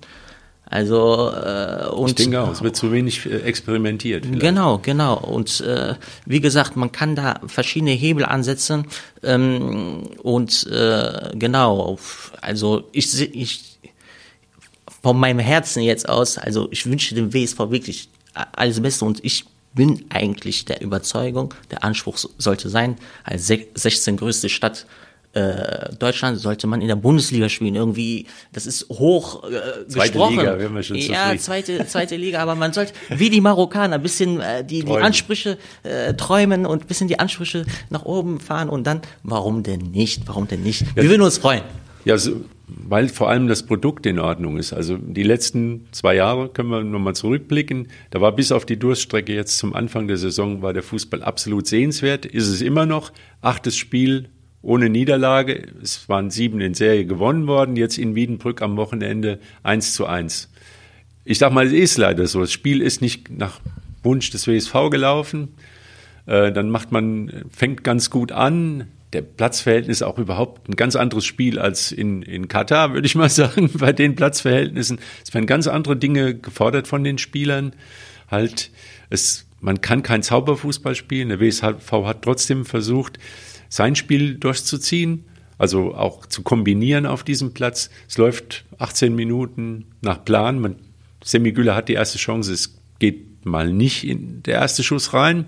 Also 0.70 1.32
äh, 1.32 1.88
und 1.88 2.10
ich 2.10 2.14
denke 2.16 2.42
auch, 2.42 2.52
es 2.52 2.62
wird 2.62 2.76
zu 2.76 2.92
wenig 2.92 3.24
äh, 3.24 3.38
experimentiert. 3.38 4.26
Vielleicht. 4.26 4.42
Genau, 4.42 4.78
genau. 4.78 5.16
Und 5.16 5.60
äh, 5.62 5.94
wie 6.26 6.40
gesagt, 6.40 6.76
man 6.76 6.92
kann 6.92 7.16
da 7.16 7.40
verschiedene 7.46 7.92
Hebel 7.92 8.24
ansetzen 8.26 8.86
ähm, 9.22 10.02
und 10.22 10.66
äh, 10.66 11.30
genau. 11.34 11.98
Also 12.42 12.84
ich 12.92 13.34
ich 13.34 13.77
von 15.02 15.18
meinem 15.18 15.38
Herzen 15.38 15.82
jetzt 15.82 16.08
aus, 16.08 16.38
also 16.38 16.68
ich 16.70 16.86
wünsche 16.86 17.14
dem 17.14 17.32
WSV 17.32 17.58
wirklich 17.70 18.08
alles 18.52 18.80
Beste 18.80 19.04
und 19.04 19.24
ich 19.24 19.44
bin 19.74 20.04
eigentlich 20.10 20.64
der 20.64 20.80
Überzeugung, 20.80 21.54
der 21.70 21.84
Anspruch 21.84 22.18
sollte 22.38 22.68
sein, 22.68 22.96
als 23.24 23.46
16 23.46 24.16
größte 24.16 24.48
Stadt 24.48 24.86
äh, 25.34 25.94
Deutschland 25.98 26.38
sollte 26.38 26.66
man 26.66 26.80
in 26.80 26.88
der 26.88 26.96
Bundesliga 26.96 27.48
spielen. 27.48 27.74
Irgendwie, 27.74 28.26
das 28.52 28.66
ist 28.66 28.88
hoch 28.88 29.44
äh, 29.44 29.86
zweite 29.86 30.12
gesprochen. 30.12 30.38
Liga, 30.38 30.58
wir 30.58 30.82
schon 30.82 30.96
Ja, 30.96 31.36
zweite, 31.36 31.86
zweite 31.86 32.16
Liga, 32.16 32.40
aber 32.40 32.54
man 32.54 32.72
sollte 32.72 32.94
wie 33.10 33.28
die 33.28 33.40
Marokkaner 33.40 33.96
ein 33.96 34.02
bisschen 34.02 34.40
äh, 34.40 34.64
die, 34.64 34.84
die 34.84 34.96
Ansprüche 34.96 35.58
äh, 35.82 36.14
träumen 36.14 36.64
und 36.64 36.84
ein 36.84 36.86
bisschen 36.86 37.08
die 37.08 37.18
Ansprüche 37.18 37.66
nach 37.90 38.04
oben 38.04 38.40
fahren 38.40 38.70
und 38.70 38.86
dann, 38.86 39.02
warum 39.22 39.62
denn 39.62 39.90
nicht? 39.90 40.22
Warum 40.26 40.48
denn 40.48 40.62
nicht? 40.62 40.84
Wir 40.96 41.08
würden 41.10 41.22
uns 41.22 41.36
freuen. 41.36 41.62
Ja, 42.06 42.16
so, 42.16 42.40
weil 42.68 43.08
vor 43.08 43.30
allem 43.30 43.48
das 43.48 43.64
Produkt 43.64 44.04
in 44.06 44.18
Ordnung 44.18 44.58
ist. 44.58 44.72
Also 44.72 44.96
die 44.98 45.22
letzten 45.22 45.86
zwei 45.92 46.14
Jahre 46.14 46.50
können 46.50 46.68
wir 46.68 46.84
nochmal 46.84 47.14
zurückblicken. 47.14 47.88
Da 48.10 48.20
war 48.20 48.32
bis 48.32 48.52
auf 48.52 48.66
die 48.66 48.78
Durststrecke 48.78 49.34
jetzt 49.34 49.58
zum 49.58 49.74
Anfang 49.74 50.06
der 50.06 50.18
Saison 50.18 50.60
war 50.60 50.72
der 50.72 50.82
Fußball 50.82 51.22
absolut 51.22 51.66
sehenswert. 51.66 52.26
Ist 52.26 52.48
es 52.48 52.60
immer 52.60 52.84
noch. 52.84 53.12
Achtes 53.40 53.76
Spiel 53.76 54.28
ohne 54.60 54.90
Niederlage. 54.90 55.68
Es 55.82 56.08
waren 56.08 56.30
sieben 56.30 56.60
in 56.60 56.74
Serie 56.74 57.06
gewonnen 57.06 57.46
worden. 57.46 57.76
Jetzt 57.76 57.96
in 57.96 58.14
Wiedenbrück 58.14 58.60
am 58.60 58.76
Wochenende 58.76 59.38
eins 59.62 59.94
zu 59.94 60.06
eins. 60.06 60.50
Ich 61.24 61.38
sag 61.38 61.52
mal, 61.52 61.66
es 61.66 61.72
ist 61.72 61.96
leider 61.96 62.26
so. 62.26 62.40
Das 62.40 62.52
Spiel 62.52 62.82
ist 62.82 63.00
nicht 63.00 63.30
nach 63.30 63.60
Wunsch 64.02 64.30
des 64.30 64.46
WSV 64.46 64.90
gelaufen. 64.90 65.48
Äh, 66.26 66.52
dann 66.52 66.68
macht 66.68 66.92
man, 66.92 67.44
fängt 67.50 67.82
ganz 67.82 68.10
gut 68.10 68.32
an, 68.32 68.88
der 69.12 69.22
Platzverhältnis 69.22 70.02
auch 70.02 70.18
überhaupt 70.18 70.68
ein 70.68 70.76
ganz 70.76 70.94
anderes 70.94 71.24
Spiel 71.24 71.58
als 71.58 71.92
in, 71.92 72.22
in 72.22 72.48
Katar, 72.48 72.92
würde 72.92 73.06
ich 73.06 73.14
mal 73.14 73.30
sagen, 73.30 73.70
bei 73.74 73.92
den 73.92 74.14
Platzverhältnissen. 74.14 74.98
Es 75.24 75.32
werden 75.32 75.46
ganz 75.46 75.66
andere 75.66 75.96
Dinge 75.96 76.34
gefordert 76.34 76.88
von 76.88 77.04
den 77.04 77.18
Spielern. 77.18 77.72
Halt, 78.30 78.70
es, 79.08 79.46
man 79.60 79.80
kann 79.80 80.02
kein 80.02 80.22
Zauberfußball 80.22 80.94
spielen. 80.94 81.30
Der 81.30 81.40
WSV 81.40 81.90
hat 81.90 82.22
trotzdem 82.22 82.64
versucht, 82.64 83.18
sein 83.68 83.96
Spiel 83.96 84.34
durchzuziehen, 84.34 85.24
also 85.56 85.94
auch 85.94 86.26
zu 86.26 86.42
kombinieren 86.42 87.06
auf 87.06 87.24
diesem 87.24 87.52
Platz. 87.54 87.90
Es 88.08 88.18
läuft 88.18 88.64
18 88.78 89.14
Minuten 89.14 89.86
nach 90.02 90.24
Plan. 90.24 90.60
Man, 90.60 90.76
Semi 91.24 91.52
Güller 91.52 91.74
hat 91.74 91.88
die 91.88 91.94
erste 91.94 92.18
Chance, 92.18 92.52
es 92.52 92.78
geht 92.98 93.44
mal 93.44 93.72
nicht 93.72 94.06
in 94.06 94.42
der 94.42 94.54
erste 94.54 94.82
Schuss 94.82 95.14
rein 95.14 95.46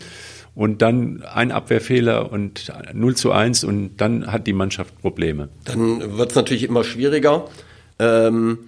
und 0.54 0.82
dann 0.82 1.22
ein 1.22 1.52
Abwehrfehler 1.52 2.32
und 2.32 2.72
0 2.92 3.16
zu 3.16 3.32
1 3.32 3.64
und 3.64 3.96
dann 3.98 4.30
hat 4.30 4.46
die 4.46 4.52
Mannschaft 4.52 5.00
Probleme. 5.00 5.48
Dann 5.64 6.18
wird 6.18 6.30
es 6.30 6.36
natürlich 6.36 6.64
immer 6.64 6.84
schwieriger. 6.84 7.46
Ähm, 7.98 8.58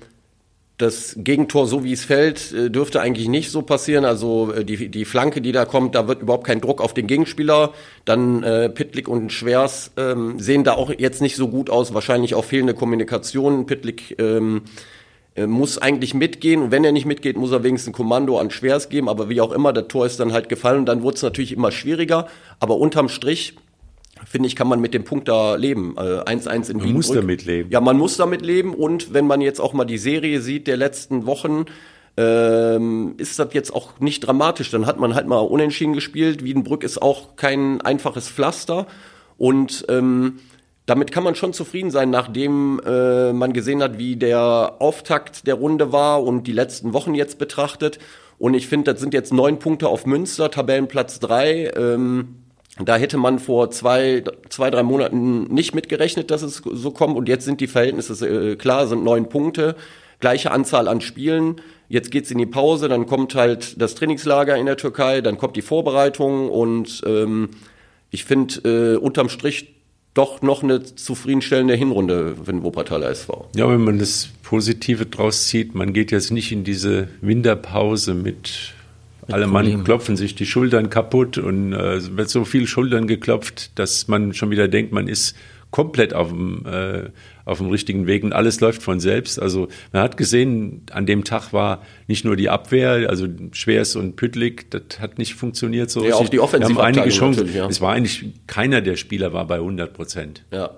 das 0.79 1.15
Gegentor, 1.17 1.67
so 1.67 1.85
wie 1.85 1.93
es 1.93 2.05
fällt, 2.05 2.53
äh, 2.53 2.71
dürfte 2.71 3.01
eigentlich 3.01 3.29
nicht 3.29 3.51
so 3.51 3.63
passieren. 3.63 4.05
Also 4.05 4.53
äh, 4.53 4.65
die, 4.65 4.89
die 4.89 5.05
Flanke, 5.05 5.41
die 5.41 5.53
da 5.53 5.65
kommt, 5.65 5.95
da 5.95 6.09
wird 6.09 6.23
überhaupt 6.23 6.47
kein 6.47 6.61
Druck 6.61 6.81
auf 6.81 6.93
den 6.93 7.07
Gegenspieler. 7.07 7.73
Dann 8.05 8.43
äh, 8.43 8.69
Pitlick 8.69 9.09
und 9.09 9.33
Schwers 9.33 9.93
ähm, 9.97 10.41
sehen 10.41 10.65
da 10.65 10.73
auch 10.73 10.93
jetzt 10.97 11.23
nicht 11.23 11.37
so 11.37 11.49
gut 11.49 11.71
aus. 11.71 11.95
Wahrscheinlich 11.95 12.35
auch 12.35 12.45
fehlende 12.45 12.75
Kommunikation. 12.75 13.67
Pitlick 13.67 14.19
ähm, 14.19 14.63
muss 15.47 15.79
eigentlich 15.79 16.13
mitgehen 16.15 16.63
und 16.63 16.71
wenn 16.71 16.85
er 16.85 16.93
nicht 16.93 17.07
mitgeht, 17.07 17.37
muss 17.37 17.53
er 17.53 17.63
wenigstens 17.63 17.93
ein 17.93 17.97
Kommando 17.97 18.39
an 18.39 18.51
Schwers 18.51 18.89
geben, 18.89 19.09
aber 19.09 19.29
wie 19.29 19.41
auch 19.41 19.53
immer, 19.53 19.73
das 19.73 19.89
Tor 19.89 20.05
ist 20.05 20.21
dann 20.21 20.33
halt 20.33 20.49
gefallen 20.49 20.81
und 20.81 20.87
dann 20.87 21.03
wurde 21.03 21.17
es 21.17 21.23
natürlich 21.23 21.53
immer 21.53 21.73
schwieriger, 21.73 22.29
aber 22.61 22.77
unterm 22.77 23.09
Strich 23.09 23.57
finde 24.27 24.47
ich, 24.47 24.57
kann 24.57 24.69
man 24.69 24.81
mit 24.81 24.95
dem 24.95 25.05
Punkt 25.05 25.29
da 25.29 25.57
leben. 25.57 25.97
1-1 25.99 26.69
äh, 26.69 26.73
in 26.73 26.81
Wien. 26.81 26.85
Man 26.85 26.93
muss 26.93 27.11
damit 27.11 27.45
leben. 27.45 27.71
Ja, 27.71 27.81
man 27.81 27.97
muss 27.97 28.17
damit 28.17 28.43
leben 28.43 28.75
und 28.75 29.13
wenn 29.13 29.27
man 29.27 29.41
jetzt 29.41 29.61
auch 29.61 29.73
mal 29.73 29.85
die 29.85 29.99
Serie 29.99 30.41
sieht 30.41 30.67
der 30.67 30.77
letzten 30.77 31.27
Wochen, 31.27 31.67
ähm, 32.17 33.15
ist 33.17 33.39
das 33.39 33.55
jetzt 33.55 33.75
auch 33.75 33.99
nicht 34.01 34.21
dramatisch. 34.21 34.71
Dann 34.71 34.87
hat 34.87 34.99
man 34.99 35.15
halt 35.15 35.27
mal 35.27 35.39
unentschieden 35.39 35.95
gespielt. 35.95 36.45
Wiedenbrück 36.45 36.85
ist 36.85 37.01
auch 37.01 37.37
kein 37.37 37.81
einfaches 37.81 38.29
Pflaster 38.29 38.87
und 39.39 39.87
ähm, 39.89 40.39
damit 40.87 41.13
kann 41.13 41.23
man 41.23 41.35
schon 41.35 41.53
zufrieden 41.53 41.91
sein, 41.91 42.11
nachdem 42.11 42.81
äh, 42.85 43.33
man 43.33 43.53
gesehen 43.53 43.83
hat, 43.83 43.99
wie 43.99 44.17
der 44.17 44.77
Auftakt 44.79 45.47
der 45.47 45.55
Runde 45.55 45.93
war 45.93 46.23
und 46.23 46.47
die 46.47 46.53
letzten 46.53 46.93
Wochen 46.93 47.15
jetzt 47.15 47.39
betrachtet. 47.39 47.99
Und 48.39 48.55
ich 48.55 48.67
finde, 48.67 48.93
das 48.93 49.01
sind 49.01 49.15
jetzt 49.15 49.33
neun 49.33 49.59
Punkte 49.61 49.89
auf 49.89 50.07
Münster, 50.07 50.51
Tabellenplatz 50.51 51.21
drei. 51.21 51.71
Ähm, 51.77 52.43
da 52.81 52.97
hätte 52.97 53.17
man 53.17 53.39
vor 53.39 53.71
zwei, 53.71 54.25
zwei, 54.49 54.71
drei 54.71 54.83
Monaten 54.83 55.45
nicht 55.45 55.75
mitgerechnet, 55.75 56.31
dass 56.31 56.43
es 56.43 56.63
so 56.65 56.91
kommt. 56.91 57.17
Und 57.17 57.29
jetzt 57.29 57.45
sind 57.45 57.61
die 57.61 57.67
Verhältnisse 57.69 58.27
äh, 58.27 58.57
klar, 58.57 58.89
sind 58.89 59.05
neun 59.05 59.29
Punkte, 59.29 59.77
gleiche 60.19 60.51
Anzahl 60.51 60.89
an 60.89 61.01
Spielen. 61.01 61.61
Jetzt 61.89 62.11
geht's 62.11 62.31
in 62.31 62.39
die 62.39 62.47
Pause, 62.47 62.89
dann 62.89 63.07
kommt 63.07 63.35
halt 63.35 63.81
das 63.81 63.95
Trainingslager 63.95 64.57
in 64.57 64.67
der 64.67 64.79
Türkei, 64.79 65.21
dann 65.21 65.37
kommt 65.37 65.55
die 65.57 65.63
Vorbereitung 65.63 66.49
und 66.49 67.03
ähm, 67.07 67.51
ich 68.11 68.25
finde 68.25 68.95
äh, 68.95 68.97
unterm 68.97 69.29
Strich 69.29 69.82
doch 70.15 70.43
noch 70.43 70.63
eine 70.63 70.83
zufriedenstellende 70.83 71.75
Hinrunde 71.75 72.37
für 72.37 72.53
den 72.53 72.63
Wuppertaler 72.63 73.09
SV. 73.09 73.49
Ja, 73.57 73.69
wenn 73.69 73.83
man 73.83 73.99
das 73.99 74.29
Positive 74.43 75.07
draus 75.07 75.47
zieht, 75.49 75.75
man 75.75 75.93
geht 75.93 76.11
jetzt 76.11 76.31
nicht 76.31 76.53
in 76.53 76.65
diese 76.65 77.09
Winterpause 77.23 78.13
mit, 78.13 78.75
mit 79.27 79.35
alle 79.35 79.47
Mann 79.47 79.85
klopfen 79.85 80.17
sich 80.17 80.35
die 80.35 80.45
Schultern 80.45 80.91
kaputt 80.91 81.39
und 81.39 81.73
äh, 81.73 82.17
wird 82.17 82.29
so 82.29 82.45
viel 82.45 82.67
Schultern 82.67 83.07
geklopft, 83.07 83.71
dass 83.79 84.09
man 84.09 84.35
schon 84.35 84.51
wieder 84.51 84.69
denkt, 84.69 84.93
man 84.93 85.09
ist 85.09 85.35
komplett 85.73 86.15
auf 86.15 86.29
dem, 86.29 86.65
äh, 86.67 87.11
auf 87.45 87.59
dem 87.59 87.71
richtigen 87.71 88.07
Weg 88.07 88.23
und 88.23 88.33
alles 88.33 88.61
läuft 88.61 88.83
von 88.83 89.01
selbst. 89.01 89.41
Also 89.41 89.67
man 89.93 90.03
hat 90.03 90.17
gesehen, 90.17 90.83
an 90.93 91.07
dem 91.07 91.25
Tag 91.25 91.53
war 91.53 91.83
nicht 92.07 92.25
nur 92.25 92.37
die 92.37 92.49
Abwehr, 92.51 93.09
also 93.11 93.27
Schwers 93.51 93.97
und 93.97 94.15
Püttlik, 94.15 94.71
das 94.71 95.01
hat 95.01 95.19
nicht 95.19 95.35
funktioniert 95.35 95.91
so. 95.91 96.05
Ja, 96.05 96.15
auch 96.15 96.29
die 96.29 96.39
Offensive 96.39 96.77
Wir 96.79 96.85
haben 96.85 96.97
einige 96.99 97.09
Chancen. 97.11 97.53
Ja. 97.53 97.67
Es 97.67 97.81
war 97.81 97.95
eigentlich, 97.95 98.25
keiner 98.47 98.83
der 98.83 98.97
Spieler 98.97 99.33
war 99.33 99.47
bei 99.47 99.57
100 99.57 99.93
Prozent. 99.93 100.45
Ja. 100.53 100.71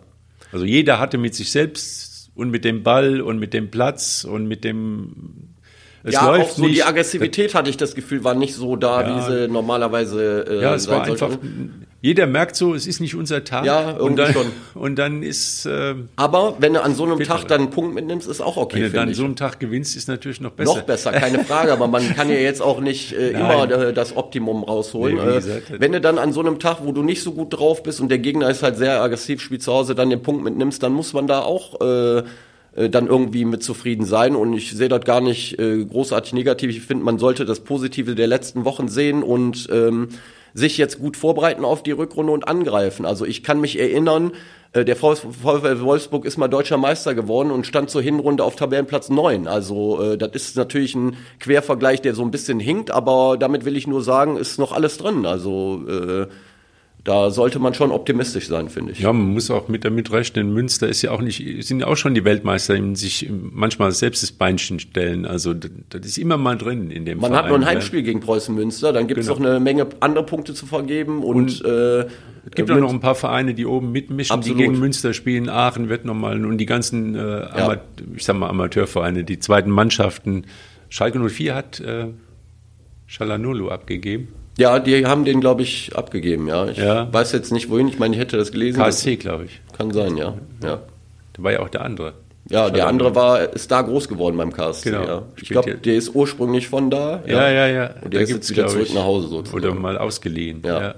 Also 0.53 0.65
jeder 0.65 0.99
hatte 1.01 1.19
mit 1.19 1.35
sich 1.35 1.51
selbst 1.51 2.31
und 2.37 2.51
mit 2.51 2.65
dem 2.65 2.83
Ball 2.85 3.21
und 3.21 3.39
mit 3.39 3.53
dem 3.53 3.71
Platz 3.71 4.25
und 4.25 4.47
mit 4.47 4.65
dem 4.65 5.51
es 6.07 6.13
ja, 6.15 6.27
läuft 6.27 6.45
auch 6.45 6.51
so 6.57 6.63
nicht. 6.67 6.77
die 6.77 6.83
Aggressivität 6.85 7.55
hatte 7.55 7.71
ich 7.71 7.79
das 7.79 7.95
Gefühl 7.95 8.25
war 8.25 8.35
nicht 8.35 8.55
so 8.55 8.77
da, 8.77 9.01
Ja. 9.03 9.17
wie 9.17 9.33
sie 9.33 9.49
normalerweise 9.49 10.45
äh, 10.49 10.63
Ja, 10.63 10.75
es 10.75 10.87
war 10.87 11.03
einfach. 11.03 11.39
Jeder 12.05 12.27
merkt 12.27 12.55
so, 12.55 12.75
es 12.75 12.87
ist 12.87 13.01
nicht 13.01 13.15
unser 13.15 13.45
Tag. 13.45 13.65
Ja, 13.65 13.93
und 13.93 14.19
irgendwie 14.19 14.23
dann, 14.25 14.33
schon. 14.35 14.47
Und 14.75 14.97
dann 14.97 15.23
ist, 15.23 15.65
äh, 15.65 15.95
Aber 16.17 16.57
wenn 16.59 16.75
du 16.75 16.83
an 16.83 16.95
so 16.95 17.05
einem 17.05 17.17
Bitte. 17.17 17.31
Tag 17.31 17.49
dann 17.49 17.63
einen 17.63 17.71
Punkt 17.71 17.95
mitnimmst, 17.95 18.29
ist 18.29 18.43
auch 18.43 18.59
okay, 18.59 18.83
wenn 18.83 18.83
du 18.83 18.91
dann 18.91 19.09
ich. 19.09 19.17
so 19.17 19.25
einen 19.25 19.37
Tag 19.37 19.59
gewinnst, 19.59 19.97
ist 19.97 20.07
natürlich 20.07 20.39
noch 20.39 20.51
besser. 20.51 20.75
Noch 20.75 20.83
besser, 20.83 21.13
keine 21.13 21.43
Frage, 21.45 21.73
aber 21.73 21.89
man 21.89 22.15
kann 22.15 22.29
ja 22.29 22.35
jetzt 22.35 22.61
auch 22.61 22.81
nicht 22.81 23.15
äh, 23.15 23.31
immer 23.31 23.71
äh, 23.71 23.95
das 23.95 24.19
Optimum 24.19 24.65
rausholen. 24.65 25.17
Nee, 25.17 25.31
äh, 25.31 25.35
gesagt, 25.37 25.81
wenn 25.81 25.93
du 25.93 26.01
dann 26.03 26.19
an 26.19 26.35
so 26.35 26.41
einem 26.41 26.59
Tag, 26.59 26.81
wo 26.85 26.93
du 26.93 27.03
nicht 27.03 27.23
so 27.23 27.33
gut 27.33 27.59
drauf 27.59 27.83
bist 27.83 28.03
und 28.03 28.11
der 28.11 28.19
Gegner 28.19 28.51
ist 28.51 28.63
halt 28.63 28.77
sehr 28.77 29.01
aggressiv, 29.01 29.41
spielt 29.41 29.63
zu 29.63 29.73
Hause, 29.73 29.95
dann 29.95 30.11
den 30.11 30.23
Punkt 30.23 30.45
mitnimmst, 30.45 30.83
dann 30.83 30.93
muss 30.93 31.15
man 31.15 31.27
da 31.27 31.41
auch 31.41 31.81
äh, 31.81 32.19
äh, 32.77 32.91
dann 32.91 33.07
irgendwie 33.07 33.47
mit 33.47 33.63
zufrieden 33.63 34.05
sein 34.05 34.37
und 34.37 34.53
ich 34.53 34.73
sehe 34.73 34.91
das 34.91 35.07
gar 35.07 35.23
nicht 35.23 35.59
äh, 35.59 35.83
großartig 35.83 36.35
negativ. 36.35 36.69
Ich 36.69 36.83
finde, 36.83 37.03
man 37.03 37.19
sollte 37.19 37.47
das 37.47 37.61
Positive 37.61 38.15
der 38.15 38.27
letzten 38.27 38.67
Wochen 38.67 38.89
sehen 38.89 39.23
und 39.23 39.71
ähm, 39.73 40.09
sich 40.55 40.79
jetzt 40.79 41.01
gut 41.01 41.17
vorbereiten 41.17 41.65
auf 41.65 41.83
die 41.83 41.91
Rückrunde 41.91 42.33
und 42.33 42.49
angreifen. 42.49 43.05
Also 43.05 43.27
ich 43.27 43.43
kann 43.43 43.61
mich 43.61 43.79
erinnern, 43.79 44.33
äh, 44.73 44.85
der 44.85 44.97
VfL 44.97 45.81
Wolfsburg 45.81 46.25
ist 46.25 46.39
mal 46.39 46.49
deutscher 46.49 46.79
Meister 46.79 47.15
geworden 47.15 47.51
und 47.51 47.67
stand 47.67 47.91
zur 47.91 48.03
Hinrunde 48.03 48.45
auf 48.45 48.57
Tabellenplatz 48.57 49.11
9. 49.11 49.49
Also 49.49 50.01
äh, 50.01 50.17
das 50.17 50.31
ist 50.33 50.57
natürlich 50.57 50.95
ein 50.95 51.17
Quervergleich, 51.41 52.01
der 52.03 52.15
so 52.15 52.23
ein 52.23 52.31
bisschen 52.31 52.61
hinkt, 52.61 52.93
aber 52.93 53.37
damit 53.39 53.65
will 53.65 53.77
ich 53.77 53.87
nur 53.87 54.03
sagen, 54.03 54.37
ist 54.37 54.59
noch 54.59 54.73
alles 54.73 54.97
drin. 54.97 55.27
Also 55.27 55.83
äh, 55.89 56.27
da 57.05 57.31
sollte 57.31 57.59
man 57.59 57.75
schon 57.75 57.91
optimistisch 57.91 58.49
sein, 58.49 58.71
finde 58.71 58.93
ich. 58.93 59.01
Ja, 59.01 59.13
man 59.13 59.35
muss 59.35 59.51
auch 59.51 59.69
mit 59.69 59.85
damit 59.85 60.11
rechnen. 60.11 60.55
Münster 60.55 60.89
ist 60.89 61.03
ja 61.03 61.11
auch 61.11 61.21
nicht, 61.21 61.45
sind 61.67 61.81
ja 61.81 61.87
auch 61.87 61.99
schon 61.99 62.15
die 62.15 62.25
Weltmeister, 62.25 62.79
die 62.79 62.97
sich 62.97 63.31
manchmal 63.31 63.93
selbst 63.93 64.23
das 64.23 64.33
Beinchen 64.33 64.81
stellen. 64.81 65.27
Also 65.27 65.53
das, 65.53 65.71
das 65.91 66.07
ist 66.07 66.17
immer 66.17 66.39
mal 66.39 66.57
drin 66.57 66.91
in 66.91 67.05
dem 67.05 67.19
Man 67.19 67.31
Verein, 67.31 67.43
hat 67.45 67.49
nur 67.51 67.59
ein 67.59 67.63
ja. 67.63 67.69
Heimspiel 67.69 68.03
gegen 68.03 68.21
Preußen 68.21 68.55
Münster, 68.55 68.95
dann 68.95 69.07
gibt 69.07 69.21
es 69.21 69.27
Genau. 69.27 69.39
noch 69.39 69.47
eine 69.47 69.61
Menge 69.61 69.87
andere 70.01 70.25
Punkte 70.25 70.55
zu 70.55 70.65
vergeben 70.65 71.23
und, 71.23 71.63
äh, 71.63 72.01
Es 72.47 72.53
gibt 72.55 72.71
auch 72.71 72.79
noch 72.79 72.93
ein 72.93 73.01
paar 73.01 73.15
Vereine, 73.15 73.53
die 73.53 73.67
oben 73.67 73.93
mitmischen, 73.93 74.33
Absolut. 74.35 74.59
die 74.59 74.63
gegen 74.65 74.79
Münster 74.79 75.13
spielen. 75.13 75.51
Aachen 75.51 75.91
wird 75.91 76.07
nochmal 76.07 76.43
und 76.45 76.57
die 76.57 76.67
ganzen, 76.67 77.15
äh, 77.17 77.19
Ama 77.19 77.77
ich 78.17 78.25
sag 78.25 78.37
mal 78.37 78.49
Amateurvereine, 78.49 79.25
die 79.25 79.39
zweiten 79.39 79.71
Mannschaften. 79.71 80.47
Schalke 80.89 81.19
04 81.19 81.55
hat 81.55 81.81
äh, 81.81 82.07
Shalanulu 83.07 83.69
abgegeben. 83.69 84.29
Ja, 84.59 84.79
die 84.79 85.05
haben 85.07 85.25
den, 85.25 85.41
glaube 85.41 85.63
ich, 85.63 85.91
abgegeben, 85.97 86.47
ja. 86.49 86.67
Ich 86.69 86.79
Ja. 86.79 87.13
weiß 87.13 87.33
jetzt 87.33 87.53
nicht 87.53 87.71
wohin, 87.71 87.89
ich 87.89 87.99
meine, 87.99 88.15
ich 88.15 88.21
hätte 88.21 88.37
das 88.37 88.53
gelesen. 88.53 88.79
KSC, 88.83 89.17
glaube 89.17 89.47
ich. 89.47 89.61
Kann 89.77 89.91
sein, 89.93 90.17
ja. 90.17 90.35
Ja, 90.63 90.81
Da 91.33 91.43
war 91.43 91.53
ja 91.53 91.61
auch 91.61 91.69
der 91.69 91.83
andere. 91.83 92.13
ja 92.49 92.71
der 92.71 92.87
andere 92.87 93.15
war, 93.15 93.41
ist 93.55 93.71
da 93.71 93.83
groß 93.83 94.07
geworden 94.09 94.37
beim 94.37 94.53
KSC, 94.53 94.91
Genau. 94.91 95.05
ja. 95.05 95.23
Ich 95.41 95.49
glaube, 95.49 95.75
der 95.75 95.95
ist 95.95 96.15
ursprünglich 96.15 96.69
von 96.69 96.91
da. 96.91 97.23
Ja, 97.27 97.51
ja, 97.51 97.67
ja. 97.67 97.91
Und 98.03 98.13
der 98.15 98.21
ist 98.21 98.31
jetzt 98.31 98.51
wieder 98.51 98.67
zurück 98.69 98.87
ich, 98.89 98.95
nach 98.95 99.05
Hause 99.05 99.29
sozusagen. 99.29 99.65
Oder 99.65 99.75
mal 99.75 99.99
ausgeliehen. 99.99 100.63
Ja. 100.65 100.81
Ja, 100.83 100.95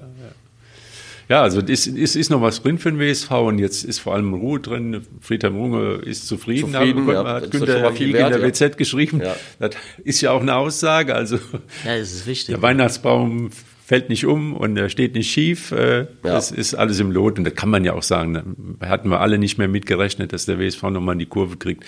ja. 1.29 1.43
also 1.43 1.61
es 1.61 1.87
ist, 1.87 1.97
ist, 1.97 2.17
ist 2.17 2.31
noch 2.31 2.41
was 2.43 2.63
drin 2.63 2.79
für 2.79 2.91
den 2.93 2.99
WSV 3.01 3.31
und 3.33 3.59
jetzt 3.59 3.85
ist 3.85 3.99
vor 3.99 4.15
allem 4.15 4.35
Ruhe 4.35 4.61
drin. 4.61 5.03
Friedhelm 5.21 5.57
Runge 5.57 5.95
ist 6.05 6.27
zufrieden. 6.27 6.73
Zufrieden, 6.73 7.07
Hat- 7.07 7.15
ja. 7.15 7.35
hat 7.35 7.83
mal 7.83 7.93
viel 7.93 8.09
in 8.15 8.31
der 8.31 8.43
WZ 8.43 8.77
geschrieben. 8.77 9.21
Ja. 9.23 9.37
Das 9.59 9.71
ist 10.05 10.21
ja 10.21 10.33
auch 10.33 10.41
eine 10.43 10.57
Aussage. 10.57 11.15
Also 11.15 11.37
Ja, 11.85 11.99
das 11.99 12.13
ist 12.13 12.27
wichtig. 12.27 12.55
der 12.55 12.63
Weihnachtsbaum 12.63 13.51
fällt 13.85 14.09
nicht 14.09 14.27
um 14.27 14.53
und 14.57 14.77
er 14.77 14.89
steht 14.89 15.15
nicht 15.15 15.31
schief. 15.31 15.71
Äh, 15.71 16.07
Das 16.23 16.51
ist 16.51 16.75
alles 16.75 16.99
im 16.99 17.13
Lot 17.13 17.39
und 17.39 17.45
da 17.45 17.51
kann 17.51 17.71
man 17.71 17.85
ja 17.85 17.93
auch 17.93 18.03
sagen, 18.03 18.77
da 18.81 18.89
hatten 18.89 19.09
wir 19.11 19.21
alle 19.21 19.39
nicht 19.39 19.59
mehr 19.59 19.69
mitgerechnet, 19.69 20.33
dass 20.33 20.45
der 20.47 20.59
WSV 20.59 20.83
nochmal 20.91 21.13
in 21.13 21.21
die 21.21 21.27
Kurve 21.27 21.57
kriegt. 21.57 21.85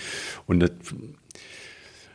Und 0.47 0.61
das, 0.61 0.71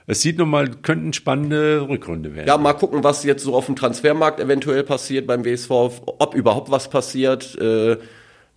es 0.07 0.21
sieht 0.21 0.39
nochmal, 0.39 0.69
könnte 0.83 1.05
eine 1.05 1.13
spannende 1.15 1.87
Rückrunde 1.89 2.35
werden. 2.35 2.47
Ja, 2.47 2.59
mal 2.59 2.75
gucken, 2.75 3.03
was 3.03 3.25
jetzt 3.25 3.43
so 3.43 3.55
auf 3.55 3.67
dem 3.67 3.77
Transfermarkt 3.77 4.39
eventuell 4.39 4.83
passiert 4.83 5.27
beim 5.27 5.45
WSV, 5.45 5.71
ob 5.71 6.35
überhaupt 6.35 6.71
was 6.71 6.91
passiert. 6.91 7.59
Äh, 7.59 7.97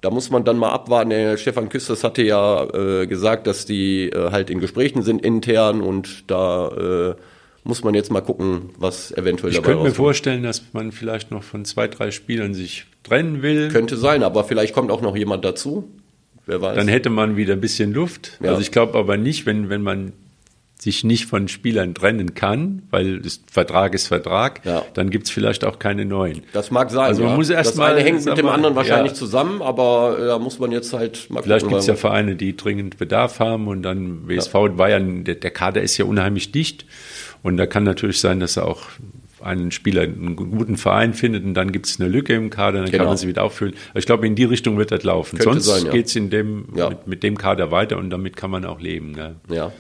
da 0.02 0.10
muss 0.12 0.30
man 0.30 0.44
dann 0.44 0.58
mal 0.58 0.72
abwarten. 0.72 1.10
Der 1.10 1.38
Stefan 1.38 1.70
Küsters 1.70 2.04
hatte 2.04 2.22
ja 2.22 2.66
äh, 2.66 3.08
gesagt, 3.08 3.48
dass 3.48 3.66
die 3.66 4.10
äh, 4.10 4.32
halt 4.32 4.50
in 4.50 4.60
Gesprächen 4.60 5.04
sind 5.04 5.24
intern 5.24 5.82
und 5.82 6.30
da 6.30 6.68
äh, 7.12 7.16
muss 7.64 7.84
man 7.84 7.94
jetzt 7.94 8.12
mal 8.12 8.22
gucken, 8.22 8.70
was 8.78 9.12
eventuell 9.12 9.52
Ich 9.52 9.58
dabei 9.58 9.72
könnte 9.72 9.84
mir 9.86 9.96
vorstellen, 9.96 10.44
dass 10.44 10.74
man 10.74 10.92
vielleicht 10.92 11.32
noch 11.32 11.44
von 11.44 11.66
zwei, 11.66 11.88
drei 11.88 12.12
Spielern 12.12 12.54
sich 12.54 12.86
trennen 13.04 13.42
will. 13.42 13.70
Könnte 13.70 13.98
sein, 13.98 14.24
aber 14.24 14.44
vielleicht 14.44 14.74
kommt 14.74 14.92
auch 14.92 15.02
noch 15.02 15.16
jemand 15.16 15.46
dazu. 15.46 15.90
Wer 16.46 16.62
weiß. 16.62 16.76
Dann 16.78 16.88
hätte 16.88 17.10
man 17.10 17.36
wieder 17.36 17.54
ein 17.54 17.62
bisschen 17.62 17.94
Luft. 17.94 18.38
Ja. 18.42 18.50
Also 18.50 18.62
ich 18.62 18.72
glaube 18.72 18.98
aber 18.98 19.18
nicht, 19.18 19.46
wenn, 19.46 19.70
wenn 19.70 19.82
man 19.82 20.14
sich 20.80 21.04
nicht 21.04 21.26
von 21.26 21.48
Spielern 21.48 21.96
trennen 21.96 22.36
kann, 22.36 22.84
weil 22.92 23.22
Vertrag 23.52 23.96
ist 23.96 24.08
Vertrag, 24.08 24.62
Ja. 24.64 24.84
dann 24.94 25.10
gibt's 25.10 25.32
vielleicht 25.32 25.66
auch 25.66 25.80
keine 25.80 26.06
neuen. 26.06 26.44
das 26.54 26.70
mag 26.70 26.92
sein. 26.92 27.06
Also 27.06 27.24
man 27.24 27.32
ja. 27.32 27.38
muss 27.38 27.50
erst 27.50 27.72
das 27.72 27.78
mal, 27.78 27.94
eine 27.94 28.02
hängt 28.04 28.24
mit 28.26 28.38
dem 28.38 28.48
anderen 28.48 28.76
wahrscheinlich 28.76 29.14
ja. 29.14 29.18
zusammen, 29.18 29.62
aber 29.64 30.18
äh, 30.20 30.28
da 30.28 30.38
muss 30.40 30.60
man 30.60 30.72
jetzt 30.72 30.94
halt 30.94 31.30
mal 31.32 31.42
Vielleicht 31.42 31.64
gucken. 31.66 31.78
gibt's 31.78 31.88
ja 31.88 31.96
Vereine, 31.96 32.36
die 32.36 32.56
dringend 32.56 32.98
Bedarf 33.00 33.40
haben 33.40 33.68
und 33.68 33.82
dann 33.82 34.28
WSV 34.28 34.54
ja, 34.78 35.00
der, 35.00 35.36
der 35.36 35.52
Kader 35.52 35.82
ist 35.82 35.98
ja 35.98 36.06
unheimlich 36.06 36.52
dicht 36.52 36.86
und 37.42 37.58
da 37.58 37.66
kann 37.66 37.84
natürlich 37.84 38.20
sein, 38.20 38.40
dass 38.40 38.56
er 38.58 38.68
auch 38.68 38.84
einen 39.42 39.72
Spieler 39.72 40.02
einen 40.04 40.36
guten 40.36 40.78
Verein 40.78 41.14
findet 41.14 41.44
und 41.44 41.54
dann 41.54 41.72
gibt's 41.72 42.00
eine 42.00 42.10
Lücke 42.10 42.34
im 42.34 42.50
Kader, 42.52 42.80
dann 42.82 42.86
Genau. 42.92 42.98
kann 42.98 43.08
man 43.08 43.18
sie 43.18 43.28
wieder 43.28 43.44
auffüllen. 43.44 43.74
Also 43.90 44.00
ich 44.00 44.06
glaube, 44.06 44.28
in 44.28 44.36
die 44.36 44.44
Richtung 44.44 44.78
wird 44.78 44.92
das 44.92 45.04
laufen. 45.04 45.38
Könnte 45.40 45.60
Sonst 45.62 45.86
ja. 45.86 45.92
geht's 45.92 46.16
in 46.16 46.30
dem, 46.30 46.66
Ja. 46.76 46.90
mit, 46.90 47.08
mit 47.08 47.24
dem 47.24 47.38
Kader 47.38 47.72
weiter 47.72 47.98
und 47.98 48.10
damit 48.10 48.36
kann 48.36 48.52
man 48.52 48.66
auch 48.66 48.80
leben. 48.82 49.14
Gell? 49.14 49.36
ja. 49.50 49.72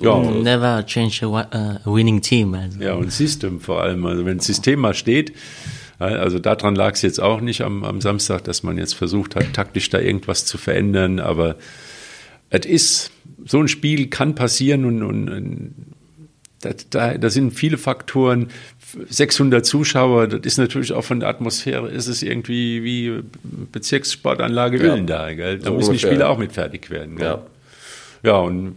Ja, 0.00 0.18
Never 0.18 0.84
change 0.86 1.20
a, 1.22 1.28
wi- 1.28 1.56
a 1.56 1.80
winning 1.84 2.20
team. 2.22 2.54
Also. 2.54 2.80
Ja, 2.80 2.94
und 2.94 3.12
System 3.12 3.60
vor 3.60 3.82
allem. 3.82 4.04
Also 4.06 4.24
wenn 4.26 4.38
das 4.38 4.46
System 4.46 4.80
mal 4.80 4.94
steht, 4.94 5.32
also 5.98 6.38
daran 6.38 6.74
lag 6.74 6.94
es 6.94 7.02
jetzt 7.02 7.20
auch 7.20 7.40
nicht 7.40 7.60
am, 7.62 7.84
am 7.84 8.00
Samstag, 8.00 8.42
dass 8.44 8.62
man 8.62 8.76
jetzt 8.78 8.94
versucht 8.94 9.36
hat, 9.36 9.52
taktisch 9.52 9.88
da 9.90 9.98
irgendwas 10.00 10.44
zu 10.46 10.58
verändern, 10.58 11.20
aber 11.20 11.56
es 12.50 12.66
ist, 12.66 13.10
so 13.44 13.60
ein 13.60 13.68
Spiel 13.68 14.08
kann 14.08 14.34
passieren 14.34 14.84
und, 14.84 15.02
und, 15.02 15.28
und 15.28 15.74
da, 16.60 16.70
da, 16.90 17.18
da 17.18 17.30
sind 17.30 17.52
viele 17.52 17.78
Faktoren. 17.78 18.48
600 19.08 19.64
Zuschauer, 19.64 20.26
das 20.28 20.40
ist 20.44 20.58
natürlich 20.58 20.92
auch 20.92 21.02
von 21.02 21.20
der 21.20 21.28
Atmosphäre, 21.30 21.88
ist 21.88 22.08
es 22.08 22.22
irgendwie 22.22 22.84
wie 22.84 23.22
Bezirkssportanlage 23.72 24.76
Ja. 24.78 24.92
Öllendal. 24.92 25.34
Gell? 25.34 25.58
Da 25.58 25.66
So 25.66 25.70
müssen 25.72 25.84
die 25.84 25.88
ungefähr, 25.92 26.10
Spiele 26.10 26.20
ja. 26.24 26.28
auch 26.28 26.38
mit 26.38 26.52
fertig 26.52 26.90
werden. 26.90 27.16
Gell? 27.16 27.26
Ja. 27.26 27.42
Ja, 28.24 28.36
und 28.38 28.76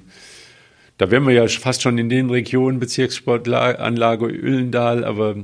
da 0.98 1.12
wären 1.12 1.28
wir 1.28 1.34
ja 1.34 1.48
fast 1.48 1.82
schon 1.82 1.98
in 1.98 2.10
den 2.10 2.30
Regionen 2.30 2.80
Bezirkssportanlage 2.80 4.26
Uellendal, 4.26 5.04
aber 5.04 5.36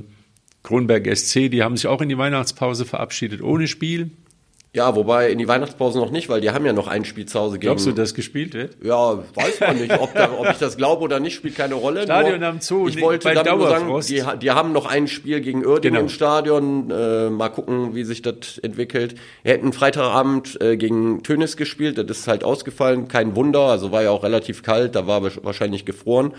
Kronberg 0.62 1.06
SC, 1.14 1.50
die 1.50 1.62
haben 1.62 1.76
sich 1.76 1.86
auch 1.86 2.00
in 2.00 2.08
die 2.08 2.18
Weihnachtspause 2.18 2.84
verabschiedet 2.84 3.42
ohne 3.42 3.66
Spiel. 3.66 4.10
Ja, 4.74 4.96
wobei 4.96 5.30
in 5.30 5.36
die 5.38 5.46
Weihnachtspause 5.48 5.98
noch 5.98 6.10
nicht, 6.10 6.30
weil 6.30 6.40
die 6.40 6.50
haben 6.50 6.64
ja 6.64 6.72
noch 6.72 6.86
ein 6.88 7.04
Spiel 7.04 7.26
zu 7.26 7.38
Hause 7.38 7.58
gegen. 7.58 7.68
Glaubst 7.68 7.86
du, 7.86 7.92
dass 7.92 8.14
gespielt 8.14 8.54
wird? 8.54 8.78
Ja, 8.82 9.18
weiß 9.34 9.60
man 9.60 9.76
nicht. 9.76 9.92
Ob, 10.00 10.14
da, 10.14 10.30
ob 10.32 10.48
ich 10.50 10.56
das 10.56 10.78
glaube 10.78 11.02
oder 11.02 11.20
nicht, 11.20 11.34
spielt 11.34 11.56
keine 11.56 11.74
Rolle. 11.74 12.04
Stadion 12.04 12.40
Nur, 12.40 12.48
am 12.48 12.60
Zoo, 12.62 12.88
Ich 12.88 12.98
wollte 12.98 13.34
damit 13.34 13.54
nur 13.54 13.68
sagen, 13.68 14.00
die, 14.08 14.22
die 14.38 14.50
haben 14.50 14.72
noch 14.72 14.86
ein 14.86 15.08
Spiel 15.08 15.42
gegen 15.42 15.58
Uerdingen 15.66 15.92
Genau. 15.96 16.00
im 16.04 16.08
Stadion. 16.08 16.90
Äh, 16.90 17.28
mal 17.28 17.50
gucken, 17.50 17.94
wie 17.94 18.04
sich 18.04 18.22
das 18.22 18.56
entwickelt. 18.62 19.14
Wir 19.42 19.52
hätten 19.52 19.74
Freitagabend 19.74 20.58
äh, 20.62 20.78
gegen 20.78 21.22
Tönis 21.22 21.58
gespielt. 21.58 21.98
Das 21.98 22.18
ist 22.20 22.26
halt 22.26 22.42
ausgefallen. 22.42 23.08
Kein 23.08 23.36
Wunder. 23.36 23.60
Also 23.60 23.92
war 23.92 24.02
ja 24.02 24.10
auch 24.10 24.22
relativ 24.24 24.62
kalt. 24.62 24.94
Da 24.94 25.06
war 25.06 25.20
wahrsch- 25.22 25.40
wahrscheinlich 25.44 25.84
gefroren. 25.84 26.32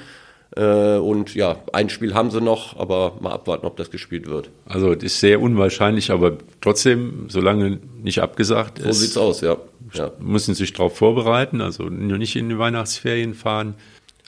Äh, 0.55 0.97
und 0.97 1.33
ja, 1.33 1.57
ein 1.71 1.89
Spiel 1.89 2.13
haben 2.13 2.29
sie 2.29 2.41
noch, 2.41 2.77
aber 2.77 3.13
mal 3.19 3.31
abwarten, 3.31 3.65
ob 3.65 3.77
das 3.77 3.89
gespielt 3.89 4.27
wird. 4.27 4.49
Also 4.65 4.93
das 4.93 5.03
ist 5.03 5.19
sehr 5.19 5.41
unwahrscheinlich, 5.41 6.11
aber 6.11 6.37
trotzdem, 6.61 7.25
solange 7.29 7.79
nicht 8.01 8.21
abgesagt 8.21 8.79
So 8.79 8.89
ist, 8.89 8.99
sieht's 8.99 9.17
aus, 9.17 9.41
ja. 9.41 9.57
ja. 9.93 10.11
müssen 10.19 10.53
sich 10.53 10.73
darauf 10.73 10.95
vorbereiten, 10.95 11.61
also 11.61 11.85
nicht 11.85 12.35
in 12.35 12.49
die 12.49 12.59
Weihnachtsferien 12.59 13.33
fahren. 13.33 13.75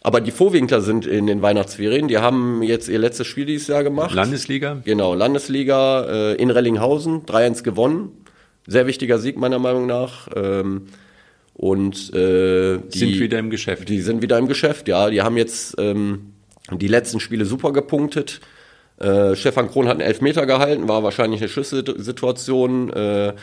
Aber 0.01 0.21
die 0.21 0.31
Vorwinkler 0.31 0.81
sind 0.81 1.07
in 1.07 1.25
den 1.25 1.41
Weihnachtsferien. 1.41 2.07
Die 2.07 2.19
haben 2.19 2.61
jetzt 2.61 2.89
ihr 2.89 2.99
letztes 2.99 3.25
Spiel 3.25 3.45
dieses 3.45 3.67
Jahr 3.67 3.83
gemacht. 3.83 4.13
Landesliga? 4.13 4.79
Genau, 4.85 5.15
Landesliga 5.15 6.05
äh, 6.05 6.35
in 6.35 6.51
Rellinghausen, 6.51 7.25
3-1 7.25 7.63
gewonnen. 7.63 8.11
Sehr 8.67 8.85
wichtiger 8.85 9.17
Sieg 9.17 9.37
meiner 9.37 9.57
Meinung 9.57 9.87
nach. 9.87 10.27
Und 11.55 12.13
äh, 12.13 12.77
die 12.93 12.99
Sind 12.99 13.19
wieder 13.19 13.39
im 13.39 13.49
Geschäft. 13.49 13.89
Die 13.89 14.01
sind 14.01 14.21
wieder 14.21 14.37
im 14.37 14.47
Geschäft, 14.47 14.87
ja. 14.87 15.09
Die 15.09 15.21
haben 15.21 15.37
jetzt 15.37 15.75
ähm, 15.79 16.33
die 16.71 16.87
letzten 16.87 17.19
Spiele 17.19 17.45
super 17.45 17.73
gepunktet. 17.73 18.41
Äh, 18.99 19.35
Stefan 19.35 19.69
Krohn 19.69 19.87
hat 19.87 19.93
einen 19.93 20.07
Elfmeter 20.07 20.45
gehalten, 20.45 20.87
war 20.87 21.01
wahrscheinlich 21.03 21.41
eine 21.41 21.49
Schlüsselsituation. 21.49 22.91
Äh, 22.91 23.33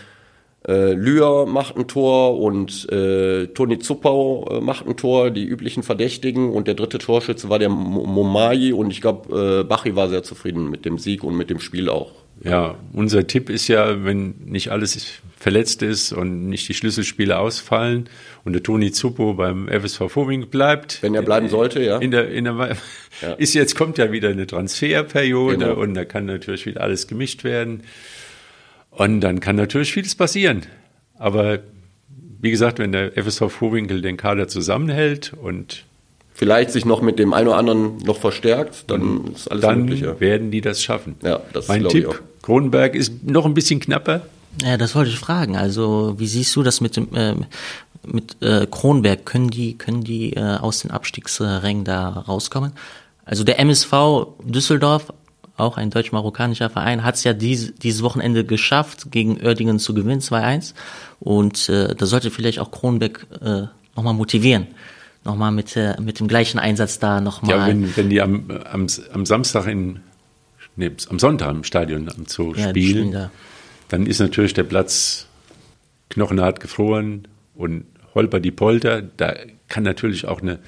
Äh, 0.65 0.93
Lühr 0.95 1.45
macht 1.47 1.77
ein 1.77 1.89
Tor 1.89 2.39
und 2.39 2.89
äh, 2.93 3.49
Toni 3.49 3.81
Zuppau 3.81 4.47
äh, 4.49 4.61
macht 4.61 4.87
ein 4.87 4.97
Tor, 4.97 5.33
die 5.33 5.45
üblichen 5.45 5.83
Verdächtigen. 5.83 6.53
Und 6.53 6.69
der 6.69 6.75
dritte 6.75 6.99
Torschütze 6.99 7.49
war 7.49 7.59
der 7.59 7.69
Momai 7.69 8.73
und 8.73 8.93
ich 8.93 9.01
glaube, 9.01 9.63
äh, 9.63 9.65
Bachi 9.65 9.97
war 9.97 10.09
sehr 10.09 10.23
zufrieden 10.23 10.71
mit 10.71 10.85
dem 10.85 10.99
Sieg 10.99 11.25
und 11.25 11.37
mit 11.37 11.51
dem 11.51 11.59
Spiel 11.59 11.89
auch. 11.89 12.22
Ja, 12.45 12.77
unser 12.93 13.27
Tipp 13.27 13.51
ist 13.51 13.69
ja, 13.69 14.05
wenn 14.05 14.35
nicht 14.45 14.71
alles 14.71 15.21
verletzt 15.39 15.83
ist 15.83 16.13
und 16.13 16.49
nicht 16.49 16.69
die 16.69 16.75
Schlüsselspiele 16.75 17.39
ausfallen 17.39 18.09
und 18.45 18.53
der 18.53 18.63
Toni 18.63 18.93
Zuppo 18.93 19.35
beim 19.35 19.69
FSV 19.69 20.09
Vorwing 20.09 20.49
bleibt. 20.49 21.03
Wenn 21.03 21.15
er 21.15 21.23
bleiben 21.23 21.49
sollte, 21.49 21.83
ja. 21.83 21.99
In 21.99 22.11
der, 22.11 22.31
in 22.31 22.45
der, 22.45 22.77
ja. 23.21 23.33
Ist 23.39 23.55
jetzt 23.55 23.77
kommt 23.77 23.99
ja 23.99 24.13
wieder 24.13 24.29
eine 24.29 24.47
Transferperiode 24.47 25.59
genau. 25.59 25.81
und 25.81 25.95
da 25.95 26.05
kann 26.05 26.27
natürlich 26.27 26.67
wieder 26.67 26.81
alles 26.81 27.07
gemischt 27.07 27.45
werden. 27.45 27.83
Und 28.91 29.21
dann 29.21 29.41
kann 29.41 29.57
natürlich 29.57 29.93
vieles 29.93 30.15
passieren. 30.15 30.63
Aber 31.19 31.61
wie 32.41 32.51
gesagt, 32.51 32.79
wenn 32.79 32.93
der 32.93 33.13
FSV 33.17 33.51
Vorwinkel 33.51 34.03
den 34.03 34.17
Kader 34.17 34.49
zusammenhält 34.49 35.33
und 35.41 35.85
vielleicht 36.35 36.71
sich 36.71 36.85
noch 36.85 37.01
mit 37.01 37.19
dem 37.19 37.33
einen 37.33 37.49
oder 37.49 37.57
anderen 37.57 37.99
noch 37.99 38.19
verstärkt, 38.19 38.91
dann 38.91 39.33
ist 39.35 39.49
alles 39.51 39.63
dann 39.63 39.85
möglich. 39.85 40.03
Dann 40.03 40.21
werden 40.21 40.51
die 40.51 40.61
das 40.61 40.83
schaffen. 40.83 41.17
Ja, 41.23 41.41
das 41.53 41.69
mein 41.69 41.89
Tipp, 41.89 42.21
Kronenberg 42.43 42.95
ist 42.95 43.25
noch 43.25 43.47
ein 43.47 43.55
bisschen 43.55 43.81
knapper. 43.81 44.23
Ja, 44.63 44.77
das 44.77 44.95
wollte 44.95 45.11
ich 45.11 45.19
fragen. 45.19 45.57
Also, 45.57 46.15
wie 46.19 46.27
siehst 46.27 46.55
du 46.57 46.63
das 46.63 46.81
mit 46.81 46.97
dem 46.97 47.15
äh, 47.15 47.35
mit 48.05 48.43
äh, 48.43 48.67
Kronberg? 48.71 49.25
Können 49.25 49.49
die 49.49 49.79
können 49.79 50.05
die 50.05 50.35
äh, 50.35 50.57
aus 50.57 50.81
den 50.81 50.91
Abstiegsrängen 50.91 51.85
da 51.85 52.09
rauskommen? 52.09 52.73
Also 53.25 53.45
der 53.45 53.61
MSV 53.61 53.93
Düsseldorf 54.45 55.13
auch 55.57 55.77
ein 55.77 55.91
deutsch-marokkanischer 55.91 56.71
Verein, 56.71 57.05
hat 57.05 57.17
es 57.17 57.25
ja 57.25 57.33
dies, 57.33 57.75
dieses 57.77 58.03
Wochenende 58.03 58.45
geschafft, 58.45 59.11
gegen 59.11 59.41
Oerdingen 59.41 59.79
zu 59.79 59.95
gewinnen, 59.95 60.21
2-1. 60.21 60.75
Und 61.21 61.69
äh, 61.69 61.95
da 61.95 62.07
sollte 62.07 62.31
vielleicht 62.31 62.59
auch 62.59 62.71
Kronbeck 62.71 63.27
äh, 63.41 63.63
nochmal 63.95 64.15
motivieren. 64.15 64.67
Nochmal 65.25 65.53
mit, 65.53 65.77
äh, 65.77 65.95
mit 66.01 66.19
dem 66.19 66.27
gleichen 66.27 66.59
Einsatz 66.59 66.99
da 66.99 67.21
nochmal. 67.21 67.59
Ja, 67.59 67.67
wenn, 67.67 67.97
wenn 67.97 68.11
die 68.11 68.21
am, 68.21 68.51
am, 68.71 68.87
am 69.13 69.27
Samstag 69.27 69.67
in, 69.67 70.01
nee, 70.77 70.91
am 71.09 71.19
Sonntag 71.19 71.51
im 71.51 71.65
Stadion 71.65 72.09
Zoo 72.27 72.55
ja, 72.55 72.71
spielen, 72.71 73.13
da. 73.13 73.31
dann 73.89 74.07
ist 74.07 74.21
natürlich 74.21 74.55
der 74.55 74.65
Platz 74.65 75.27
knochenhart 76.09 76.61
gefroren 76.61 77.29
und 77.55 77.85
holper 78.15 78.41
die 78.41 78.51
Polter. 78.51 79.03
Da 79.03 79.35
kann 79.69 79.83
natürlich 79.83 80.27
auch 80.27 80.43
eine 80.43 80.59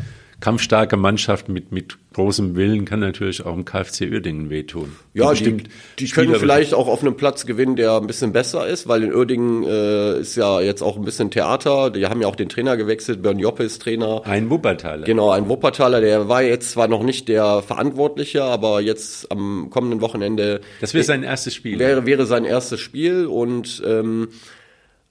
kampfstarke 0.44 0.98
Mannschaft 0.98 1.48
mit, 1.48 1.72
mit 1.72 1.96
großem 2.12 2.54
Willen 2.54 2.84
kann 2.84 3.00
natürlich 3.00 3.46
auch 3.46 3.54
im 3.54 3.64
KfC 3.64 4.10
Uerdingen 4.10 4.50
wehtun. 4.50 4.94
Ja, 5.14 5.32
die, 5.32 5.64
die 5.98 6.06
können 6.08 6.34
vielleicht 6.34 6.74
auch 6.74 6.86
auf 6.86 7.00
einem 7.00 7.16
Platz 7.16 7.46
gewinnen, 7.46 7.76
der 7.76 7.96
ein 7.96 8.06
bisschen 8.06 8.34
besser 8.34 8.68
ist, 8.68 8.86
weil 8.86 9.04
in 9.04 9.14
Uerdingen 9.14 9.64
äh, 9.64 10.20
ist 10.20 10.36
ja 10.36 10.60
jetzt 10.60 10.82
auch 10.82 10.98
ein 10.98 11.04
bisschen 11.04 11.30
Theater. 11.30 11.88
Die 11.88 12.04
haben 12.08 12.20
ja 12.20 12.28
auch 12.28 12.36
den 12.36 12.50
Trainer 12.50 12.76
gewechselt, 12.76 13.22
Björn 13.22 13.38
Joppe 13.38 13.64
ist 13.64 13.80
Trainer. 13.80 14.20
Ein 14.26 14.50
Wuppertaler. 14.50 15.06
Genau, 15.06 15.30
ein 15.30 15.48
Wuppertaler, 15.48 16.02
der 16.02 16.28
war 16.28 16.42
jetzt 16.42 16.72
zwar 16.72 16.88
noch 16.88 17.02
nicht 17.02 17.28
der 17.28 17.62
Verantwortliche, 17.62 18.44
aber 18.44 18.82
jetzt 18.82 19.32
am 19.32 19.70
kommenden 19.70 20.02
Wochenende. 20.02 20.60
Das 20.82 20.92
wäre 20.92 21.04
sein 21.04 21.22
erstes 21.22 21.54
Spiel. 21.54 21.78
Wäre, 21.78 22.04
wäre 22.04 22.26
sein 22.26 22.44
erstes 22.44 22.80
Spiel 22.80 23.24
und 23.24 23.82
ähm, 23.86 24.28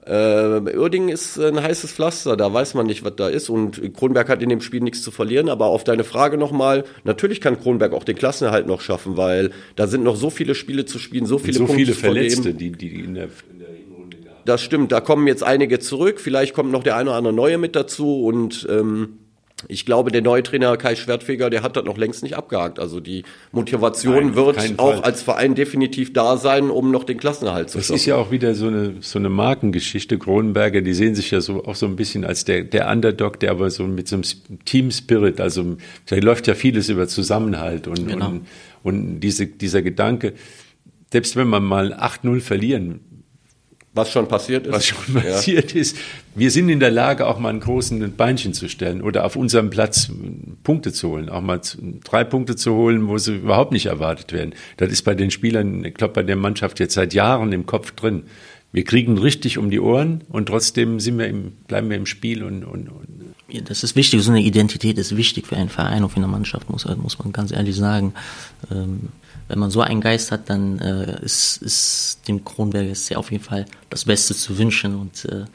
äh, 0.06 0.78
Uerdingen 0.78 1.10
ist 1.10 1.40
ein 1.40 1.62
heißes 1.62 1.94
Pflaster, 1.94 2.36
da 2.36 2.54
weiß 2.54 2.74
man 2.74 2.86
nicht, 2.86 3.04
was 3.04 3.16
da 3.16 3.30
ist. 3.30 3.50
Und 3.50 3.94
Kronberg 3.94 4.30
hat 4.30 4.42
in 4.42 4.50
dem 4.50 4.62
Spiel 4.62 4.82
nichts 4.82 5.02
zu 5.02 5.12
verlieren. 5.12 5.50
Aber 5.50 5.68
auf 5.68 5.84
deine 5.84 6.04
Frage 6.04 6.38
nochmal, 6.38 6.84
natürlich 7.04 7.42
kann 7.42 7.60
Kronberg 7.60 7.94
auch 7.94 8.04
den 8.04 8.16
Klassenerhalt 8.16 8.68
noch 8.68 8.82
schaffen, 8.82 9.18
weil 9.18 9.52
da 9.76 9.88
sind 9.88 10.04
noch 10.04 10.16
so 10.16 10.30
viele 10.30 10.56
Spiele 10.56 10.86
zu 10.86 11.00
spielen, 11.00 11.26
so 11.26 11.38
viele 11.38 11.58
so 11.58 11.66
Punkte 11.66 11.86
viele 11.86 11.94
Verletzte, 11.94 12.54
die, 12.54 12.72
die 12.72 13.00
in 13.00 13.14
der, 13.16 13.30
in 13.52 13.60
der 13.60 13.68
Das 14.46 14.62
stimmt, 14.62 14.92
da 14.92 15.00
kommen 15.00 15.28
jetzt 15.28 15.44
einige 15.44 15.80
zurück. 15.80 16.20
Vielleicht 16.20 16.54
kommt 16.54 16.72
noch 16.72 16.84
der 16.84 16.98
eine 16.98 17.10
oder 17.10 17.18
andere 17.18 17.34
Neue 17.34 17.58
mit 17.58 17.76
dazu 17.76 18.24
und 18.24 18.68
ähm, 18.70 19.20
ich 19.68 19.86
glaube, 19.86 20.12
der 20.12 20.22
neue 20.22 20.44
Trainer 20.44 20.76
Kai 20.78 20.96
Schwertfeger, 20.96 21.50
der 21.50 21.64
hat 21.64 21.76
das 21.76 21.86
noch 21.86 21.98
längst 21.98 22.24
nicht 22.24 22.36
abgehakt. 22.36 22.80
Also 22.80 23.00
die 23.00 23.24
Motivation 23.52 24.28
Nein, 24.28 24.36
wird 24.36 24.58
auch 24.78 24.94
Fall. 24.94 25.02
als 25.04 25.22
Verein 25.22 25.56
definitiv 25.56 26.14
da 26.14 26.38
sein, 26.38 26.70
um 26.70 26.92
noch 26.92 27.04
den 27.04 27.18
Klassenerhalt 27.18 27.70
zu 27.70 27.80
schaffen. 27.80 27.94
Das 27.94 28.02
ist 28.02 28.06
ja 28.06 28.16
auch 28.16 28.32
wieder 28.32 28.56
so 28.56 28.68
eine, 28.68 28.96
so 29.02 29.20
eine 29.20 29.30
Markengeschichte. 29.30 30.18
Kronenberger, 30.18 30.82
die 30.82 30.94
sehen 30.94 31.16
sich 31.16 31.32
ja 31.32 31.42
so 31.42 31.66
auch 31.66 31.76
so 31.76 31.86
ein 31.86 31.96
bisschen 31.96 32.26
als 32.26 32.46
der, 32.46 32.64
der 32.64 32.90
Underdog, 32.90 33.40
der 33.40 33.52
aber 33.52 33.70
so 33.70 33.84
mit 33.86 34.08
so 34.08 34.16
einem 34.16 34.24
Team 34.66 34.92
Spirit, 34.92 35.40
also 35.40 35.78
da 36.08 36.16
läuft 36.18 36.48
ja 36.48 36.56
vieles 36.56 36.90
über 36.90 37.08
Zusammenhalt 37.08 37.88
und, 37.88 38.08
genau. 38.08 38.30
und, 38.30 38.48
und 38.84 39.20
diese, 39.20 39.48
dieser 39.48 39.82
Gedanke, 39.82 40.34
selbst 41.12 41.36
wenn 41.36 41.48
man 41.48 41.64
mal 41.64 41.94
8-0 41.94 42.42
verlieren 42.42 43.02
was 43.94 44.12
schon 44.12 44.28
passiert 44.28 44.66
ist. 44.66 44.74
Was 44.74 44.86
schon 44.86 45.14
passiert 45.14 45.74
ja. 45.74 45.82
ist. 45.82 45.98
Wir 46.36 46.50
sind 46.50 46.70
in 46.70 46.80
der 46.80 46.90
Lage, 46.90 47.28
auch 47.28 47.38
mal 47.40 47.50
einen 47.50 47.60
großen 47.60 48.16
Beinchen 48.16 48.54
zu 48.54 48.68
stellen 48.68 49.02
oder 49.02 49.24
auf 49.26 49.36
unserem 49.36 49.70
Platz 49.70 50.12
Punkte 50.64 50.92
zu 50.92 51.10
holen. 51.10 51.30
Auch 51.30 51.42
mal 51.42 51.62
drei 52.04 52.24
Punkte 52.24 52.56
zu 52.56 52.74
holen, 52.74 53.08
wo 53.08 53.18
sie 53.18 53.36
überhaupt 53.36 53.72
nicht 53.72 53.86
erwartet 53.86 54.34
werden. 54.34 54.54
Das 54.78 54.92
ist 54.92 55.04
bei 55.04 55.14
den 55.14 55.30
Spielern, 55.30 55.86
ich 55.86 55.94
glaube, 55.94 56.14
bei 56.14 56.24
der 56.24 56.36
Mannschaft 56.36 56.80
jetzt 56.80 56.96
seit 56.96 57.14
Jahren 57.14 57.52
im 57.52 57.66
Kopf 57.66 57.92
drin. 57.92 58.24
Wir 58.72 58.84
kriegen 58.84 59.20
richtig 59.20 59.60
um 59.60 59.70
die 59.70 59.80
Ohren 59.80 60.24
und 60.30 60.48
trotzdem 60.48 61.00
sind 61.00 61.20
wir 61.20 61.28
im, 61.28 61.52
bleiben 61.68 61.92
wir 61.92 61.98
im 61.98 62.08
Spiel 62.08 62.44
und, 62.44 62.64
und, 62.64 62.90
und 62.90 63.23
das 63.62 63.84
ist 63.84 63.96
wichtig. 63.96 64.22
So 64.24 64.32
eine 64.32 64.42
Identität 64.42 64.98
ist 64.98 65.16
wichtig 65.16 65.48
für 65.48 65.56
einen 65.56 65.70
Verein 65.70 66.04
und 66.04 66.10
für 66.10 66.18
eine 66.18 66.28
Mannschaft, 66.28 66.70
muss, 66.70 66.86
muss 66.98 67.20
man 67.20 67.32
ganz 67.32 67.52
ehrlich 67.52 67.76
sagen. 67.76 68.14
Ähm, 68.72 69.10
wenn 69.48 69.60
man 69.60 69.70
so 69.70 69.82
einen 69.82 70.02
Geist 70.02 70.32
hat, 70.32 70.50
dann 70.50 70.80
äh, 70.80 71.24
ist, 71.24 71.62
ist 71.62 72.20
dem 72.28 72.44
Kronberg 72.44 72.90
ist 72.90 73.10
ja 73.10 73.18
auf 73.18 73.32
jeden 73.32 73.44
Fall 73.44 73.66
das 73.90 74.06
Beste 74.06 74.34
zu 74.34 74.58
wünschen 74.58 74.96
und 74.96 75.26
äh, 75.26 75.46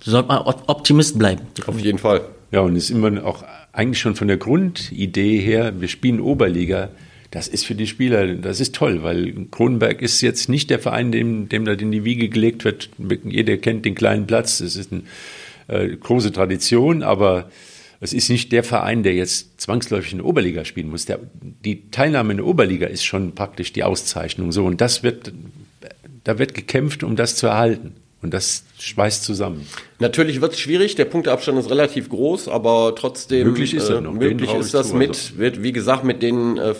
sollte 0.00 0.28
man 0.28 0.38
Optimist 0.38 1.18
bleiben. 1.18 1.42
Auf 1.66 1.80
jeden 1.80 1.98
Fall. 1.98 2.22
Ja, 2.52 2.60
und 2.60 2.76
ist 2.76 2.90
immer 2.90 3.24
auch 3.24 3.44
eigentlich 3.72 3.98
schon 3.98 4.14
von 4.14 4.28
der 4.28 4.36
Grundidee 4.36 5.40
her, 5.40 5.80
wir 5.80 5.88
spielen 5.88 6.20
Oberliga, 6.20 6.90
das 7.32 7.48
ist 7.48 7.66
für 7.66 7.74
die 7.74 7.88
Spieler, 7.88 8.32
das 8.34 8.60
ist 8.60 8.76
toll, 8.76 9.02
weil 9.02 9.46
Kronenberg 9.50 10.00
ist 10.02 10.20
jetzt 10.20 10.48
nicht 10.48 10.70
der 10.70 10.78
Verein, 10.78 11.10
dem, 11.10 11.48
dem 11.48 11.64
da 11.64 11.72
in 11.72 11.90
die 11.90 12.04
Wiege 12.04 12.28
gelegt 12.28 12.64
wird. 12.64 12.90
Jeder 13.24 13.56
kennt 13.56 13.84
den 13.84 13.96
kleinen 13.96 14.28
Platz, 14.28 14.58
das 14.58 14.76
ist 14.76 14.92
eine 14.92 15.00
äh, 15.00 15.04
große 15.68 16.32
Tradition, 16.32 17.02
aber 17.02 17.48
es 18.00 18.12
ist 18.12 18.28
nicht 18.28 18.52
der 18.52 18.62
Verein, 18.62 19.02
der 19.02 19.14
jetzt 19.14 19.60
zwangsläufig 19.60 20.12
in 20.12 20.18
der 20.18 20.26
Oberliga 20.26 20.66
spielen 20.66 20.90
muss. 20.90 21.06
Der, 21.06 21.20
die 21.64 21.90
Teilnahme 21.90 22.32
in 22.32 22.36
der 22.36 22.46
Oberliga 22.46 22.86
ist 22.86 23.04
schon 23.04 23.34
praktisch 23.34 23.72
die 23.72 23.82
Auszeichnung. 23.82 24.52
So, 24.52 24.66
und 24.66 24.82
das 24.82 25.02
wird, 25.02 25.32
da 26.22 26.38
wird 26.38 26.52
gekämpft, 26.52 27.02
um 27.02 27.16
das 27.16 27.36
zu 27.36 27.46
erhalten. 27.46 27.94
Und 28.20 28.32
das 28.32 28.64
schweißt 28.78 29.22
zusammen. 29.24 29.66
Natürlich 30.00 30.40
wird 30.40 30.54
es 30.54 30.60
schwierig, 30.60 30.94
der 30.96 31.04
Punkteabstand 31.04 31.58
ist 31.58 31.70
relativ 31.70 32.08
groß, 32.08 32.48
aber 32.48 32.94
trotzdem 32.96 33.46
möglich 33.48 33.74
ist, 33.74 33.90
äh, 33.90 34.00
möglich 34.00 34.52
ist 34.52 34.72
das 34.72 34.90
zu, 34.90 34.96
mit, 34.96 35.10
also. 35.10 35.38
wird, 35.38 35.62
wie 35.62 35.72
gesagt, 35.72 36.04
mit 36.04 36.22
den 36.22 36.56
äh, 36.56 36.74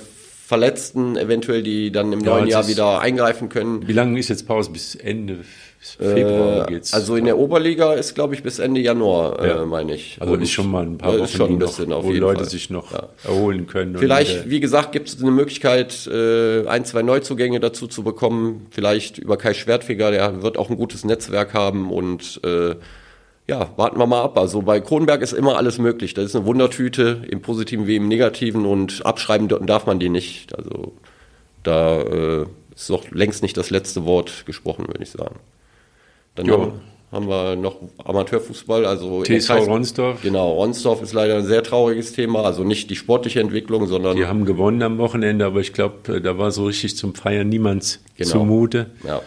Verletzten 0.47 1.17
eventuell, 1.17 1.63
die 1.63 1.91
dann 1.91 2.13
im 2.13 2.21
ja, 2.21 2.31
neuen 2.31 2.49
Jahr 2.49 2.69
wieder 2.69 3.01
eingreifen 3.01 3.49
können. 3.49 3.87
Wie 3.89 3.93
lange 3.93 4.19
ist 4.19 4.29
jetzt 4.29 4.47
Pause? 4.47 4.71
Bis 4.73 4.95
Ende 4.95 5.41
Februar 5.93 6.67
äh, 6.69 6.73
geht's. 6.73 6.95
Also 6.95 7.17
in 7.17 7.27
der 7.27 7.39
Oberliga 7.39 7.93
ist, 7.93 8.15
glaube 8.15 8.35
ich, 8.35 8.43
bis 8.43 8.59
Ende 8.59 8.81
Januar, 8.81 9.41
äh, 9.41 9.49
ja. 9.49 9.63
äh, 9.63 9.67
meine 9.67 9.95
ich. 9.95 10.17
Also 10.21 10.33
Und 10.33 10.43
ist 10.43 10.51
schon 10.51 10.71
mal 10.71 10.85
ein 10.85 10.99
paar 10.99 11.19
Wochen, 11.19 11.29
schon 11.29 11.53
ein 11.53 11.59
bisschen 11.59 11.91
noch, 11.91 12.05
wo 12.05 12.11
Leute 12.11 12.41
Fall. 12.41 12.49
sich 12.49 12.71
noch 12.71 12.93
ja. 12.93 13.09
erholen 13.25 13.67
können. 13.67 13.97
Vielleicht, 13.99 14.49
wie 14.49 14.61
gesagt, 14.61 14.93
gibt 14.93 15.09
es 15.09 15.21
eine 15.21 15.31
Möglichkeit, 15.31 16.07
äh, 16.07 16.67
ein, 16.67 16.85
zwei 16.85 17.03
Neuzugänge 17.03 17.61
dazu 17.61 17.87
zu 17.87 18.03
bekommen. 18.03 18.67
Vielleicht 18.71 19.19
über 19.19 19.37
Kai 19.37 19.55
Schwertfeger, 19.55 20.11
der 20.11 20.43
wird 20.43 20.59
auch 20.59 20.71
ein 20.71 20.77
gutes 20.77 21.05
Netzwerk 21.05 21.53
haben 21.55 21.91
und 21.93 22.41
äh, 22.45 22.77
ja, 23.47 23.71
warten 23.77 23.99
wir 23.99 24.07
mal 24.07 24.23
ab. 24.23 24.39
Also 24.39 24.63
bei 24.63 24.81
Kronberg 24.81 25.21
ist 25.21 25.33
immer 25.33 25.59
alles 25.59 25.79
möglich. 25.79 26.15
Das 26.15 26.25
ist 26.25 26.37
eine 26.37 26.47
Wundertüte, 26.47 27.23
im 27.29 27.43
Positiven 27.43 27.87
wie 27.87 27.97
im 27.97 28.09
Negativen 28.09 28.65
und 28.65 29.05
abschreiben 29.05 29.49
darf 29.49 29.87
man 29.87 29.99
die 29.99 30.09
nicht. 30.09 30.57
Also 30.57 30.95
da 31.63 32.01
äh, 32.01 32.47
ist 32.75 32.89
doch 32.89 33.11
längst 33.11 33.43
nicht 33.43 33.57
das 33.57 33.71
letzte 33.71 34.05
Wort 34.07 34.47
gesprochen, 34.47 34.87
würde 34.89 35.03
ich 35.03 35.11
sagen. 35.11 35.37
Dann 36.35 36.47
jo. 36.47 36.73
haben 37.13 37.29
wir 37.29 37.57
noch 37.57 37.77
Amateurfußball, 38.05 38.85
also 38.87 39.23
TSV 39.23 39.51
Ronsdorf. 39.67 40.23
Genau, 40.23 40.53
Ronsdorf 40.53 41.03
ist 41.03 41.13
leider 41.13 41.37
ein 41.37 41.47
sehr 41.47 41.63
trauriges 41.63 42.13
Thema, 42.13 42.45
also 42.45 42.65
nicht 42.65 42.91
die 42.91 42.97
sportliche 42.97 43.41
Entwicklung, 43.41 43.87
sondern 43.87 44.17
die 44.17 44.27
haben 44.27 44.45
gewonnen 44.45 44.83
am 44.83 44.99
Wochenende, 44.99 45.47
aber 45.47 45.61
ich 45.61 45.73
glaube, 45.73 46.21
da 46.21 46.39
war 46.39 46.51
so 46.51 46.67
richtig 46.67 46.97
zum 46.97 47.15
Feiern 47.15 47.49
niemands 47.49 48.01
genau. 48.17 48.31
zumute. 48.31 48.87
Ja. 49.07 49.23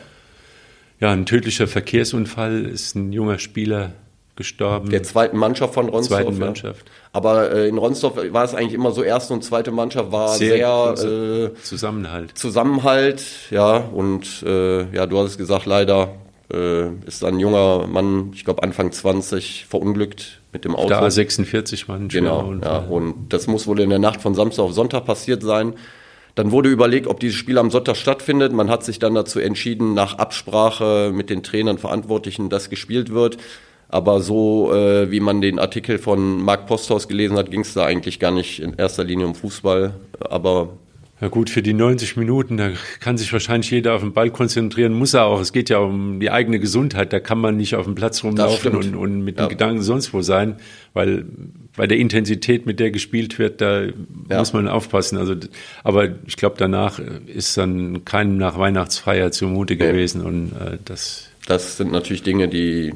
ja, 0.99 1.11
ein 1.11 1.25
tödlicher 1.25 1.67
Verkehrsunfall 1.67 2.65
ist 2.65 2.95
ein 2.95 3.13
junger 3.13 3.39
Spieler 3.39 3.93
gestorben. 4.37 4.89
Der 4.89 5.03
zweiten 5.03 5.35
Mannschaft 5.35 5.73
von 5.73 5.89
Ronsdorf. 5.89 6.21
Zweiten 6.21 6.37
Mannschaft. 6.37 6.87
Ja. 6.87 6.93
Aber 7.11 7.51
äh, 7.51 7.67
in 7.67 7.77
Ronsdorf 7.77 8.15
war 8.31 8.43
es 8.45 8.53
eigentlich 8.53 8.73
immer 8.73 8.91
so, 8.91 9.03
erste 9.03 9.33
und 9.33 9.43
zweite 9.43 9.71
Mannschaft 9.71 10.11
war 10.11 10.29
sehr, 10.29 10.95
sehr 10.95 11.09
äh, 11.09 11.53
Zusammenhalt. 11.55 12.37
Zusammenhalt, 12.37 13.23
ja. 13.49 13.77
Und 13.77 14.43
äh, 14.45 14.93
ja, 14.95 15.05
du 15.07 15.17
hast 15.17 15.31
es 15.31 15.37
gesagt, 15.37 15.65
leider 15.65 16.15
äh, 16.51 16.89
ist 17.05 17.23
ein 17.23 17.39
junger 17.39 17.87
Mann, 17.87 18.31
ich 18.33 18.45
glaube 18.45 18.63
Anfang 18.63 18.91
20, 18.91 19.65
verunglückt 19.67 20.41
mit 20.53 20.65
dem 20.65 20.75
Auto. 20.75 20.89
Da 20.89 21.09
46 21.09 21.87
Mann. 21.87 22.07
Genau, 22.07 22.53
ja, 22.61 22.77
und 22.77 23.29
das 23.29 23.47
muss 23.47 23.67
wohl 23.67 23.79
in 23.79 23.89
der 23.89 23.99
Nacht 23.99 24.21
von 24.21 24.35
Samstag 24.35 24.63
auf 24.63 24.73
Sonntag 24.73 25.05
passiert 25.05 25.43
sein. 25.43 25.73
Dann 26.35 26.51
wurde 26.51 26.69
überlegt, 26.69 27.07
ob 27.07 27.19
dieses 27.19 27.35
Spiel 27.35 27.57
am 27.57 27.71
Sonntag 27.71 27.97
stattfindet. 27.97 28.53
Man 28.53 28.69
hat 28.69 28.83
sich 28.83 28.99
dann 28.99 29.15
dazu 29.15 29.39
entschieden, 29.39 29.95
nach 29.95 30.19
Absprache 30.19 31.11
mit 31.11 31.31
den 31.31 31.41
Trainern, 31.41 31.79
Verantwortlichen, 31.79 32.49
dass 32.49 32.69
gespielt 32.69 33.11
wird. 33.11 33.37
Aber 33.89 34.21
so, 34.21 34.71
äh, 34.73 35.09
wie 35.09 35.19
man 35.19 35.41
den 35.41 35.59
Artikel 35.59 35.97
von 35.97 36.43
Marc 36.43 36.67
Posthaus 36.67 37.07
gelesen 37.07 37.37
hat, 37.37 37.49
ging 37.49 37.61
es 37.61 37.73
da 37.73 37.85
eigentlich 37.85 38.19
gar 38.19 38.31
nicht 38.31 38.59
in 38.59 38.75
erster 38.75 39.03
Linie 39.03 39.25
um 39.25 39.33
Fußball. 39.33 39.95
Aber 40.19 40.69
ja 41.20 41.30
gut, 41.30 41.49
für 41.49 41.63
die 41.63 41.74
90 41.74 42.15
Minuten, 42.15 42.57
da 42.57 42.70
kann 42.99 43.18
sich 43.18 43.34
wahrscheinlich 43.34 43.72
jeder 43.72 43.95
auf 43.95 44.01
den 44.01 44.13
Ball 44.13 44.30
konzentrieren, 44.30 44.93
muss 44.93 45.15
er 45.15 45.26
auch. 45.26 45.39
Es 45.39 45.51
geht 45.51 45.70
ja 45.70 45.80
um 45.80 46.20
die 46.20 46.30
eigene 46.30 46.59
Gesundheit, 46.59 47.11
da 47.11 47.20
kann 47.20 47.39
man 47.39 47.57
nicht 47.57 47.74
auf 47.74 47.86
dem 47.86 47.95
Platz 47.95 48.24
rumlaufen 48.24 48.76
und, 48.76 48.95
und, 48.95 49.24
mit 49.24 49.39
ja. 49.39 49.45
den 49.45 49.49
Gedanken 49.49 49.82
sonst 49.82 50.13
wo 50.13 50.22
sein, 50.22 50.57
weil 50.93 51.26
bei 51.76 51.88
der 51.88 51.97
Intensität, 51.97 52.68
mit 52.68 52.80
der 52.80 52.91
gespielt 52.91 53.39
wird, 53.39 53.61
da 53.61 53.86
ja. 53.86 54.38
muss 54.38 54.53
man 54.53 54.68
aufpassen. 54.68 55.18
Also, 55.18 55.36
aber 55.84 56.09
ich 56.28 56.38
glaube, 56.38 56.55
danach 56.59 56.99
ist 57.26 57.57
dann 57.57 58.05
keinem 58.05 58.38
nach 58.38 58.59
Weihnachtsfeier 58.59 59.32
zumute 59.32 59.74
nee. 59.74 59.88
gewesen 59.88 60.22
und 60.22 60.51
äh, 60.51 60.78
das. 60.86 61.30
Das 61.47 61.78
sind 61.78 61.91
natürlich 61.91 62.22
Dinge, 62.22 62.47
die 62.47 62.93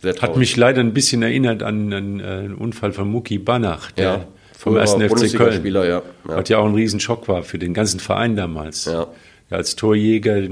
sehr 0.00 0.14
traurig. 0.14 0.30
Hat 0.30 0.36
mich 0.38 0.56
leider 0.56 0.80
ein 0.80 0.94
bisschen 0.94 1.22
erinnert 1.22 1.62
an 1.62 1.92
einen, 1.92 2.20
äh, 2.20 2.22
einen 2.22 2.54
Unfall 2.54 2.92
von 2.92 3.10
Muki 3.10 3.36
Banach, 3.38 3.90
der 3.90 4.04
ja 4.04 4.26
vom 4.62 4.76
ersten 4.76 5.00
FC 5.00 5.36
Köln. 5.36 5.66
Ja. 5.66 5.84
ja. 5.84 6.02
Was 6.22 6.48
ja 6.48 6.58
auch 6.58 6.66
ein 6.66 6.74
Riesenschock 6.74 7.26
war 7.26 7.42
für 7.42 7.58
den 7.58 7.74
ganzen 7.74 7.98
Verein 7.98 8.36
damals. 8.36 8.84
Ja. 8.84 9.08
ja. 9.50 9.56
als 9.56 9.74
Torjäger 9.74 10.48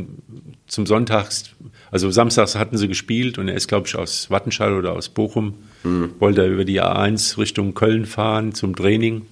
zum 0.67 0.87
Sonntags, 0.87 1.51
also 1.93 2.11
samstags 2.11 2.57
hatten 2.57 2.77
sie 2.77 2.89
gespielt 2.89 3.39
und 3.39 3.47
er 3.47 3.55
ist, 3.55 3.69
glaube 3.69 3.87
ich, 3.87 3.95
aus 3.95 4.29
Wattenscheid 4.29 4.73
oder 4.73 4.95
aus 4.95 5.11
Bochum, 5.11 5.55
mhm. 5.85 6.11
wollte 6.19 6.43
er 6.43 6.49
über 6.49 6.65
die 6.65 6.83
A1 6.83 7.39
Richtung 7.39 7.75
Köln 7.75 8.05
fahren 8.05 8.53
zum 8.53 8.75
Training 8.75 9.27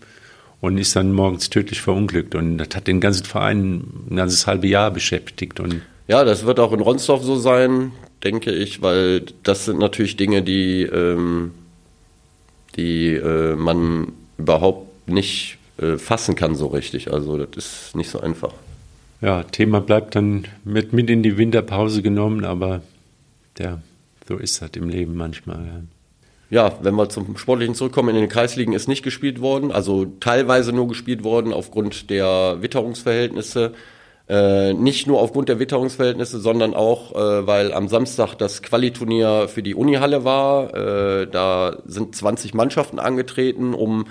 und 0.60 0.78
ist 0.78 0.94
dann 0.94 1.12
morgens 1.12 1.50
tödlich 1.50 1.82
verunglückt. 1.82 2.36
Und 2.36 2.58
das 2.58 2.68
hat 2.76 2.86
den 2.86 3.00
ganzen 3.00 3.24
Verein 3.24 3.82
ein 4.08 4.16
ganzes 4.16 4.46
halbe 4.46 4.68
Jahr 4.68 4.92
beschäftigt. 4.92 5.58
Und 5.58 5.82
ja, 6.06 6.24
das 6.24 6.46
wird 6.46 6.60
auch 6.60 6.72
in 6.72 6.80
Ronsdorf 6.80 7.24
so 7.24 7.34
sein, 7.34 7.90
denke 8.22 8.52
ich, 8.52 8.80
weil 8.80 9.22
das 9.42 9.64
sind 9.64 9.80
natürlich 9.80 10.16
Dinge, 10.16 10.42
die, 10.42 10.82
ähm, 10.82 11.50
die 12.76 13.14
äh, 13.14 13.56
man 13.56 14.12
überhaupt 14.38 15.08
nicht 15.08 15.58
äh, 15.78 15.98
fassen 15.98 16.34
kann 16.34 16.54
so 16.54 16.68
richtig. 16.68 17.12
Also 17.12 17.36
das 17.36 17.66
ist 17.66 17.96
nicht 17.96 18.10
so 18.10 18.20
einfach. 18.20 18.52
Ja, 19.20 19.42
Thema 19.42 19.80
bleibt 19.80 20.14
dann 20.14 20.46
mit, 20.64 20.92
mit 20.92 21.10
in 21.10 21.22
die 21.22 21.36
Winterpause 21.36 22.02
genommen, 22.02 22.44
aber 22.44 22.82
ja, 23.58 23.80
so 24.26 24.36
ist 24.36 24.62
das 24.62 24.70
im 24.76 24.88
Leben 24.88 25.16
manchmal. 25.16 25.66
Ja. 25.66 25.82
Ja, 26.50 26.72
wenn 26.80 26.94
wir 26.94 27.10
zum 27.10 27.36
Sportlichen 27.36 27.74
zurückkommen, 27.74 28.08
in 28.10 28.22
den 28.22 28.30
Kreisligen 28.30 28.72
ist 28.72 28.88
nicht 28.88 29.02
gespielt 29.02 29.42
worden, 29.42 29.70
also 29.70 30.06
teilweise 30.18 30.72
nur 30.72 30.88
gespielt 30.88 31.22
worden 31.22 31.52
aufgrund 31.52 32.08
der 32.08 32.56
Witterungsverhältnisse. 32.60 33.74
Äh, 34.30 34.72
nicht 34.72 35.06
nur 35.06 35.20
aufgrund 35.20 35.48
der 35.50 35.58
Witterungsverhältnisse, 35.58 36.38
sondern 36.38 36.74
auch, 36.74 37.14
äh, 37.14 37.46
weil 37.46 37.72
am 37.72 37.88
Samstag 37.88 38.34
das 38.34 38.62
Qualiturnier 38.62 39.48
für 39.48 39.62
die 39.62 39.74
Unihalle 39.74 40.24
war. 40.24 40.74
Äh, 40.74 41.26
da 41.26 41.78
sind 41.86 42.14
20 42.14 42.54
Mannschaften 42.54 42.98
angetreten, 42.98 43.74
um 43.74 44.06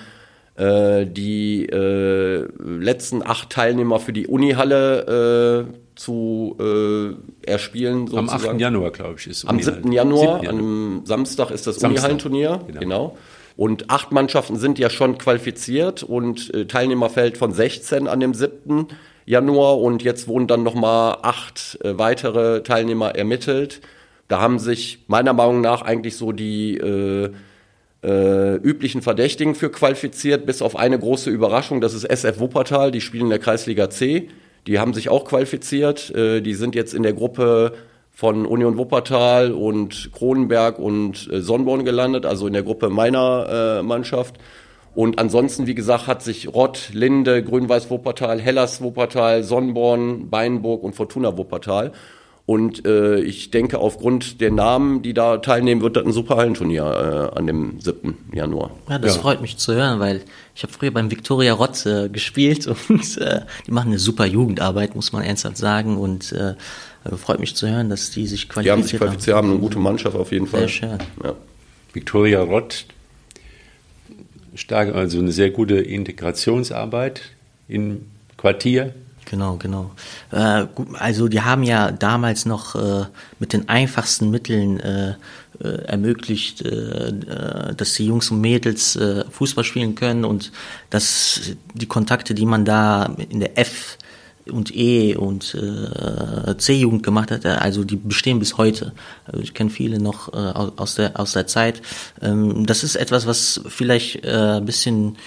die 0.57 1.65
äh, 1.67 2.47
letzten 2.59 3.21
acht 3.25 3.51
Teilnehmer 3.51 3.99
für 3.99 4.13
die 4.13 4.25
Unihalle 4.25 5.67
äh, 5.69 5.73
zu 5.95 6.55
äh, 6.59 7.49
erspielen. 7.49 8.07
Sozusagen. 8.07 8.43
Am 8.43 8.55
8. 8.55 8.59
Januar, 8.61 8.91
glaube 8.91 9.15
ich, 9.19 9.27
ist 9.27 9.45
Am 9.45 9.59
7. 9.59 9.91
Januar, 9.91 10.41
7. 10.41 10.45
Januar, 10.45 10.49
am 10.49 11.01
Samstag 11.05 11.51
ist 11.51 11.67
das 11.67 11.77
Unihallenturnier. 11.77 12.59
Genau. 12.67 12.79
genau. 12.79 13.17
Und 13.55 13.89
acht 13.89 14.11
Mannschaften 14.11 14.57
sind 14.57 14.77
ja 14.77 14.89
schon 14.89 15.17
qualifiziert 15.17 16.03
und 16.03 16.53
äh, 16.53 16.65
Teilnehmerfeld 16.65 17.37
von 17.37 17.51
16 17.51 18.07
an 18.07 18.19
dem 18.19 18.35
7. 18.35 18.87
Januar 19.25 19.79
und 19.79 20.03
jetzt 20.03 20.27
wurden 20.27 20.47
dann 20.47 20.63
nochmal 20.63 21.17
acht 21.23 21.79
äh, 21.83 21.97
weitere 21.97 22.61
Teilnehmer 22.61 23.15
ermittelt. 23.15 23.81
Da 24.27 24.39
haben 24.39 24.59
sich 24.59 25.05
meiner 25.07 25.33
Meinung 25.33 25.61
nach 25.61 25.81
eigentlich 25.81 26.17
so 26.17 26.31
die 26.31 26.77
äh, 26.77 27.31
äh, 28.03 28.55
üblichen 28.55 29.01
Verdächtigen 29.01 29.55
für 29.55 29.69
qualifiziert, 29.69 30.45
bis 30.45 30.61
auf 30.61 30.75
eine 30.75 30.99
große 30.99 31.29
Überraschung, 31.29 31.81
das 31.81 31.93
ist 31.93 32.03
SF 32.03 32.39
Wuppertal, 32.39 32.91
die 32.91 33.01
spielen 33.01 33.25
in 33.25 33.29
der 33.29 33.39
Kreisliga 33.39 33.89
C. 33.89 34.29
Die 34.67 34.79
haben 34.79 34.93
sich 34.93 35.09
auch 35.09 35.25
qualifiziert. 35.25 36.13
Äh, 36.13 36.41
die 36.41 36.53
sind 36.53 36.75
jetzt 36.75 36.93
in 36.93 37.03
der 37.03 37.13
Gruppe 37.13 37.73
von 38.11 38.45
Union 38.45 38.77
Wuppertal 38.77 39.51
und 39.51 40.11
Kronenberg 40.11 40.79
und 40.79 41.29
äh, 41.31 41.41
Sonnborn 41.41 41.85
gelandet, 41.85 42.25
also 42.25 42.47
in 42.47 42.53
der 42.53 42.63
Gruppe 42.63 42.89
meiner 42.89 43.79
äh, 43.79 43.83
Mannschaft. 43.83 44.35
Und 44.93 45.19
ansonsten, 45.19 45.67
wie 45.67 45.75
gesagt, 45.75 46.07
hat 46.07 46.23
sich 46.23 46.51
Rott, 46.51 46.89
Linde, 46.91 47.43
Grün-Weiß 47.43 47.91
Wuppertal, 47.91 48.41
Hellas 48.41 48.81
Wuppertal, 48.81 49.43
Sonnborn, 49.43 50.29
Beinburg 50.31 50.83
und 50.83 50.95
Fortuna 50.95 51.37
Wuppertal. 51.37 51.91
Und 52.47 52.85
äh, 52.85 53.19
ich 53.19 53.51
denke, 53.51 53.77
aufgrund 53.77 54.39
der 54.39 54.51
Namen, 54.51 55.01
die 55.01 55.13
da 55.13 55.35
teilnehmen, 55.39 55.81
wird 55.81 55.97
das 55.97 56.05
ein 56.05 56.13
super 56.13 56.37
Hallenturnier 56.37 57.31
äh, 57.33 57.37
an 57.37 57.45
dem 57.45 57.81
7. 57.81 58.17
Januar. 58.33 58.71
Ja, 58.89 58.99
das 58.99 59.17
ja. 59.17 59.21
freut 59.21 59.41
mich 59.41 59.57
zu 59.57 59.75
hören, 59.75 59.99
weil 59.99 60.21
ich 60.55 60.63
habe 60.63 60.71
früher 60.71 60.91
beim 60.91 61.11
Viktoria 61.11 61.51
Rott 61.51 61.85
äh, 61.85 62.07
gespielt 62.07 62.65
und 62.89 63.17
äh, 63.17 63.41
die 63.67 63.71
machen 63.71 63.89
eine 63.89 63.99
super 63.99 64.25
Jugendarbeit, 64.25 64.95
muss 64.95 65.11
man 65.11 65.23
ernsthaft 65.23 65.57
sagen. 65.57 65.97
Und 65.97 66.31
äh, 66.31 66.55
also 67.03 67.17
freut 67.17 67.41
mich 67.41 67.53
zu 67.53 67.67
hören, 67.67 67.89
dass 67.89 68.11
die 68.11 68.25
sich 68.25 68.47
qualifiziert 68.47 68.71
haben. 68.71 68.77
Die 68.77 68.81
haben 68.81 68.87
sich 68.87 68.97
qualifiziert, 68.97 69.35
haben 69.35 69.51
eine 69.51 69.59
gute 69.59 69.79
Mannschaft 69.79 70.15
auf 70.15 70.31
jeden 70.31 70.47
Fall. 70.47 70.61
Sehr 70.61 70.69
schön. 70.69 70.97
Ja. 71.21 71.35
Viktoria 71.91 72.41
Rott, 72.43 72.85
stark, 74.55 74.95
also 74.95 75.19
eine 75.19 75.33
sehr 75.33 75.49
gute 75.49 75.75
Integrationsarbeit 75.75 77.23
im 77.67 78.05
Quartier 78.37 78.93
Genau, 79.29 79.57
genau. 79.57 79.91
Äh, 80.31 80.65
also 80.93 81.27
die 81.27 81.41
haben 81.41 81.63
ja 81.63 81.91
damals 81.91 82.45
noch 82.45 82.75
äh, 82.75 83.05
mit 83.39 83.53
den 83.53 83.67
einfachsten 83.67 84.31
Mitteln 84.31 84.79
äh, 84.79 85.15
äh 85.61 85.67
ermöglicht, 85.85 86.61
äh, 86.61 87.09
äh, 87.09 87.75
dass 87.75 87.93
die 87.95 88.07
Jungs 88.07 88.31
und 88.31 88.39
Mädels 88.41 88.97
Fußball 89.31 89.63
spielen 89.63 89.95
können 89.95 90.23
und 90.23 90.51
dass 90.89 91.41
die 91.73 91.87
Kontakte, 91.87 92.33
die 92.33 92.45
man 92.45 92.63
da 92.63 93.15
in 93.29 93.41
der 93.41 93.57
F 93.57 93.97
und 94.49 94.73
E 94.73 95.15
und 95.15 95.55
äh, 95.55 96.57
C-Jugend 96.57 97.03
gemacht 97.03 97.31
hat, 97.31 97.45
also 97.45 97.83
die 97.83 97.97
bestehen 97.97 98.39
bis 98.39 98.57
heute. 98.57 98.93
Also 99.25 99.41
ich 99.41 99.53
kenne 99.53 99.69
viele 99.69 99.99
noch 99.99 100.31
äh, 100.31 100.37
aus 100.37 100.95
der 100.95 101.19
aus 101.19 101.33
der 101.33 101.47
Zeit. 101.47 101.81
Ähm, 102.21 102.65
das 102.65 102.85
ist 102.85 102.95
etwas, 102.95 103.27
was 103.27 103.59
vielleicht 103.67 104.23
äh, 104.23 104.57
ein 104.57 104.65
bisschen 104.65 105.17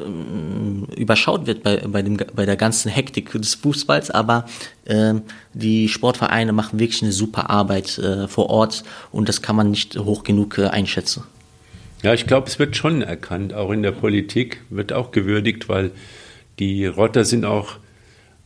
ähm, 0.00 0.86
überschaut 0.96 1.46
wird 1.46 1.62
bei, 1.62 1.78
bei, 1.86 2.02
dem, 2.02 2.16
bei 2.34 2.46
der 2.46 2.56
ganzen 2.56 2.90
Hektik 2.90 3.32
des 3.32 3.54
Fußballs, 3.54 4.10
aber 4.10 4.46
äh, 4.84 5.14
die 5.54 5.88
Sportvereine 5.88 6.52
machen 6.52 6.78
wirklich 6.78 7.02
eine 7.02 7.12
super 7.12 7.50
Arbeit 7.50 7.98
äh, 7.98 8.28
vor 8.28 8.50
Ort 8.50 8.84
und 9.12 9.28
das 9.28 9.42
kann 9.42 9.56
man 9.56 9.70
nicht 9.70 9.96
hoch 9.98 10.24
genug 10.24 10.58
äh, 10.58 10.66
einschätzen. 10.66 11.24
Ja, 12.02 12.14
ich 12.14 12.26
glaube, 12.26 12.46
es 12.46 12.58
wird 12.58 12.76
schon 12.76 13.02
erkannt, 13.02 13.54
auch 13.54 13.70
in 13.70 13.82
der 13.82 13.92
Politik 13.92 14.62
wird 14.70 14.92
auch 14.92 15.10
gewürdigt, 15.10 15.68
weil 15.68 15.90
die 16.58 16.86
Rotter 16.86 17.24
sind 17.24 17.44
auch 17.44 17.78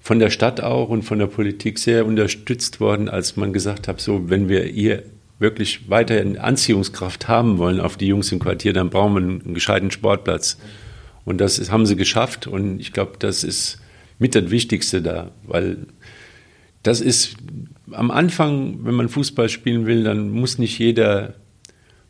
von 0.01 0.19
der 0.19 0.31
Stadt 0.31 0.61
auch 0.61 0.89
und 0.89 1.03
von 1.03 1.19
der 1.19 1.27
Politik 1.27 1.79
sehr 1.79 2.07
unterstützt 2.07 2.81
worden, 2.81 3.09
als 3.09 3.37
man 3.37 3.53
gesagt 3.53 3.87
hat, 3.87 4.01
so 4.01 4.31
wenn 4.31 4.49
wir 4.49 4.63
hier 4.65 5.03
wirklich 5.39 5.91
weiterhin 5.91 6.39
Anziehungskraft 6.39 7.29
haben 7.29 7.59
wollen 7.59 7.81
auf 7.81 7.97
die 7.97 8.07
Jungs 8.07 8.31
im 8.31 8.39
Quartier, 8.39 8.73
dann 8.73 8.91
brauchen 8.91 9.15
wir 9.15 9.21
einen 9.21 9.55
gescheiten 9.55 9.91
Sportplatz. 9.91 10.59
Und 11.25 11.39
das 11.39 11.59
ist, 11.59 11.71
haben 11.71 11.87
sie 11.87 11.97
geschafft. 11.97 12.47
Und 12.47 12.81
ich 12.81 12.93
glaube, 12.93 13.13
das 13.19 13.45
ist 13.45 13.79
mit 14.19 14.35
das 14.35 14.51
Wichtigste 14.51 15.03
da, 15.03 15.31
weil 15.45 15.87
das 16.83 17.01
ist 17.01 17.37
am 17.91 18.11
Anfang, 18.11 18.85
wenn 18.85 18.95
man 18.95 19.09
Fußball 19.09 19.49
spielen 19.49 19.87
will, 19.87 20.05
dann 20.05 20.31
muss 20.31 20.59
nicht 20.59 20.79
jeder 20.79 21.35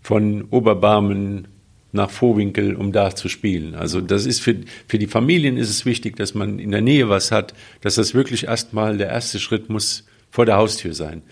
von 0.00 0.44
Oberbarmen 0.50 1.48
nach 1.92 2.10
Vorwinkel, 2.10 2.76
um 2.76 2.92
da 2.92 3.14
zu 3.14 3.28
spielen. 3.28 3.74
Also 3.74 4.00
das 4.00 4.26
ist 4.26 4.40
für, 4.40 4.56
für 4.86 4.98
die 4.98 5.08
Familien 5.08 5.56
ist 5.56 5.70
es 5.70 5.84
wichtig, 5.84 6.16
dass 6.16 6.34
man 6.34 6.58
in 6.58 6.70
der 6.70 6.82
Nähe 6.82 7.08
was 7.08 7.32
hat, 7.32 7.54
dass 7.80 7.96
das 7.96 8.14
wirklich 8.14 8.44
erstmal 8.44 8.96
der 8.96 9.08
erste 9.08 9.40
Schritt 9.40 9.68
muss 9.68 10.06
vor 10.30 10.46
der 10.46 10.56
Haustür 10.56 10.94
sein. 10.94 11.22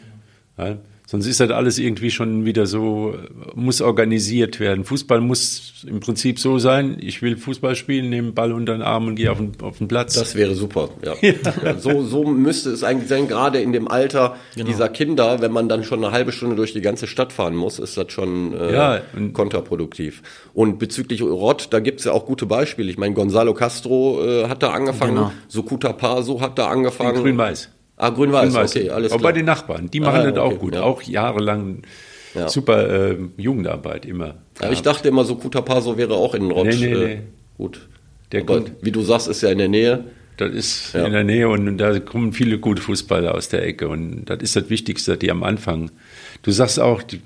Ja? 0.57 0.79
Sonst 1.11 1.27
ist 1.27 1.41
das 1.41 1.51
alles 1.51 1.79
irgendwie 1.79 2.11
schon 2.11 2.45
wieder 2.45 2.67
so, 2.67 3.15
muss 3.55 3.81
organisiert 3.81 4.61
werden. 4.61 4.85
Fußball 4.85 5.23
muss 5.23 5.73
im 5.87 6.01
Prinzip 6.01 6.39
so 6.39 6.59
sein, 6.59 6.99
ich 7.01 7.23
will 7.23 7.39
Fußball 7.39 7.77
spielen, 7.77 8.11
nehme 8.11 8.29
den 8.29 8.35
Ball 8.35 8.53
unter 8.53 8.75
den 8.75 8.83
Arm 8.83 9.07
und 9.07 9.15
gehe 9.15 9.33
auf 9.33 9.39
den, 9.39 9.53
auf 9.63 9.79
den 9.79 9.89
Platz. 9.89 10.17
Das 10.17 10.35
wäre 10.35 10.55
super, 10.55 10.91
ja. 11.03 11.15
ja. 11.23 11.79
so, 11.79 12.03
so 12.03 12.25
müsste 12.25 12.69
es 12.69 12.85
eigentlich 12.85 13.09
sein, 13.09 13.27
gerade 13.27 13.59
in 13.59 13.73
dem 13.73 13.89
Alter 13.89 14.37
genau. 14.55 14.67
dieser 14.67 14.91
Kinder, 14.91 15.41
wenn 15.41 15.51
man 15.51 15.67
dann 15.71 15.83
schon 15.83 16.05
eine 16.05 16.13
halbe 16.13 16.31
Stunde 16.31 16.57
durch 16.57 16.75
die 16.75 16.83
ganze 16.83 17.07
Stadt 17.07 17.33
fahren 17.33 17.57
muss, 17.57 17.79
ist 17.79 17.97
das 17.97 18.13
schon 18.13 18.53
äh, 18.53 18.75
ja, 18.75 19.01
kontraproduktiv. 19.33 20.23
Und 20.53 20.79
bezüglich 20.79 21.23
Rott, 21.23 21.69
da 21.71 21.81
gibt's 21.81 22.05
ja 22.05 22.13
auch 22.13 22.27
gute 22.27 22.45
Beispiele. 22.45 22.91
Ich 22.91 22.99
meine, 22.99 23.15
Gonzalo 23.15 23.55
Castro 23.55 24.23
äh, 24.23 24.49
hat 24.51 24.63
da 24.63 24.73
angefangen, 24.73 25.15
genau. 25.15 25.33
Sukuta 25.49 25.95
Paso 25.95 26.43
hat 26.43 26.59
da 26.59 26.69
angefangen. 26.69 27.23
Grün-Weiß. 27.23 27.71
Ah, 27.99 28.11
grün-weiß, 28.11 28.53
grün 28.53 28.65
okay, 28.65 28.91
alles 28.91 29.09
klar. 29.09 29.19
Auch 29.19 29.23
bei 29.23 29.33
den 29.33 29.45
Nachbarn, 29.45 29.91
die 29.91 30.01
machen 30.01 30.21
ah, 30.21 30.31
das 30.31 30.39
okay, 30.39 30.55
auch 30.55 30.59
gut. 30.59 30.75
Ja. 30.75 30.83
Auch 30.83 31.03
jahrelang 31.03 31.83
ja. 32.35 32.49
super 32.49 33.11
äh, 33.11 33.17
Jugendarbeit 33.37 34.07
immer. 34.07 34.37
Ja, 34.63 34.71
ich 34.71 34.83
dachte 34.83 35.09
immer, 35.09 35.25
so 35.25 35.37
Kutapaso 35.37 35.97
wäre 35.97 36.15
auch 36.15 36.35
in 36.35 36.51
Rott. 36.51 36.67
Nee, 36.67 36.77
nee, 36.77 36.95
nee. 36.95 37.13
Äh, 37.13 37.19
gut. 37.57 37.89
Der 38.33 38.43
Aber, 38.43 38.65
wie 38.83 38.93
du 38.93 39.03
sagst, 39.03 39.29
ist 39.29 39.43
ja 39.43 39.51
in 39.51 39.59
der 39.59 39.69
Nähe. 39.69 40.05
Das 40.37 40.53
ist 40.53 40.95
ja. 40.95 41.05
in 41.05 41.13
der 41.13 41.25
Nähe 41.25 41.49
und 41.49 41.79
da 41.79 41.99
kommen 41.99 42.33
viele 42.33 42.61
gute 42.61 42.81
Fußballer 42.81 43.35
aus 43.35 43.49
der 43.49 43.65
Ecke 43.65 43.89
und 43.89 44.27
das 44.27 44.41
ist 44.41 44.55
das 44.55 44.71
Wichtigste, 44.71 45.17
die 45.17 45.33
am 45.33 45.43
Anfang. 45.43 45.91
Du 46.43 46.53
sagst 46.53 46.79
auch, 46.79 47.03
die, 47.03 47.21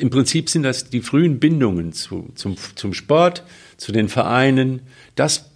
im 0.00 0.08
Prinzip 0.08 0.48
sind 0.48 0.62
das 0.62 0.88
die 0.88 1.02
frühen 1.02 1.38
Bindungen 1.38 1.92
zu, 1.92 2.30
zum, 2.34 2.56
zum 2.76 2.94
Sport, 2.94 3.42
zu 3.76 3.92
den 3.92 4.08
Vereinen. 4.08 4.80
Das, 5.16 5.50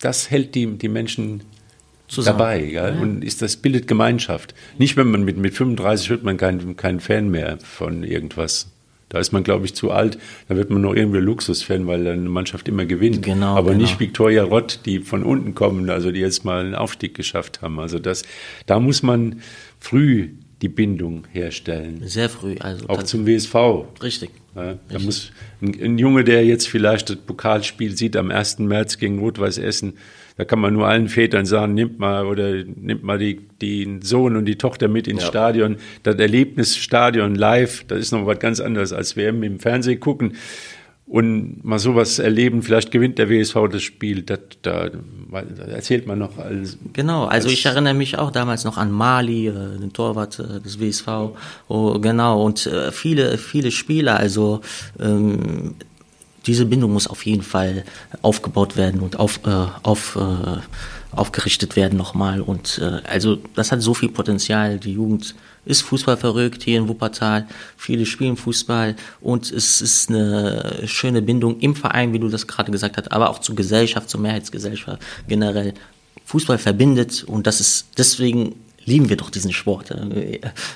das 0.00 0.30
hält 0.30 0.54
die, 0.54 0.66
die 0.66 0.88
Menschen 0.88 1.42
Zusammen. 2.10 2.38
dabei. 2.38 2.64
Ja? 2.64 2.88
Und 2.88 3.24
ist 3.24 3.40
das 3.40 3.56
bildet 3.56 3.86
Gemeinschaft. 3.86 4.54
Nicht, 4.78 4.96
wenn 4.96 5.10
man 5.10 5.22
mit, 5.22 5.36
mit 5.36 5.54
35 5.54 6.10
wird 6.10 6.24
man 6.24 6.36
kein, 6.36 6.76
kein 6.76 7.00
Fan 7.00 7.30
mehr 7.30 7.58
von 7.62 8.02
irgendwas. 8.02 8.68
Da 9.10 9.18
ist 9.18 9.32
man, 9.32 9.42
glaube 9.42 9.64
ich, 9.64 9.74
zu 9.74 9.90
alt. 9.90 10.18
Da 10.48 10.56
wird 10.56 10.70
man 10.70 10.82
noch 10.82 10.94
irgendwie 10.94 11.18
Luxusfan, 11.18 11.86
weil 11.86 12.06
eine 12.06 12.28
Mannschaft 12.28 12.68
immer 12.68 12.86
gewinnt. 12.86 13.22
Genau, 13.22 13.56
Aber 13.56 13.70
genau. 13.70 13.82
nicht 13.82 13.98
Viktoria 13.98 14.44
Rott, 14.44 14.80
die 14.86 15.00
von 15.00 15.24
unten 15.24 15.54
kommen, 15.54 15.90
also 15.90 16.12
die 16.12 16.20
jetzt 16.20 16.44
mal 16.44 16.64
einen 16.64 16.76
Aufstieg 16.76 17.14
geschafft 17.14 17.60
haben. 17.60 17.80
Also 17.80 17.98
das, 17.98 18.22
da 18.66 18.78
muss 18.78 19.02
man 19.02 19.40
früh 19.80 20.30
die 20.62 20.68
Bindung 20.68 21.26
herstellen. 21.32 22.02
Sehr 22.04 22.28
früh, 22.28 22.56
also 22.60 22.88
auch 22.88 23.02
zum 23.02 23.26
WSV. 23.26 23.54
Richtig. 24.02 24.30
Ja, 24.54 24.74
da 24.88 24.98
muss 24.98 25.32
ein, 25.60 25.74
ein, 25.82 25.98
Junge, 25.98 26.22
der 26.22 26.44
jetzt 26.44 26.68
vielleicht 26.68 27.08
das 27.08 27.16
Pokalspiel 27.16 27.96
sieht 27.96 28.16
am 28.16 28.30
1. 28.30 28.58
März 28.60 28.98
gegen 28.98 29.18
Rot-Weiß 29.18 29.58
Essen, 29.58 29.94
da 30.40 30.46
kann 30.46 30.58
man 30.58 30.72
nur 30.72 30.88
allen 30.88 31.10
Vätern 31.10 31.44
sagen, 31.44 31.74
nimmt 31.74 31.98
mal 31.98 32.24
oder 32.24 32.64
nimmt 32.64 33.02
mal 33.02 33.18
die, 33.18 33.40
den 33.60 34.00
Sohn 34.00 34.36
und 34.36 34.46
die 34.46 34.56
Tochter 34.56 34.88
mit 34.88 35.06
ins 35.06 35.20
ja. 35.20 35.28
Stadion. 35.28 35.76
Das 36.02 36.16
Erlebnis 36.16 36.78
Stadion 36.78 37.34
live, 37.34 37.84
das 37.88 37.98
ist 37.98 38.12
noch 38.12 38.24
was 38.24 38.38
ganz 38.38 38.58
anderes 38.58 38.94
als 38.94 39.18
WM 39.18 39.42
im 39.42 39.60
Fernsehen 39.60 40.00
gucken 40.00 40.32
und 41.04 41.62
mal 41.62 41.78
sowas 41.78 42.18
erleben, 42.20 42.62
vielleicht 42.62 42.90
gewinnt 42.90 43.18
der 43.18 43.28
WSV 43.28 43.56
das 43.70 43.82
Spiel, 43.82 44.22
das, 44.22 44.38
da, 44.62 44.88
da 44.88 45.64
erzählt 45.64 46.06
man 46.06 46.20
noch. 46.20 46.38
Als, 46.38 46.78
genau, 46.94 47.24
also 47.24 47.48
als 47.48 47.52
ich 47.52 47.66
erinnere 47.66 47.94
mich 47.94 48.16
auch 48.16 48.30
damals 48.30 48.64
noch 48.64 48.78
an 48.78 48.90
Mali, 48.92 49.48
äh, 49.48 49.52
den 49.78 49.92
Torwart 49.92 50.38
äh, 50.38 50.60
des 50.60 50.80
WSV, 50.80 51.08
oh, 51.68 51.98
genau, 51.98 52.42
und 52.42 52.64
äh, 52.66 52.92
viele, 52.92 53.36
viele 53.36 53.72
Spieler, 53.72 54.18
also 54.18 54.60
ähm, 55.00 55.74
diese 56.46 56.66
Bindung 56.66 56.92
muss 56.92 57.06
auf 57.06 57.26
jeden 57.26 57.42
Fall 57.42 57.84
aufgebaut 58.22 58.76
werden 58.76 59.00
und 59.00 59.18
auf, 59.18 59.40
äh, 59.46 59.66
auf, 59.82 60.16
äh, 60.16 60.60
aufgerichtet 61.14 61.76
werden 61.76 61.98
nochmal. 61.98 62.40
Und 62.40 62.78
äh, 62.78 63.00
also 63.08 63.38
das 63.54 63.72
hat 63.72 63.82
so 63.82 63.94
viel 63.94 64.08
Potenzial. 64.08 64.78
Die 64.78 64.92
Jugend 64.92 65.34
ist 65.64 65.82
Fußball 65.82 66.16
verrückt 66.16 66.62
hier 66.62 66.78
in 66.78 66.88
Wuppertal. 66.88 67.46
Viele 67.76 68.06
spielen 68.06 68.36
Fußball 68.36 68.96
und 69.20 69.50
es 69.50 69.80
ist 69.80 70.08
eine 70.08 70.82
schöne 70.86 71.20
Bindung 71.20 71.60
im 71.60 71.74
Verein, 71.74 72.12
wie 72.12 72.18
du 72.18 72.28
das 72.28 72.46
gerade 72.46 72.72
gesagt 72.72 72.96
hast, 72.96 73.12
aber 73.12 73.30
auch 73.30 73.40
zur 73.40 73.54
Gesellschaft, 73.54 74.08
zur 74.08 74.20
Mehrheitsgesellschaft 74.20 75.02
generell. 75.28 75.74
Fußball 76.24 76.58
verbindet 76.58 77.24
und 77.24 77.48
das 77.48 77.60
ist 77.60 77.88
deswegen 77.98 78.54
lieben 78.90 79.08
wir 79.08 79.16
doch 79.16 79.30
diesen 79.30 79.52
Sport. 79.52 79.94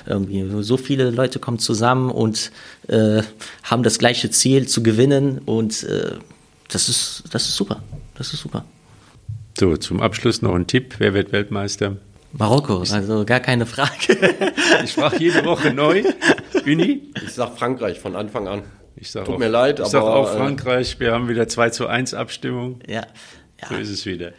Irgendwie. 0.05 0.63
So 0.63 0.77
viele 0.77 1.11
Leute 1.11 1.39
kommen 1.39 1.59
zusammen 1.59 2.09
und 2.09 2.51
äh, 2.87 3.21
haben 3.63 3.83
das 3.83 3.99
gleiche 3.99 4.31
Ziel 4.31 4.67
zu 4.67 4.81
gewinnen 4.81 5.39
und 5.45 5.83
äh, 5.83 6.13
das 6.69 6.89
ist, 6.89 7.23
das 7.31 7.43
ist 7.47 7.55
super. 7.55 7.83
Das 8.17 8.33
ist 8.33 8.41
super. 8.41 8.65
So, 9.57 9.77
zum 9.77 10.01
Abschluss 10.01 10.41
noch 10.41 10.55
ein 10.55 10.67
Tipp. 10.67 10.95
Wer 10.97 11.13
wird 11.13 11.31
Weltmeister? 11.31 11.97
Marokko, 12.33 12.79
also 12.79 13.23
gar 13.23 13.39
keine 13.39 13.65
Frage. 13.65 14.17
ich 14.83 14.93
frage 14.93 15.17
jede 15.19 15.45
Woche 15.45 15.73
neu. 15.73 16.03
Uni? 16.65 17.03
Ich 17.23 17.33
sag 17.33 17.57
Frankreich 17.57 17.99
von 17.99 18.15
Anfang 18.15 18.47
an. 18.47 18.63
Ich 18.97 19.11
sag 19.11 19.25
Tut 19.25 19.35
auch, 19.35 19.39
mir 19.39 19.47
leid, 19.47 19.79
ich 19.79 19.85
aber. 19.85 19.87
Ich 19.87 19.91
sag 19.91 20.03
auch 20.03 20.33
äh, 20.33 20.37
Frankreich. 20.37 20.99
Wir 20.99 21.13
haben 21.13 21.29
wieder 21.29 21.47
2 21.47 21.69
zu 21.69 21.87
1 21.87 22.13
Abstimmung. 22.13 22.79
Ja. 22.87 23.05
ja. 23.61 23.67
So 23.69 23.75
ist 23.75 23.89
es 23.89 24.05
wieder. 24.05 24.33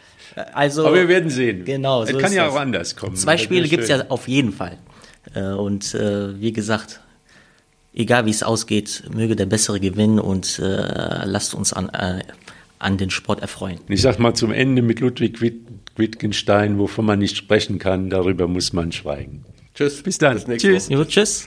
Also, 0.53 0.87
Aber 0.87 0.97
wir 0.97 1.09
werden 1.09 1.31
sehen. 1.31 1.65
Genau. 1.65 2.05
So 2.05 2.17
es 2.17 2.23
kann 2.23 2.33
ja 2.33 2.45
das. 2.45 2.55
auch 2.55 2.61
anders 2.61 2.97
kommen. 2.97 3.17
Zwei 3.17 3.39
Spiele 3.39 3.69
gibt 3.69 3.85
es 3.85 3.89
ja 3.89 4.05
auf 4.09 4.29
jeden 4.29 4.53
Fall. 4.53 4.79
Äh, 5.35 5.53
und 5.53 5.95
äh, 5.95 6.39
wie 6.41 6.53
gesagt, 6.53 7.01
egal 7.95 8.27
wie 8.27 8.31
es 8.31 8.43
ausgeht, 8.43 9.05
möge 9.13 9.37
der 9.37 9.47
Bessere 9.47 9.81
gewinnen 9.81 10.19
und 10.19 10.59
äh, 10.59 11.25
lasst 11.25 11.55
uns 11.55 11.73
an, 11.73 11.89
äh, 11.91 12.23
an 12.79 12.99
den 12.99 13.11
Sport 13.11 13.41
erfreuen. 13.41 13.79
Ich 13.89 14.03
sag 14.03 14.19
mal 14.19 14.35
zum 14.35 14.53
Ende 14.53 14.83
mit 14.83 15.01
Ludwig 15.01 15.41
Wittgenstein, 15.97 16.79
wovon 16.79 17.07
man 17.07 17.19
nicht 17.19 17.37
sprechen 17.37 17.79
kann, 17.79 18.11
darüber 18.11 18.47
muss 18.47 18.73
man 18.73 18.93
schweigen. 18.93 19.45
Tschüss. 19.75 20.03
Bis 20.03 20.19
dann. 20.19 20.43
Bis 20.45 20.63
tschüss. 20.63 20.89
Jo, 20.89 21.05
tschüss. 21.05 21.47